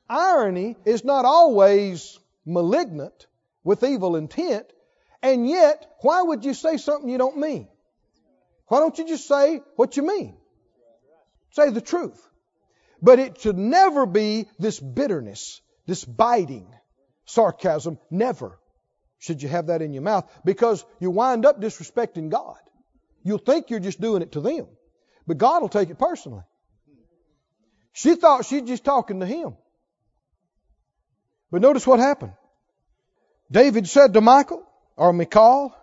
Irony 0.09 0.77
is 0.85 1.05
not 1.05 1.25
always 1.25 2.18
malignant 2.45 3.29
with 3.62 3.85
evil 3.85 4.16
intent, 4.16 4.66
and 5.23 5.49
yet, 5.49 5.87
why 6.01 6.23
would 6.23 6.45
you 6.45 6.55
say 6.55 6.77
something 6.77 7.09
you 7.09 7.18
don't 7.18 7.37
mean? 7.37 7.68
Why 8.66 8.81
don't 8.81 8.97
you 8.99 9.07
just 9.07 9.29
say 9.29 9.61
what 9.77 9.97
you 9.97 10.03
mean? 10.03 10.37
Say 11.51 11.70
the 11.70 11.81
truth. 11.81 12.20
But 13.01 13.18
it 13.18 13.41
should 13.41 13.59
never 13.59 14.07
be 14.07 14.49
this 14.59 14.81
bitterness, 14.81 15.61
this 15.87 16.05
biting, 16.05 16.73
sarcasm. 17.27 17.99
Never 18.11 18.59
should 19.18 19.43
you 19.43 19.49
have 19.49 19.66
that 19.66 19.83
in 19.83 19.93
your 19.93 20.03
mouth 20.03 20.29
because 20.45 20.85
you 20.99 21.11
wind 21.11 21.47
up 21.47 21.61
disrespecting 21.61 22.29
God. 22.29 22.57
You'll 23.23 23.39
think 23.39 23.70
you're 23.70 23.81
just 23.81 24.01
doing 24.01 24.23
it 24.23 24.33
to 24.33 24.41
them, 24.41 24.66
but 25.27 25.39
God 25.39 25.62
will 25.62 25.68
take 25.68 25.91
it 25.91 25.99
personally. 25.99 26.43
She 27.93 28.16
thought 28.16 28.47
she's 28.47 28.62
just 28.62 28.85
talking 28.85 29.20
to 29.20 29.27
him. 29.27 29.57
But 31.51 31.61
notice 31.61 31.87
what 31.87 32.01
happened. 32.01 32.33
David 33.51 33.87
said 33.87 34.14
to 34.14 34.23
Michael, 34.23 34.66
or 35.03 35.12
Michal, 35.12 35.74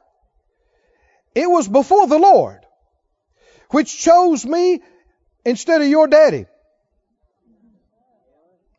it 1.35 1.49
was 1.49 1.67
before 1.67 2.07
the 2.07 2.17
Lord, 2.17 2.65
which 3.71 3.99
chose 3.99 4.45
me 4.45 4.81
instead 5.43 5.81
of 5.81 5.89
your 5.89 6.07
daddy, 6.07 6.45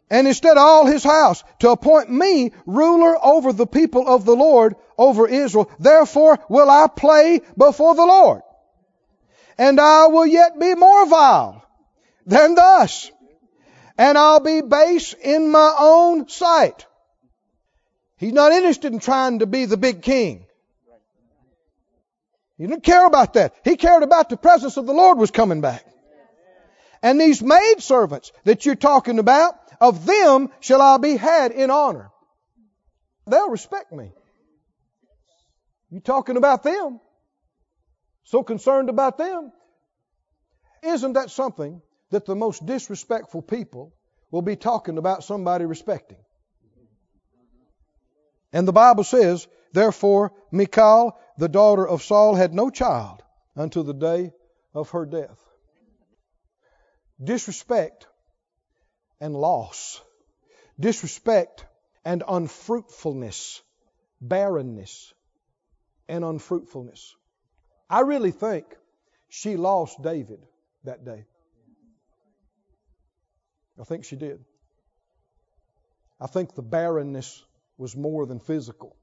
and 0.09 0.27
instead 0.27 0.57
of 0.57 0.63
all 0.63 0.87
his 0.87 1.05
house, 1.05 1.45
to 1.59 1.69
appoint 1.71 2.11
me 2.11 2.53
ruler 2.65 3.15
over 3.23 3.53
the 3.53 3.67
people 3.67 4.09
of 4.09 4.25
the 4.25 4.35
Lord, 4.35 4.77
over 4.97 5.29
Israel. 5.29 5.71
Therefore 5.79 6.39
will 6.49 6.71
I 6.71 6.87
play 6.89 7.43
before 7.57 7.95
the 7.95 8.07
Lord, 8.07 8.41
and 9.59 9.79
I 9.79 10.07
will 10.07 10.27
yet 10.27 10.59
be 10.59 10.75
more 10.75 11.05
vile 11.07 11.65
than 12.25 12.55
thus 12.55 13.11
and 13.99 14.17
I'll 14.17 14.41
be 14.41 14.63
base 14.63 15.13
in 15.13 15.51
my 15.51 15.75
own 15.79 16.27
sight. 16.27 16.87
He's 18.21 18.35
not 18.35 18.53
interested 18.53 18.93
in 18.93 19.01
trying 19.01 19.39
to 19.39 19.47
be 19.47 19.65
the 19.65 19.79
big 19.79 20.03
king. 20.03 20.45
He 22.59 22.67
didn't 22.67 22.83
care 22.83 23.07
about 23.07 23.33
that. 23.33 23.55
He 23.65 23.77
cared 23.77 24.03
about 24.03 24.29
the 24.29 24.37
presence 24.37 24.77
of 24.77 24.85
the 24.85 24.93
Lord 24.93 25.17
was 25.17 25.31
coming 25.31 25.63
back. 25.63 25.83
And 27.03 27.19
these 27.19 27.43
maid 27.43 27.77
servants 27.81 28.31
that 28.45 28.67
you're 28.67 28.75
talking 28.75 29.19
about, 29.19 29.55
of 29.81 30.05
them 30.05 30.51
shall 30.61 30.83
I 30.83 30.99
be 30.99 31.17
had 31.17 31.53
in 31.53 31.71
honor. 31.71 32.11
They'll 33.27 33.49
respect 33.49 33.91
me. 33.91 34.13
You 35.91 36.01
talking 36.01 36.37
about 36.37 36.63
them? 36.63 37.01
So 38.25 38.43
concerned 38.43 38.91
about 38.91 39.17
them? 39.17 39.51
Isn't 40.83 41.15
that 41.15 41.31
something 41.31 41.81
that 42.11 42.27
the 42.27 42.37
most 42.37 42.67
disrespectful 42.67 43.41
people 43.41 43.95
will 44.31 44.43
be 44.43 44.57
talking 44.57 44.99
about 44.99 45.25
somebody 45.25 45.65
respecting. 45.65 46.19
And 48.53 48.67
the 48.67 48.73
Bible 48.73 49.05
says, 49.05 49.47
Therefore, 49.73 50.33
Michal, 50.51 51.17
the 51.39 51.49
daughter 51.49 51.87
of 51.87 52.03
Saul, 52.03 52.35
had 52.35 52.53
no 52.53 52.71
child 52.71 53.23
until 53.55 53.85
the 53.85 53.95
day 53.95 54.33
of 54.75 54.91
her 54.91 55.07
death. 55.07 55.39
Disrespect 57.23 58.07
and 59.21 59.35
loss. 59.35 60.01
Disrespect 60.79 61.65
and 62.05 62.25
unfruitfulness. 62.27 63.63
Barrenness 64.21 65.13
and 66.09 66.25
unfruitfulness. 66.25 67.15
I 67.89 68.01
really 68.01 68.33
think 68.33 68.65
she 69.29 69.57
lost 69.57 70.03
David 70.03 70.41
that 70.85 71.05
day. 71.05 71.25
I 73.81 73.85
think 73.85 74.05
she 74.05 74.17
did. 74.17 74.45
I 76.21 76.27
think 76.27 76.55
the 76.55 76.63
barrenness 76.63 77.43
was 77.81 77.97
more 77.97 78.27
than 78.27 78.39
physical. 78.39 78.95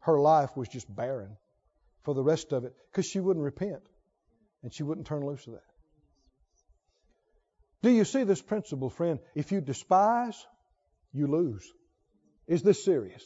Her 0.00 0.20
life 0.20 0.56
was 0.56 0.68
just 0.68 0.94
barren 0.94 1.36
for 2.02 2.14
the 2.14 2.22
rest 2.22 2.52
of 2.52 2.64
it 2.64 2.74
because 2.92 3.06
she 3.06 3.18
wouldn't 3.18 3.44
repent 3.44 3.82
and 4.62 4.72
she 4.72 4.82
wouldn't 4.82 5.06
turn 5.06 5.24
loose 5.26 5.46
of 5.46 5.54
that. 5.54 5.64
Do 7.82 7.90
you 7.90 8.04
see 8.04 8.24
this 8.24 8.42
principle, 8.42 8.90
friend? 8.90 9.18
If 9.34 9.52
you 9.52 9.60
despise, 9.60 10.46
you 11.12 11.26
lose. 11.26 11.72
Is 12.46 12.62
this 12.62 12.84
serious? 12.84 13.24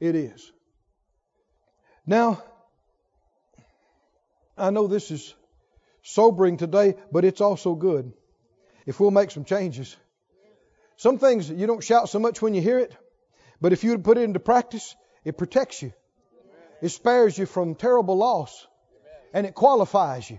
It 0.00 0.16
is. 0.16 0.50
Now, 2.06 2.42
I 4.56 4.70
know 4.70 4.86
this 4.86 5.10
is 5.10 5.34
sobering 6.02 6.56
today, 6.56 6.94
but 7.12 7.24
it's 7.24 7.40
also 7.40 7.74
good 7.74 8.12
if 8.86 8.98
we'll 8.98 9.10
make 9.10 9.30
some 9.30 9.44
changes. 9.44 9.96
Some 10.96 11.18
things 11.18 11.50
you 11.50 11.66
don't 11.66 11.84
shout 11.84 12.08
so 12.08 12.18
much 12.18 12.40
when 12.40 12.54
you 12.54 12.62
hear 12.62 12.78
it, 12.78 12.96
but 13.62 13.72
if 13.72 13.84
you 13.84 13.96
put 13.98 14.18
it 14.18 14.22
into 14.22 14.40
practice, 14.40 14.94
it 15.24 15.38
protects 15.38 15.80
you. 15.80 15.92
It 16.82 16.90
spares 16.90 17.38
you 17.38 17.46
from 17.46 17.74
terrible 17.74 18.16
loss, 18.16 18.66
and 19.32 19.46
it 19.46 19.54
qualifies 19.54 20.28
you. 20.28 20.38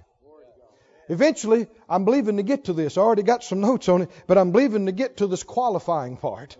Eventually, 1.09 1.67
I'm 1.89 2.05
believing 2.05 2.38
to 2.38 2.43
get 2.43 2.65
to 2.65 2.74
this. 2.74 2.97
I 2.97 3.01
already 3.01 3.24
got 3.24 3.43
some 3.43 3.61
notes 3.61 3.89
on 3.89 4.03
it, 4.03 4.11
but 4.28 4.38
I'm 4.38 4.51
believing 4.51 4.86
to 4.86 4.91
get 4.91 5.17
to 5.17 5.28
this 5.28 5.43
qualifying 5.43 6.17
part, 6.17 6.55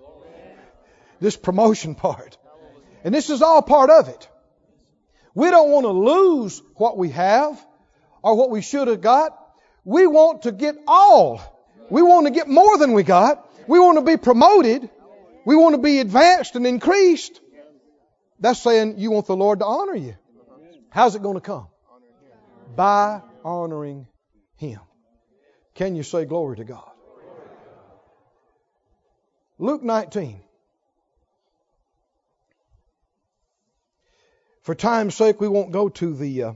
this 1.20 1.38
promotion 1.38 1.96
part. 1.96 2.38
And 3.04 3.14
this 3.14 3.30
is 3.30 3.42
all 3.42 3.62
part 3.62 3.90
of 3.90 4.08
it. 4.10 4.28
We 5.36 5.52
don't 5.52 5.70
want 5.70 5.86
to 5.86 5.92
lose 5.92 6.62
what 6.76 6.98
we 6.98 7.10
have 7.10 7.64
or 8.22 8.36
what 8.36 8.50
we 8.50 8.62
should 8.62 8.88
have 8.88 9.02
got. 9.02 9.38
We 9.84 10.08
want 10.08 10.44
to 10.44 10.52
get 10.52 10.76
all 10.88 11.54
we 11.90 12.02
want 12.02 12.28
to 12.28 12.32
get 12.32 12.48
more 12.48 12.78
than 12.78 12.94
we 12.94 13.04
got. 13.04 13.48
We 13.68 13.80
want 13.80 13.98
to 14.00 14.04
be 14.04 14.18
promoted. 14.18 14.90
We 15.46 15.56
want 15.56 15.76
to 15.76 15.82
be 15.82 16.00
advanced 16.00 16.56
and 16.56 16.66
increased. 16.66 17.40
That's 18.40 18.62
saying 18.62 18.96
you 18.98 19.12
want 19.12 19.28
the 19.28 19.36
Lord 19.36 19.60
to 19.60 19.66
honor 19.66 19.96
you. 19.96 20.16
How's 20.90 21.16
it 21.16 21.22
going 21.22 21.36
to 21.36 21.42
come? 21.42 21.68
By 22.76 23.22
honoring 23.44 24.08
him. 24.56 24.80
Can 25.76 25.96
you 25.96 26.04
say 26.04 26.26
glory 26.26 26.58
to 26.58 26.64
God? 26.64 26.90
Luke 29.58 29.84
19. 29.84 30.42
For 34.62 34.76
time's 34.76 35.16
sake, 35.16 35.42
we 35.42 35.48
won't 35.48 35.72
go 35.72 35.90
to 35.90 36.14
the 36.14 36.44
uh, 36.44 36.54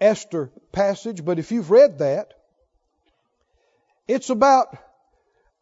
Esther 0.00 0.52
passage, 0.72 1.24
but 1.24 1.38
if 1.38 1.50
you've 1.50 1.70
read 1.70 1.98
that, 1.98 2.32
it's 4.06 4.30
about 4.30 4.76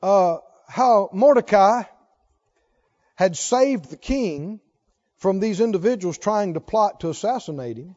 uh, 0.03 0.39
how 0.69 1.09
Mordecai 1.13 1.85
had 3.15 3.37
saved 3.37 3.91
the 3.91 3.97
king 3.97 4.61
from 5.19 5.39
these 5.39 5.61
individuals 5.61 6.19
trying 6.19 6.55
to 6.55 6.61
plot 6.61 7.01
to 7.01 7.11
assassinate 7.11 7.77
him. 7.77 7.97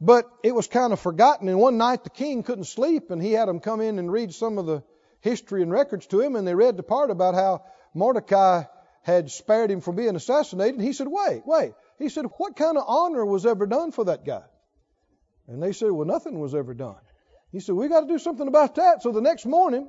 But 0.00 0.30
it 0.42 0.54
was 0.54 0.66
kind 0.66 0.92
of 0.92 1.00
forgotten. 1.00 1.48
And 1.48 1.58
one 1.58 1.76
night 1.76 2.04
the 2.04 2.10
king 2.10 2.42
couldn't 2.42 2.64
sleep, 2.64 3.10
and 3.10 3.22
he 3.22 3.32
had 3.32 3.48
them 3.48 3.60
come 3.60 3.80
in 3.80 3.98
and 3.98 4.10
read 4.10 4.32
some 4.32 4.58
of 4.58 4.66
the 4.66 4.82
history 5.20 5.62
and 5.62 5.72
records 5.72 6.06
to 6.08 6.20
him. 6.20 6.36
And 6.36 6.46
they 6.46 6.54
read 6.54 6.76
the 6.76 6.82
part 6.82 7.10
about 7.10 7.34
how 7.34 7.64
Mordecai 7.94 8.64
had 9.02 9.30
spared 9.30 9.70
him 9.70 9.80
from 9.80 9.96
being 9.96 10.16
assassinated. 10.16 10.76
And 10.76 10.84
he 10.84 10.92
said, 10.92 11.08
Wait, 11.08 11.42
wait. 11.46 11.72
He 11.98 12.08
said, 12.08 12.26
What 12.36 12.56
kind 12.56 12.76
of 12.76 12.84
honor 12.86 13.24
was 13.24 13.46
ever 13.46 13.66
done 13.66 13.90
for 13.90 14.04
that 14.04 14.24
guy? 14.24 14.44
And 15.48 15.62
they 15.62 15.72
said, 15.72 15.90
Well, 15.90 16.06
nothing 16.06 16.38
was 16.38 16.54
ever 16.54 16.74
done. 16.74 16.96
He 17.50 17.60
said, 17.60 17.74
We 17.74 17.88
got 17.88 18.00
to 18.00 18.06
do 18.06 18.18
something 18.18 18.46
about 18.46 18.76
that. 18.76 19.02
So 19.02 19.10
the 19.10 19.20
next 19.20 19.46
morning, 19.46 19.88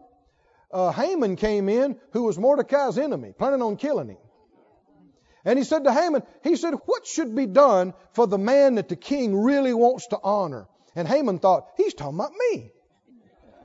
uh, 0.72 0.92
Haman 0.92 1.36
came 1.36 1.70
in, 1.70 1.98
who 2.12 2.24
was 2.24 2.38
Mordecai's 2.38 2.98
enemy, 2.98 3.34
planning 3.38 3.62
on 3.62 3.76
killing 3.76 4.10
him. 4.10 4.18
And 5.46 5.58
he 5.58 5.66
said 5.66 5.86
to 5.86 5.94
Haman, 5.94 6.24
he 6.44 6.56
said, 6.56 6.74
What 6.86 7.08
should 7.08 7.36
be 7.36 7.46
done 7.46 7.94
for 8.14 8.28
the 8.28 8.38
man 8.38 8.76
that 8.76 8.90
the 8.90 8.96
king 8.96 9.42
really 9.42 9.74
wants 9.74 10.08
to 10.08 10.20
honor? 10.22 10.68
And 10.96 11.08
Haman 11.08 11.40
thought, 11.40 11.70
He's 11.78 11.94
talking 11.94 12.20
about 12.20 12.34
me. 12.52 12.72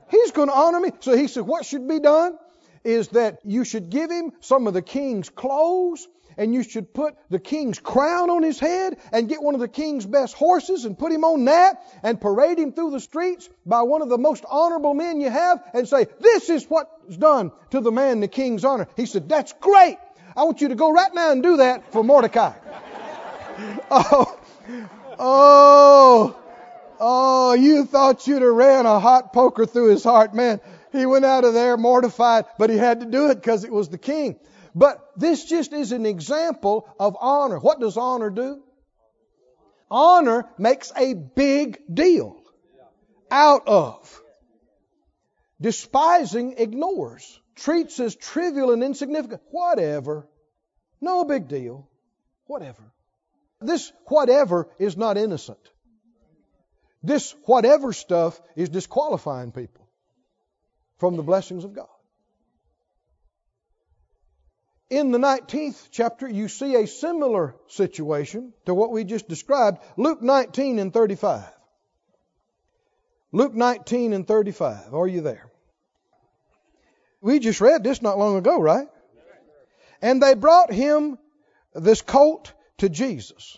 He's 0.09 0.31
going 0.31 0.47
to 0.47 0.55
honor 0.55 0.79
me. 0.79 0.91
So 1.01 1.15
he 1.15 1.27
said, 1.27 1.43
What 1.43 1.65
should 1.65 1.87
be 1.87 1.99
done 1.99 2.37
is 2.83 3.09
that 3.09 3.39
you 3.43 3.65
should 3.65 3.89
give 3.89 4.09
him 4.09 4.31
some 4.39 4.67
of 4.67 4.73
the 4.73 4.81
king's 4.81 5.29
clothes 5.29 6.07
and 6.37 6.53
you 6.53 6.63
should 6.63 6.93
put 6.93 7.15
the 7.29 7.39
king's 7.39 7.79
crown 7.79 8.29
on 8.29 8.43
his 8.43 8.59
head 8.59 8.97
and 9.11 9.29
get 9.29 9.41
one 9.41 9.55
of 9.55 9.61
the 9.61 9.67
king's 9.67 10.05
best 10.05 10.33
horses 10.33 10.85
and 10.85 10.97
put 10.97 11.11
him 11.11 11.23
on 11.23 11.45
that 11.45 11.81
and 12.03 12.19
parade 12.19 12.57
him 12.57 12.71
through 12.71 12.91
the 12.91 12.99
streets 12.99 13.49
by 13.65 13.81
one 13.81 14.01
of 14.01 14.09
the 14.09 14.17
most 14.17 14.43
honorable 14.49 14.93
men 14.93 15.21
you 15.21 15.29
have 15.29 15.63
and 15.73 15.87
say, 15.87 16.07
This 16.19 16.49
is 16.49 16.65
what's 16.65 17.17
done 17.17 17.51
to 17.71 17.81
the 17.81 17.91
man 17.91 18.19
the 18.19 18.27
king's 18.27 18.65
honor. 18.65 18.87
He 18.95 19.05
said, 19.05 19.29
That's 19.29 19.53
great. 19.53 19.97
I 20.35 20.43
want 20.43 20.61
you 20.61 20.69
to 20.69 20.75
go 20.75 20.91
right 20.91 21.13
now 21.13 21.31
and 21.31 21.41
do 21.41 21.57
that 21.57 21.91
for 21.93 22.03
Mordecai. 22.03 22.53
oh, 23.91 24.39
oh, 25.17 26.37
oh, 26.99 27.53
you 27.53 27.85
thought 27.85 28.27
you'd 28.27 28.41
have 28.41 28.53
ran 28.53 28.85
a 28.85 28.99
hot 28.99 29.31
poker 29.31 29.65
through 29.65 29.91
his 29.91 30.03
heart. 30.03 30.33
Man, 30.33 30.59
he 30.91 31.05
went 31.05 31.23
out 31.23 31.45
of 31.45 31.53
there 31.53 31.77
mortified, 31.77 32.45
but 32.57 32.69
he 32.69 32.77
had 32.77 32.99
to 32.99 33.05
do 33.05 33.29
it 33.29 33.35
because 33.35 33.63
it 33.63 33.71
was 33.71 33.89
the 33.89 33.97
king. 33.97 34.37
But 34.75 34.99
this 35.15 35.45
just 35.45 35.71
is 35.71 35.93
an 35.93 36.05
example 36.05 36.87
of 36.99 37.15
honor. 37.19 37.57
What 37.57 37.79
does 37.79 37.95
honor 37.95 38.29
do? 38.29 38.61
Honor 39.89 40.49
makes 40.57 40.91
a 40.97 41.13
big 41.13 41.81
deal 41.91 42.35
out 43.31 43.67
of. 43.67 44.21
Despising 45.61 46.55
ignores 46.57 47.39
treats 47.55 48.01
as 48.01 48.15
trivial 48.15 48.71
and 48.71 48.83
insignificant. 48.83 49.41
Whatever. 49.51 50.27
No 50.99 51.23
big 51.23 51.47
deal. 51.47 51.87
Whatever. 52.47 52.83
This 53.61 53.93
whatever 54.07 54.67
is 54.77 54.97
not 54.97 55.17
innocent. 55.17 55.59
This 57.01 57.33
whatever 57.45 57.93
stuff 57.93 58.41
is 58.57 58.67
disqualifying 58.67 59.53
people 59.53 59.87
from 60.97 61.15
the 61.15 61.23
blessings 61.23 61.63
of 61.63 61.73
God. 61.73 61.87
In 64.89 65.11
the 65.11 65.17
19th 65.17 65.87
chapter, 65.91 66.29
you 66.29 66.47
see 66.47 66.75
a 66.75 66.87
similar 66.87 67.55
situation 67.67 68.53
to 68.65 68.73
what 68.73 68.91
we 68.91 69.03
just 69.03 69.27
described. 69.27 69.79
Luke 69.97 70.21
19 70.21 70.79
and 70.79 70.93
35. 70.93 71.43
Luke 73.31 73.53
19 73.53 74.13
and 74.13 74.27
35. 74.27 74.93
Are 74.93 75.07
you 75.07 75.21
there? 75.21 75.51
We 77.19 77.39
just 77.39 77.61
read 77.61 77.83
this 77.83 78.01
not 78.01 78.19
long 78.19 78.37
ago, 78.37 78.61
right? 78.61 78.87
And 80.01 80.21
they 80.21 80.35
brought 80.35 80.71
him 80.71 81.17
this 81.73 82.01
colt, 82.01 82.53
to 82.77 82.89
Jesus. 82.89 83.57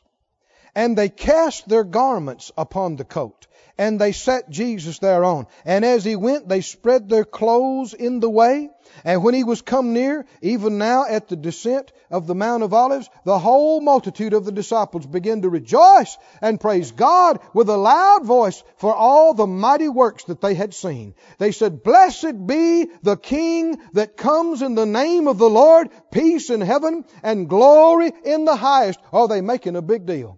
And 0.77 0.95
they 0.95 1.09
cast 1.09 1.67
their 1.67 1.83
garments 1.83 2.51
upon 2.55 2.97
the 2.97 3.03
coat. 3.03 3.47
And 3.79 3.99
they 3.99 4.11
set 4.11 4.51
Jesus 4.51 4.99
thereon. 4.99 5.47
And 5.65 5.83
as 5.83 6.05
he 6.05 6.15
went, 6.15 6.47
they 6.47 6.61
spread 6.61 7.09
their 7.09 7.25
clothes 7.25 7.95
in 7.95 8.19
the 8.19 8.29
way. 8.29 8.69
And 9.03 9.23
when 9.23 9.33
he 9.33 9.43
was 9.43 9.63
come 9.63 9.93
near, 9.93 10.27
even 10.43 10.77
now 10.77 11.07
at 11.09 11.29
the 11.29 11.35
descent 11.35 11.91
of 12.11 12.27
the 12.27 12.35
Mount 12.35 12.61
of 12.61 12.75
Olives, 12.75 13.09
the 13.25 13.39
whole 13.39 13.81
multitude 13.81 14.33
of 14.33 14.45
the 14.45 14.51
disciples 14.51 15.07
began 15.07 15.41
to 15.41 15.49
rejoice 15.49 16.15
and 16.43 16.61
praise 16.61 16.91
God 16.91 17.39
with 17.55 17.69
a 17.69 17.75
loud 17.77 18.23
voice 18.23 18.63
for 18.77 18.93
all 18.93 19.33
the 19.33 19.47
mighty 19.47 19.89
works 19.89 20.25
that 20.25 20.41
they 20.41 20.53
had 20.53 20.75
seen. 20.75 21.15
They 21.39 21.53
said, 21.53 21.81
Blessed 21.81 22.45
be 22.45 22.85
the 23.01 23.17
King 23.17 23.79
that 23.93 24.15
comes 24.15 24.61
in 24.61 24.75
the 24.75 24.85
name 24.85 25.27
of 25.27 25.39
the 25.39 25.49
Lord, 25.49 25.89
peace 26.11 26.51
in 26.51 26.61
heaven 26.61 27.03
and 27.23 27.49
glory 27.49 28.11
in 28.23 28.45
the 28.45 28.55
highest. 28.55 28.99
Are 29.11 29.27
they 29.27 29.41
making 29.41 29.75
a 29.75 29.81
big 29.81 30.05
deal? 30.05 30.37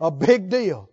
A 0.00 0.10
big 0.10 0.48
deal 0.48 0.88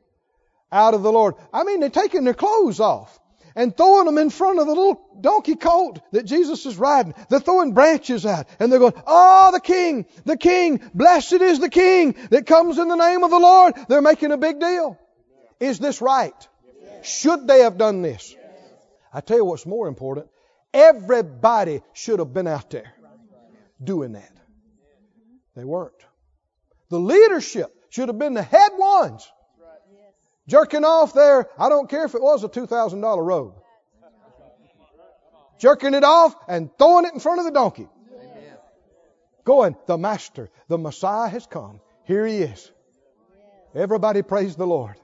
out 0.71 0.93
of 0.93 1.01
the 1.01 1.11
Lord. 1.11 1.35
I 1.53 1.63
mean, 1.63 1.79
they're 1.79 1.89
taking 1.89 2.23
their 2.23 2.33
clothes 2.33 2.79
off 2.79 3.17
and 3.55 3.75
throwing 3.75 4.05
them 4.05 4.17
in 4.17 4.29
front 4.29 4.59
of 4.59 4.67
the 4.67 4.73
little 4.73 5.01
donkey 5.19 5.55
colt 5.55 5.99
that 6.11 6.23
Jesus 6.23 6.65
is 6.65 6.77
riding. 6.77 7.15
They're 7.29 7.39
throwing 7.39 7.73
branches 7.73 8.25
out 8.25 8.47
and 8.59 8.71
they're 8.71 8.79
going, 8.79 8.93
Oh, 9.07 9.51
the 9.51 9.59
King, 9.59 10.05
the 10.25 10.37
King, 10.37 10.79
blessed 10.93 11.33
is 11.33 11.59
the 11.59 11.69
King 11.69 12.15
that 12.29 12.45
comes 12.45 12.77
in 12.77 12.87
the 12.87 12.95
name 12.95 13.23
of 13.23 13.31
the 13.31 13.39
Lord. 13.39 13.73
They're 13.87 14.01
making 14.01 14.31
a 14.31 14.37
big 14.37 14.59
deal. 14.59 14.99
Is 15.59 15.79
this 15.79 16.01
right? 16.01 16.47
Should 17.01 17.47
they 17.47 17.61
have 17.61 17.77
done 17.77 18.01
this? 18.01 18.35
I 19.13 19.21
tell 19.21 19.37
you 19.37 19.45
what's 19.45 19.65
more 19.65 19.87
important. 19.87 20.27
Everybody 20.73 21.81
should 21.93 22.19
have 22.19 22.33
been 22.33 22.47
out 22.47 22.69
there 22.69 22.93
doing 23.83 24.11
that. 24.11 24.31
They 25.55 25.63
weren't. 25.63 25.93
The 26.89 26.99
leadership 26.99 27.73
should 27.89 28.09
have 28.09 28.19
been 28.19 28.33
the 28.33 28.43
head 28.43 28.71
ones 28.75 29.29
Jerking 30.47 30.85
off 30.85 31.13
there, 31.13 31.49
I 31.59 31.67
don't 31.67 31.89
care 31.89 32.05
if 32.05 32.15
it 32.15 32.21
was 32.21 32.43
a 32.43 32.49
$2,000 32.49 33.25
robe. 33.25 33.55
Jerking 35.59 35.93
it 35.93 36.03
off 36.03 36.35
and 36.47 36.69
throwing 36.77 37.05
it 37.05 37.13
in 37.13 37.19
front 37.19 37.39
of 37.39 37.45
the 37.45 37.51
donkey. 37.51 37.87
Going, 39.43 39.75
the 39.87 39.97
Master, 39.97 40.49
the 40.67 40.77
Messiah 40.77 41.29
has 41.29 41.45
come. 41.47 41.81
Here 42.05 42.25
he 42.25 42.39
is. 42.39 42.71
Everybody 43.75 44.21
praise 44.21 44.55
the 44.55 44.67
Lord. 44.67 44.95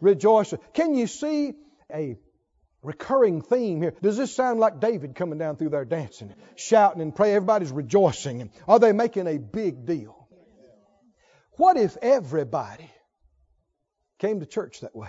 Rejoice. 0.00 0.54
Can 0.74 0.94
you 0.94 1.06
see 1.06 1.54
a 1.92 2.16
recurring 2.82 3.40
theme 3.42 3.80
here? 3.82 3.94
Does 4.02 4.16
this 4.16 4.34
sound 4.34 4.60
like 4.60 4.80
David 4.80 5.14
coming 5.14 5.38
down 5.38 5.56
through 5.56 5.70
there 5.70 5.84
dancing, 5.84 6.32
shouting 6.56 7.02
and 7.02 7.14
praying? 7.14 7.36
Everybody's 7.36 7.72
rejoicing. 7.72 8.50
Are 8.68 8.78
they 8.78 8.92
making 8.92 9.26
a 9.26 9.38
big 9.38 9.86
deal? 9.86 10.21
What 11.56 11.76
if 11.76 11.96
everybody 12.00 12.90
came 14.22 14.38
to 14.38 14.46
church 14.46 14.80
that 14.80 14.94
way. 14.94 15.08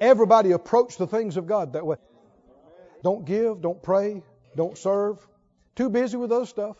Everybody 0.00 0.50
approached 0.50 0.98
the 0.98 1.06
things 1.06 1.36
of 1.36 1.46
God 1.46 1.74
that 1.74 1.86
way. 1.86 1.96
Don't 3.04 3.24
give, 3.24 3.60
don't 3.60 3.80
pray, 3.80 4.22
don't 4.56 4.76
serve. 4.76 5.24
Too 5.76 5.88
busy 5.88 6.16
with 6.16 6.32
other 6.32 6.46
stuff. 6.46 6.76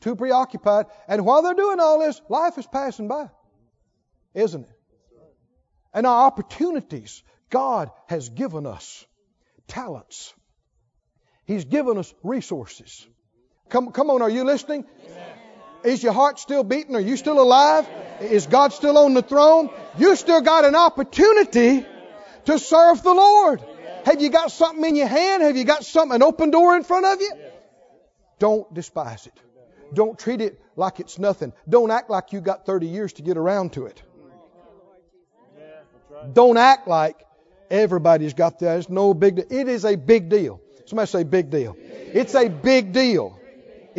Too 0.00 0.14
preoccupied. 0.14 0.86
And 1.08 1.24
while 1.24 1.42
they're 1.42 1.54
doing 1.54 1.80
all 1.80 2.00
this, 2.00 2.20
life 2.28 2.58
is 2.58 2.66
passing 2.66 3.08
by. 3.08 3.30
Isn't 4.34 4.64
it? 4.64 4.80
And 5.94 6.06
our 6.06 6.26
opportunities, 6.26 7.22
God 7.48 7.90
has 8.06 8.28
given 8.28 8.66
us 8.66 9.04
talents. 9.68 10.34
He's 11.46 11.64
given 11.64 11.96
us 11.96 12.12
resources. 12.22 13.06
Come, 13.70 13.90
come 13.92 14.10
on, 14.10 14.20
are 14.20 14.30
you 14.30 14.44
listening? 14.44 14.84
Is 15.84 16.02
your 16.02 16.12
heart 16.12 16.38
still 16.38 16.62
beating? 16.62 16.94
Are 16.94 17.00
you 17.00 17.16
still 17.16 17.40
alive? 17.40 17.88
Is 18.20 18.46
God 18.46 18.72
still 18.72 18.98
on 18.98 19.14
the 19.14 19.22
throne? 19.22 19.70
You 19.98 20.14
still 20.16 20.40
got 20.40 20.64
an 20.64 20.74
opportunity 20.74 21.86
to 22.46 22.58
serve 22.58 23.02
the 23.02 23.14
Lord. 23.14 23.62
Have 24.04 24.20
you 24.20 24.30
got 24.30 24.50
something 24.50 24.84
in 24.84 24.96
your 24.96 25.06
hand? 25.06 25.42
Have 25.42 25.56
you 25.56 25.64
got 25.64 25.84
something, 25.84 26.16
an 26.16 26.22
open 26.22 26.50
door 26.50 26.76
in 26.76 26.84
front 26.84 27.06
of 27.06 27.20
you? 27.20 27.32
Don't 28.38 28.72
despise 28.72 29.26
it. 29.26 29.34
Don't 29.92 30.18
treat 30.18 30.40
it 30.40 30.60
like 30.76 31.00
it's 31.00 31.18
nothing. 31.18 31.52
Don't 31.68 31.90
act 31.90 32.10
like 32.10 32.32
you 32.32 32.40
got 32.40 32.66
30 32.66 32.86
years 32.86 33.12
to 33.14 33.22
get 33.22 33.36
around 33.36 33.72
to 33.74 33.86
it. 33.86 34.02
Don't 36.32 36.56
act 36.56 36.86
like 36.86 37.16
everybody's 37.70 38.34
got 38.34 38.58
that. 38.60 38.78
It's 38.78 38.88
no 38.88 39.14
big 39.14 39.36
deal. 39.36 39.46
It 39.50 39.68
is 39.68 39.84
a 39.84 39.96
big 39.96 40.28
deal. 40.28 40.60
Somebody 40.86 41.06
say 41.08 41.24
big 41.24 41.50
deal. 41.50 41.76
It's 41.78 42.34
a 42.34 42.48
big 42.48 42.92
deal. 42.92 43.39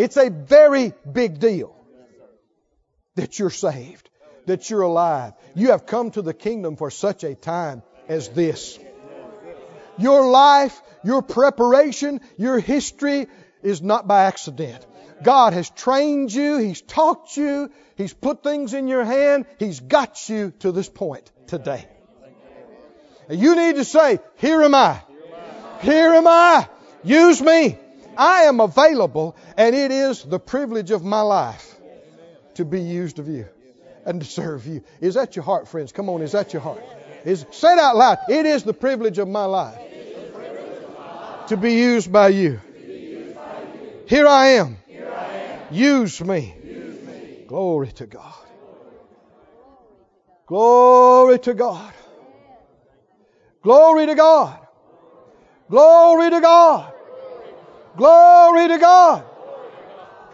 It's 0.02 0.18
a 0.18 0.30
very 0.30 0.94
big 1.12 1.40
deal 1.40 1.76
that 3.16 3.38
you're 3.38 3.50
saved 3.50 4.10
that 4.46 4.70
you're 4.70 4.82
alive. 4.82 5.34
You 5.56 5.72
have 5.72 5.86
come 5.86 6.12
to 6.12 6.22
the 6.22 6.34
kingdom 6.34 6.76
for 6.76 6.90
such 6.92 7.24
a 7.24 7.36
time 7.36 7.84
as 8.08 8.30
this. 8.30 8.80
Your 9.98 10.28
life, 10.28 10.82
your 11.04 11.22
preparation, 11.22 12.22
your 12.38 12.60
history 12.60 13.28
is 13.62 13.82
not 13.82 14.08
by 14.08 14.24
accident. 14.24 14.86
God 15.22 15.54
has 15.54 15.70
trained 15.70 16.34
you, 16.34 16.58
He's 16.58 16.82
taught 16.82 17.38
you, 17.38 17.70
He's 17.96 18.14
put 18.14 18.44
things 18.44 18.74
in 18.74 18.88
your 18.88 19.04
hand, 19.04 19.46
He's 19.60 19.80
got 19.80 20.28
you 20.28 20.52
to 20.60 20.72
this 20.72 20.90
point 20.90 21.32
today. 21.48 21.88
And 23.30 23.40
you 23.40 23.56
need 23.56 23.76
to 23.76 23.86
say, 23.86 24.20
Here 24.38 24.62
am 24.64 24.74
I. 24.74 25.02
Here 25.82 26.14
am 26.14 26.28
I. 26.28 26.68
Use 27.04 27.42
me. 27.42 27.78
I 28.18 28.44
am 28.44 28.60
available, 28.60 29.36
and 29.58 29.76
it 29.76 29.92
is 29.92 30.24
the 30.24 30.40
privilege 30.40 30.92
of 30.92 31.04
my 31.04 31.22
life 31.22 31.76
to 32.56 32.66
be 32.66 32.82
used 32.82 33.20
of 33.20 33.28
you 33.28 33.48
and 34.06 34.22
to 34.22 34.28
serve 34.28 34.68
you. 34.68 34.84
Is 35.00 35.16
that 35.16 35.36
your 35.36 35.44
heart, 35.44 35.68
friends? 35.68 35.92
Come 35.92 36.10
on, 36.10 36.22
is 36.22 36.34
that 36.34 36.54
your 36.54 36.62
heart? 36.62 36.84
Is 37.24 37.46
say 37.52 37.74
it 37.74 37.80
out 37.80 37.96
loud. 37.96 38.18
It 38.30 38.46
is 38.46 38.64
the 38.64 38.74
privilege 38.74 39.20
of 39.20 39.28
my 39.28 39.46
life 39.46 39.80
to 41.48 41.58
be 41.58 41.74
used 41.74 42.12
by 42.12 42.30
you. 42.30 42.60
Here 44.08 44.28
I 44.28 44.48
am. 44.48 44.78
Use 45.72 46.20
me. 46.22 46.56
Glory 47.48 47.92
to 47.94 48.06
God. 48.06 48.34
Glory 50.48 51.40
to 51.40 51.54
God. 51.54 51.94
Glory 53.62 54.06
to 54.08 54.16
God. 54.16 54.60
Glory 55.70 56.30
to 56.30 56.42
God. 56.42 56.91
Glory 57.98 58.68
to 58.70 58.78
God. 58.78 59.26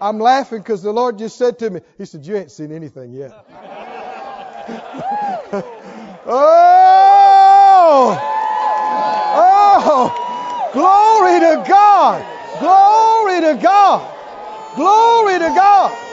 I'm 0.00 0.18
laughing 0.18 0.58
because 0.58 0.82
the 0.82 0.92
Lord 0.92 1.18
just 1.18 1.36
said 1.36 1.58
to 1.60 1.70
me, 1.70 1.80
He 1.96 2.04
said, 2.04 2.26
You 2.26 2.36
ain't 2.36 2.50
seen 2.50 2.72
anything 2.72 3.12
yet. 3.12 3.30
oh! 6.26 8.18
Oh! 9.40 10.70
Glory 10.72 11.38
to 11.40 11.64
God! 11.68 12.24
Glory 12.60 13.40
to 13.40 13.54
God! 13.62 14.14
Glory 14.76 15.38
to 15.38 15.48
God! 15.54 16.07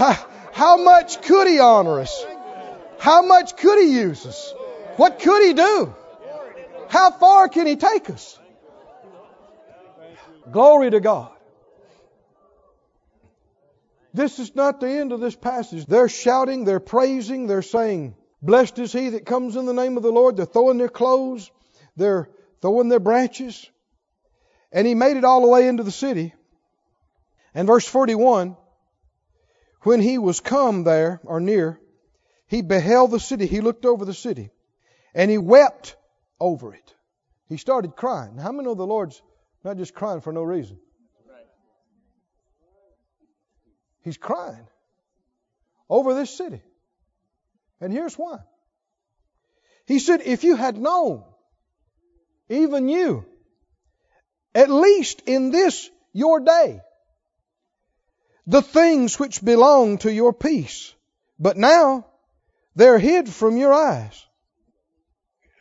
How, 0.00 0.16
how 0.54 0.76
much 0.82 1.20
could 1.20 1.46
He 1.46 1.60
honor 1.60 2.00
us? 2.00 2.24
How 2.98 3.20
much 3.20 3.54
could 3.58 3.78
He 3.84 3.92
use 3.92 4.24
us? 4.24 4.54
What 4.96 5.18
could 5.20 5.46
He 5.46 5.52
do? 5.52 5.94
How 6.88 7.10
far 7.10 7.50
can 7.50 7.66
He 7.66 7.76
take 7.76 8.08
us? 8.08 8.38
Glory 10.50 10.90
to 10.90 11.00
God. 11.00 11.30
This 14.14 14.38
is 14.38 14.56
not 14.56 14.80
the 14.80 14.88
end 14.88 15.12
of 15.12 15.20
this 15.20 15.36
passage. 15.36 15.84
They're 15.84 16.08
shouting, 16.08 16.64
they're 16.64 16.80
praising, 16.80 17.46
they're 17.46 17.60
saying, 17.60 18.14
Blessed 18.40 18.78
is 18.78 18.92
he 18.92 19.10
that 19.10 19.26
comes 19.26 19.54
in 19.54 19.66
the 19.66 19.74
name 19.74 19.98
of 19.98 20.02
the 20.02 20.10
Lord. 20.10 20.38
They're 20.38 20.46
throwing 20.46 20.78
their 20.78 20.88
clothes, 20.88 21.50
they're 21.96 22.30
throwing 22.62 22.88
their 22.88 23.00
branches. 23.00 23.68
And 24.72 24.86
he 24.86 24.94
made 24.94 25.18
it 25.18 25.24
all 25.24 25.42
the 25.42 25.48
way 25.48 25.68
into 25.68 25.82
the 25.82 25.90
city. 25.90 26.32
And 27.54 27.66
verse 27.66 27.86
41 27.86 28.56
When 29.82 30.00
he 30.00 30.18
was 30.18 30.40
come 30.40 30.84
there, 30.84 31.20
or 31.24 31.40
near, 31.40 31.80
he 32.46 32.62
beheld 32.62 33.10
the 33.10 33.20
city. 33.20 33.46
He 33.46 33.60
looked 33.60 33.86
over 33.86 34.04
the 34.04 34.14
city. 34.14 34.50
And 35.14 35.30
he 35.30 35.38
wept 35.38 35.96
over 36.38 36.74
it. 36.74 36.94
He 37.48 37.56
started 37.56 37.96
crying. 37.96 38.36
How 38.36 38.52
many 38.52 38.64
know 38.64 38.74
the 38.74 38.86
Lord's 38.86 39.20
not 39.64 39.76
just 39.76 39.94
crying 39.94 40.20
for 40.20 40.32
no 40.32 40.42
reason? 40.42 40.78
He's 44.02 44.16
crying 44.16 44.66
over 45.88 46.14
this 46.14 46.30
city. 46.30 46.62
And 47.80 47.92
here's 47.92 48.14
why. 48.14 48.38
He 49.86 49.98
said, 49.98 50.22
If 50.22 50.44
you 50.44 50.56
had 50.56 50.76
known, 50.76 51.24
even 52.48 52.88
you, 52.88 53.26
at 54.54 54.70
least 54.70 55.22
in 55.26 55.50
this 55.50 55.90
your 56.12 56.40
day, 56.40 56.80
the 58.46 58.62
things 58.62 59.18
which 59.18 59.44
belong 59.44 59.98
to 59.98 60.12
your 60.12 60.32
peace, 60.32 60.94
but 61.38 61.56
now 61.56 62.06
they're 62.74 62.98
hid 62.98 63.28
from 63.28 63.56
your 63.56 63.72
eyes. 63.72 64.26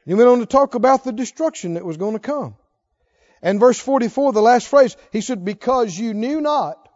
He 0.06 0.14
went 0.14 0.30
on 0.30 0.40
to 0.40 0.46
talk 0.46 0.76
about 0.76 1.04
the 1.04 1.12
destruction 1.12 1.76
that 1.76 1.86
was 1.86 1.98
going 1.98 2.14
to 2.14 2.20
come. 2.20 2.56
And 3.42 3.60
verse 3.60 3.80
44, 3.80 4.34
the 4.34 4.42
last 4.42 4.68
phrase, 4.68 4.98
he 5.12 5.22
said, 5.22 5.46
Because 5.46 5.98
you 5.98 6.14
knew 6.14 6.42
not 6.42 6.90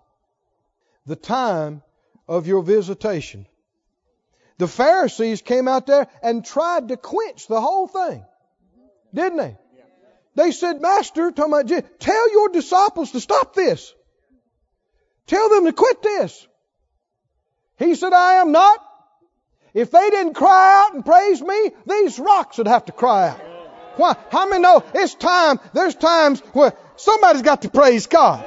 the 1.06 1.16
time 1.16 1.84
of 2.28 2.48
your 2.48 2.64
visitation. 2.64 3.46
The 4.58 4.68
Pharisees 4.68 5.42
came 5.42 5.68
out 5.68 5.88
there 5.88 6.08
and 6.22 6.46
tried 6.46 6.90
to 6.90 6.98
quench 6.98 7.48
the 7.48 7.62
whole 7.62 7.88
thing, 7.88 8.26
didn't 9.14 9.38
they? 9.38 9.58
They 10.36 10.52
said, 10.52 10.82
Master, 10.82 11.32
tell 11.32 12.32
your 12.32 12.50
disciples 12.50 13.12
to 13.12 13.20
stop 13.20 13.54
this. 13.54 13.94
Tell 15.28 15.50
them 15.50 15.66
to 15.66 15.74
quit 15.74 16.02
this. 16.02 16.48
He 17.78 17.96
said, 17.96 18.14
I 18.14 18.36
am 18.36 18.52
not. 18.52 18.80
If 19.74 19.90
they 19.92 20.10
didn't 20.10 20.36
cry 20.36 20.86
out 20.86 20.94
and 20.94 21.06
praise 21.06 21.42
me, 21.42 21.72
these 21.88 22.20
rocks 22.20 22.58
would 22.58 22.68
have 22.68 22.86
to 22.86 22.92
cry 22.92 23.30
out. 23.30 23.40
Why? 23.96 24.16
How 24.32 24.48
many 24.48 24.62
know 24.62 24.84
it's 24.94 25.16
time? 25.16 25.60
There's 25.74 25.96
times 25.96 26.40
where 26.54 26.74
somebody's 26.96 27.42
got 27.42 27.64
to 27.64 27.70
praise 27.70 28.08
God. 28.08 28.46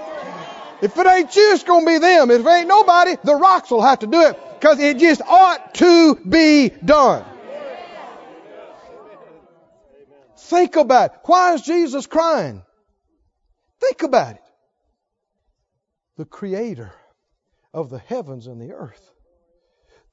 If 0.82 0.96
it 0.96 1.06
ain't 1.06 1.34
you, 1.34 1.52
it's 1.52 1.64
going 1.64 1.84
to 1.84 1.86
be 1.86 1.98
them. 1.98 2.30
If 2.30 2.44
it 2.44 2.48
ain't 2.48 2.68
nobody, 2.68 3.16
the 3.24 3.34
rocks 3.34 3.70
will 3.70 3.82
have 3.82 4.00
to 4.00 4.06
do 4.06 4.20
it 4.22 4.38
because 4.60 4.78
it 4.78 4.98
just 4.98 5.22
ought 5.22 5.74
to 5.76 6.16
be 6.16 6.68
done. 6.68 7.24
Think 10.36 10.76
about 10.76 11.12
it. 11.12 11.18
Why 11.24 11.54
is 11.54 11.62
Jesus 11.62 12.06
crying? 12.06 12.62
Think 13.80 14.02
about 14.02 14.36
it. 14.36 14.42
The 16.16 16.24
creator 16.24 16.92
of 17.74 17.90
the 17.90 17.98
heavens 17.98 18.46
and 18.46 18.60
the 18.60 18.72
earth. 18.72 19.12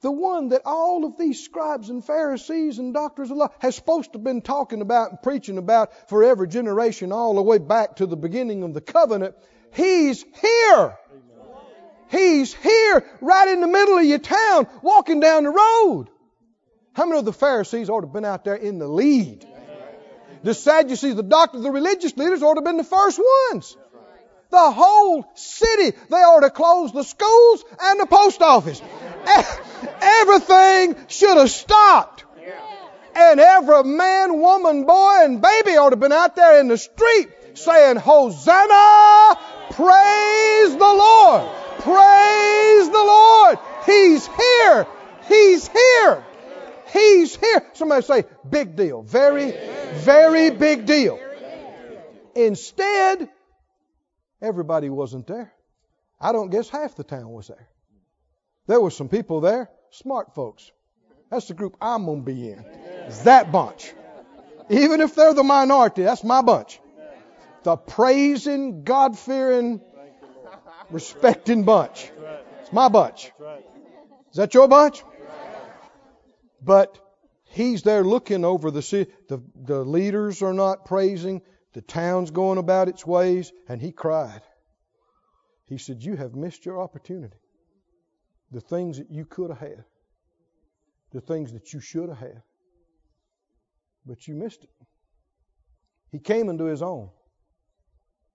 The 0.02 0.12
one 0.12 0.50
that 0.50 0.62
all 0.66 1.06
of 1.06 1.16
these 1.16 1.42
scribes 1.42 1.88
and 1.88 2.04
Pharisees 2.04 2.78
and 2.78 2.92
doctors 2.92 3.30
of 3.30 3.38
law 3.38 3.48
has 3.60 3.74
supposed 3.74 4.12
to 4.12 4.18
have 4.18 4.24
been 4.24 4.42
talking 4.42 4.82
about 4.82 5.10
and 5.10 5.22
preaching 5.22 5.56
about 5.56 6.10
for 6.10 6.22
every 6.22 6.46
generation 6.46 7.10
all 7.10 7.34
the 7.34 7.42
way 7.42 7.56
back 7.56 7.96
to 7.96 8.06
the 8.06 8.16
beginning 8.16 8.62
of 8.62 8.74
the 8.74 8.82
covenant 8.82 9.34
He's 9.74 10.24
here. 10.40 10.96
He's 12.10 12.54
here 12.54 13.04
right 13.20 13.48
in 13.48 13.60
the 13.60 13.66
middle 13.66 13.98
of 13.98 14.04
your 14.04 14.20
town 14.20 14.68
walking 14.82 15.20
down 15.20 15.44
the 15.44 15.50
road. 15.50 16.06
How 16.92 17.06
many 17.06 17.18
of 17.18 17.24
the 17.24 17.32
Pharisees 17.32 17.90
ought 17.90 18.02
to 18.02 18.06
have 18.06 18.12
been 18.12 18.24
out 18.24 18.44
there 18.44 18.54
in 18.54 18.78
the 18.78 18.86
lead? 18.86 19.44
The 20.44 20.54
Sadducees, 20.54 21.16
the 21.16 21.22
doctors, 21.22 21.62
the 21.62 21.70
religious 21.70 22.16
leaders 22.16 22.42
ought 22.42 22.54
to 22.54 22.58
have 22.58 22.64
been 22.64 22.76
the 22.76 22.84
first 22.84 23.20
ones. 23.50 23.76
The 24.50 24.70
whole 24.70 25.26
city, 25.34 25.96
they 26.08 26.16
ought 26.16 26.40
to 26.40 26.50
close 26.50 26.92
the 26.92 27.02
schools 27.02 27.64
and 27.80 28.00
the 28.00 28.06
post 28.06 28.40
office. 28.42 28.80
Everything 30.00 30.96
should 31.08 31.36
have 31.36 31.50
stopped. 31.50 32.24
And 33.16 33.38
every 33.38 33.84
man, 33.84 34.40
woman, 34.40 34.84
boy, 34.84 35.18
and 35.20 35.40
baby 35.40 35.76
ought 35.76 35.90
to 35.90 35.94
have 35.94 36.00
been 36.00 36.12
out 36.12 36.34
there 36.34 36.60
in 36.60 36.68
the 36.68 36.78
street 36.78 37.28
saying, 37.54 37.96
Hosanna 37.96 39.38
Praise 39.70 40.70
the 40.70 40.78
Lord. 40.78 41.50
Praise 41.80 42.88
the 42.90 43.04
Lord. 43.04 43.58
He's 43.86 44.26
here. 44.26 44.86
He's 45.26 45.66
here. 45.66 46.24
He's 46.92 47.34
here. 47.34 47.62
Somebody 47.72 48.06
say, 48.06 48.24
big 48.48 48.76
deal. 48.76 49.02
Very, 49.02 49.52
very 49.94 50.50
big 50.50 50.86
deal. 50.86 51.18
Instead, 52.36 53.28
everybody 54.44 54.88
wasn't 54.90 55.26
there. 55.26 55.52
I 56.20 56.32
don't 56.32 56.50
guess 56.50 56.68
half 56.68 56.94
the 56.94 57.04
town 57.04 57.30
was 57.30 57.48
there. 57.48 57.68
There 58.66 58.80
were 58.80 58.90
some 58.90 59.08
people 59.08 59.40
there, 59.40 59.70
smart 59.90 60.34
folks. 60.34 60.70
That's 61.30 61.48
the 61.48 61.54
group 61.54 61.76
I'm 61.80 62.04
going 62.04 62.24
to 62.24 62.32
be 62.32 62.50
in. 62.50 62.64
That 63.24 63.50
bunch. 63.50 63.92
Even 64.70 65.00
if 65.00 65.14
they're 65.14 65.34
the 65.34 65.42
minority, 65.42 66.02
that's 66.02 66.24
my 66.24 66.42
bunch 66.42 66.80
the 67.64 67.76
praising, 67.76 68.84
God 68.84 69.18
fearing, 69.18 69.80
respecting 70.90 71.64
bunch. 71.64 72.10
It's 72.60 72.72
my 72.72 72.88
bunch. 72.88 73.32
Is 74.30 74.36
that 74.36 74.54
your 74.54 74.68
bunch? 74.68 75.02
But 76.62 76.98
he's 77.46 77.82
there 77.82 78.04
looking 78.04 78.44
over 78.44 78.70
the 78.70 78.82
city. 78.82 79.10
The, 79.28 79.42
the 79.56 79.84
leaders 79.84 80.42
are 80.42 80.54
not 80.54 80.84
praising. 80.84 81.42
The 81.74 81.82
town's 81.82 82.30
going 82.30 82.58
about 82.58 82.88
its 82.88 83.06
ways. 83.06 83.52
And 83.68 83.80
he 83.80 83.92
cried. 83.92 84.42
He 85.66 85.78
said, 85.78 86.02
You 86.02 86.16
have 86.16 86.34
missed 86.34 86.64
your 86.64 86.80
opportunity. 86.80 87.36
The 88.50 88.60
things 88.60 88.98
that 88.98 89.10
you 89.10 89.24
could 89.24 89.50
have 89.50 89.58
had, 89.58 89.84
the 91.12 91.20
things 91.20 91.52
that 91.52 91.72
you 91.72 91.80
should 91.80 92.08
have 92.08 92.18
had. 92.18 92.42
But 94.06 94.28
you 94.28 94.34
missed 94.34 94.62
it. 94.62 94.70
He 96.12 96.18
came 96.20 96.48
into 96.48 96.64
his 96.64 96.82
own. 96.82 97.10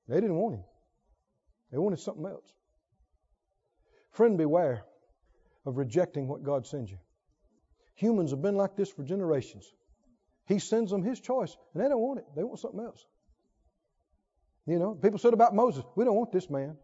They 0.08 0.16
didn't 0.16 0.36
want 0.36 0.56
him. 0.56 0.64
They 1.72 1.78
wanted 1.78 2.00
something 2.00 2.26
else. 2.26 2.54
Friend, 4.12 4.38
beware 4.38 4.84
of 5.66 5.78
rejecting 5.78 6.28
what 6.28 6.44
God 6.44 6.66
sends 6.66 6.92
you. 6.92 6.98
Humans 7.96 8.32
have 8.32 8.42
been 8.42 8.56
like 8.56 8.76
this 8.76 8.90
for 8.90 9.04
generations. 9.04 9.72
He 10.48 10.58
sends 10.58 10.90
them 10.90 11.04
His 11.04 11.20
choice, 11.20 11.56
and 11.74 11.84
they 11.84 11.88
don't 11.88 12.02
want 12.02 12.20
it. 12.20 12.26
They 12.36 12.44
want 12.44 12.60
something 12.60 12.80
else. 12.80 13.06
You 14.70 14.78
know, 14.78 14.94
people 14.94 15.18
said 15.18 15.34
about 15.34 15.56
Moses, 15.56 15.84
we 15.96 16.06
don't 16.06 16.16
want 16.16 16.32
this 16.32 16.48
man 16.48 16.78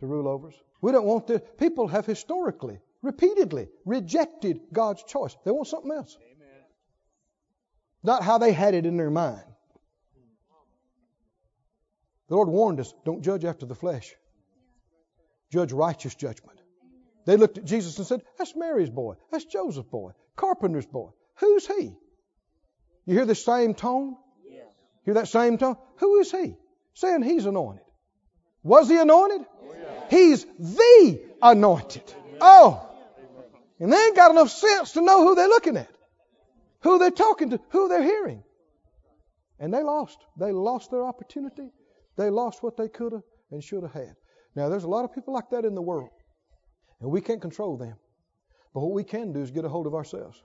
to 0.00 0.06
rule 0.06 0.28
over 0.28 0.48
us. 0.48 0.54
We 0.82 0.92
don't 0.92 1.06
want 1.06 1.26
this. 1.26 1.40
People 1.56 1.88
have 1.88 2.04
historically, 2.04 2.80
repeatedly 3.00 3.68
rejected 3.86 4.60
God's 4.74 5.02
choice. 5.04 5.34
They 5.42 5.50
want 5.50 5.68
something 5.68 5.90
else. 5.90 6.18
Amen. 6.20 6.62
Not 8.02 8.22
how 8.22 8.36
they 8.36 8.52
had 8.52 8.74
it 8.74 8.84
in 8.84 8.98
their 8.98 9.10
mind. 9.10 9.42
The 12.28 12.34
Lord 12.34 12.48
warned 12.48 12.78
us 12.78 12.92
don't 13.06 13.22
judge 13.22 13.46
after 13.46 13.64
the 13.64 13.74
flesh, 13.74 14.14
judge 15.50 15.72
righteous 15.72 16.14
judgment. 16.14 16.60
They 17.24 17.38
looked 17.38 17.56
at 17.56 17.64
Jesus 17.64 17.96
and 17.96 18.06
said, 18.06 18.20
That's 18.36 18.54
Mary's 18.54 18.90
boy. 18.90 19.14
That's 19.32 19.46
Joseph's 19.46 19.88
boy. 19.88 20.10
Carpenter's 20.36 20.86
boy. 20.86 21.08
Who's 21.36 21.66
he? 21.66 21.94
You 23.06 23.14
hear 23.14 23.24
the 23.24 23.34
same 23.34 23.72
tone? 23.72 24.14
Yes. 24.46 24.66
Hear 25.06 25.14
that 25.14 25.28
same 25.28 25.56
tone? 25.56 25.76
Who 25.96 26.20
is 26.20 26.30
he? 26.30 26.54
Saying 26.98 27.22
he's 27.22 27.46
anointed. 27.46 27.84
Was 28.64 28.88
he 28.88 28.98
anointed? 28.98 29.46
He's 30.10 30.44
the 30.58 31.20
anointed. 31.40 32.02
Oh. 32.40 32.84
And 33.78 33.92
they 33.92 33.96
ain't 33.96 34.16
got 34.16 34.32
enough 34.32 34.50
sense 34.50 34.92
to 34.92 35.00
know 35.00 35.22
who 35.22 35.36
they're 35.36 35.46
looking 35.46 35.76
at, 35.76 35.88
who 36.80 36.98
they're 36.98 37.12
talking 37.12 37.50
to, 37.50 37.60
who 37.68 37.88
they're 37.88 38.02
hearing. 38.02 38.42
And 39.60 39.72
they 39.72 39.84
lost. 39.84 40.18
They 40.36 40.50
lost 40.50 40.90
their 40.90 41.04
opportunity. 41.04 41.70
They 42.16 42.30
lost 42.30 42.64
what 42.64 42.76
they 42.76 42.88
could 42.88 43.12
have 43.12 43.22
and 43.52 43.62
should 43.62 43.84
have 43.84 43.92
had. 43.92 44.16
Now, 44.56 44.68
there's 44.68 44.82
a 44.82 44.88
lot 44.88 45.04
of 45.04 45.14
people 45.14 45.34
like 45.34 45.50
that 45.50 45.64
in 45.64 45.76
the 45.76 45.82
world, 45.82 46.10
and 47.00 47.12
we 47.12 47.20
can't 47.20 47.40
control 47.40 47.76
them. 47.76 47.94
But 48.74 48.80
what 48.80 48.92
we 48.92 49.04
can 49.04 49.32
do 49.32 49.40
is 49.40 49.52
get 49.52 49.64
a 49.64 49.68
hold 49.68 49.86
of 49.86 49.94
ourselves. 49.94 50.42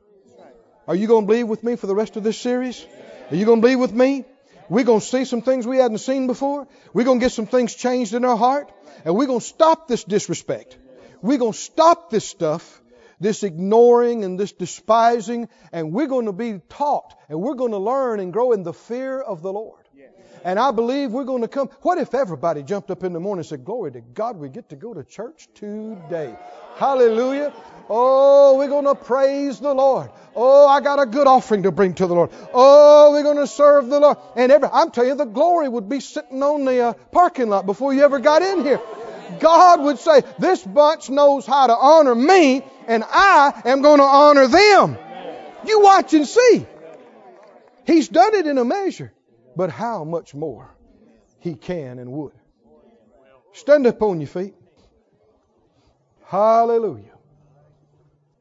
Are 0.87 0.95
you 0.95 1.07
going 1.07 1.23
to 1.23 1.27
believe 1.27 1.47
with 1.47 1.63
me 1.63 1.77
for 1.77 1.87
the 1.87 1.95
rest 1.95 2.15
of 2.15 2.23
this 2.23 2.37
series? 2.37 2.85
Are 3.31 3.35
you 3.35 3.45
going 3.45 3.57
to 3.59 3.61
believe 3.61 3.79
with 3.79 3.93
me? 3.93 4.25
We're 4.69 4.85
going 4.85 4.99
to 4.99 5.05
see 5.05 5.25
some 5.25 5.41
things 5.41 5.67
we 5.67 5.77
hadn't 5.77 5.99
seen 5.99 6.27
before. 6.27 6.67
We're 6.93 7.05
going 7.05 7.19
to 7.19 7.25
get 7.25 7.31
some 7.31 7.47
things 7.47 7.75
changed 7.75 8.13
in 8.13 8.25
our 8.25 8.37
heart. 8.37 8.71
And 9.05 9.15
we're 9.15 9.27
going 9.27 9.39
to 9.39 9.45
stop 9.45 9.87
this 9.87 10.03
disrespect. 10.03 10.77
We're 11.21 11.37
going 11.37 11.53
to 11.53 11.57
stop 11.57 12.09
this 12.09 12.27
stuff, 12.27 12.81
this 13.19 13.43
ignoring 13.43 14.23
and 14.23 14.39
this 14.39 14.51
despising. 14.51 15.49
And 15.71 15.91
we're 15.91 16.07
going 16.07 16.25
to 16.25 16.33
be 16.33 16.59
taught 16.69 17.15
and 17.29 17.41
we're 17.41 17.55
going 17.55 17.71
to 17.71 17.77
learn 17.77 18.19
and 18.19 18.31
grow 18.31 18.51
in 18.51 18.63
the 18.63 18.73
fear 18.73 19.19
of 19.19 19.41
the 19.41 19.51
Lord. 19.51 19.82
And 20.43 20.59
I 20.59 20.71
believe 20.71 21.11
we're 21.11 21.23
going 21.23 21.41
to 21.41 21.47
come. 21.47 21.69
What 21.81 21.97
if 21.97 22.13
everybody 22.13 22.63
jumped 22.63 22.91
up 22.91 23.05
in 23.05 23.13
the 23.13 23.19
morning 23.19 23.39
and 23.39 23.45
said, 23.45 23.63
Glory 23.63 23.93
to 23.93 24.01
God, 24.01 24.37
we 24.37 24.49
get 24.49 24.69
to 24.69 24.75
go 24.75 24.93
to 24.93 25.03
church 25.03 25.47
today? 25.55 26.35
Hallelujah. 26.75 27.53
Oh, 27.89 28.57
we're 28.57 28.67
going 28.67 28.85
to 28.85 28.95
praise 28.95 29.61
the 29.61 29.73
Lord. 29.73 30.11
Oh, 30.35 30.67
I 30.67 30.81
got 30.81 30.99
a 30.99 31.05
good 31.05 31.27
offering 31.27 31.63
to 31.63 31.71
bring 31.71 31.93
to 31.95 32.07
the 32.07 32.13
Lord. 32.13 32.31
Oh, 32.53 33.11
we're 33.13 33.23
going 33.23 33.37
to 33.37 33.47
serve 33.47 33.87
the 33.87 34.01
Lord. 34.01 34.17
And 34.35 34.51
every, 34.51 34.67
I'm 34.71 34.91
telling 34.91 35.11
you, 35.11 35.15
the 35.15 35.25
glory 35.25 35.69
would 35.69 35.87
be 35.87 36.01
sitting 36.01 36.43
on 36.43 36.65
the 36.65 36.79
uh, 36.81 36.93
parking 37.11 37.47
lot 37.47 37.65
before 37.65 37.93
you 37.93 38.03
ever 38.03 38.19
got 38.19 38.41
in 38.41 38.63
here. 38.63 38.81
God 39.39 39.81
would 39.81 39.99
say, 39.99 40.23
This 40.39 40.61
bunch 40.61 41.09
knows 41.09 41.45
how 41.45 41.67
to 41.67 41.73
honor 41.73 42.15
me, 42.15 42.63
and 42.87 43.05
I 43.07 43.61
am 43.63 43.81
going 43.81 43.99
to 43.99 44.03
honor 44.03 44.47
them. 44.47 44.97
You 45.65 45.79
watch 45.79 46.13
and 46.13 46.27
see. 46.27 46.65
He's 47.85 48.09
done 48.09 48.35
it 48.35 48.45
in 48.45 48.57
a 48.57 48.65
measure 48.65 49.12
but 49.55 49.69
how 49.69 50.03
much 50.03 50.33
more 50.33 50.69
He 51.39 51.55
can 51.55 51.99
and 51.99 52.11
would. 52.11 52.33
Stand 53.53 53.85
up 53.85 54.01
on 54.01 54.19
your 54.19 54.27
feet. 54.27 54.55
Hallelujah. 56.25 57.13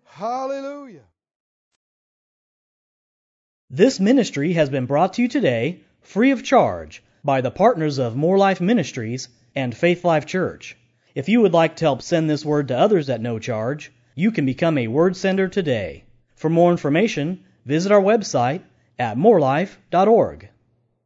Hallelujah. 0.05 1.05
This 3.69 3.99
ministry 4.01 4.53
has 4.55 4.71
been 4.71 4.87
brought 4.87 5.15
to 5.15 5.23
you 5.23 5.29
today 5.29 5.81
free 6.01 6.31
of 6.31 6.43
charge 6.43 7.03
by 7.25 7.41
the 7.41 7.51
partners 7.51 7.99
of 7.99 8.17
More 8.17 8.39
Life 8.39 8.61
Ministries 8.61 9.29
and 9.55 9.75
Faith 9.75 10.05
Life 10.05 10.27
Church. 10.27 10.77
If 11.15 11.29
you 11.29 11.41
would 11.41 11.53
like 11.53 11.77
to 11.77 11.85
help 11.85 12.03
send 12.03 12.29
this 12.29 12.45
word 12.45 12.69
to 12.69 12.79
others 12.79 13.11
at 13.11 13.21
no 13.21 13.39
charge, 13.39 13.93
you 14.15 14.31
can 14.31 14.47
become 14.47 14.79
a 14.79 14.89
word 14.89 15.17
sender 15.17 15.49
today. 15.49 16.05
For 16.37 16.51
more 16.51 16.71
information, 16.71 17.45
visit 17.65 17.93
our 17.93 18.01
website 18.01 18.63
at 18.99 19.17
morelife.org. 19.17 20.49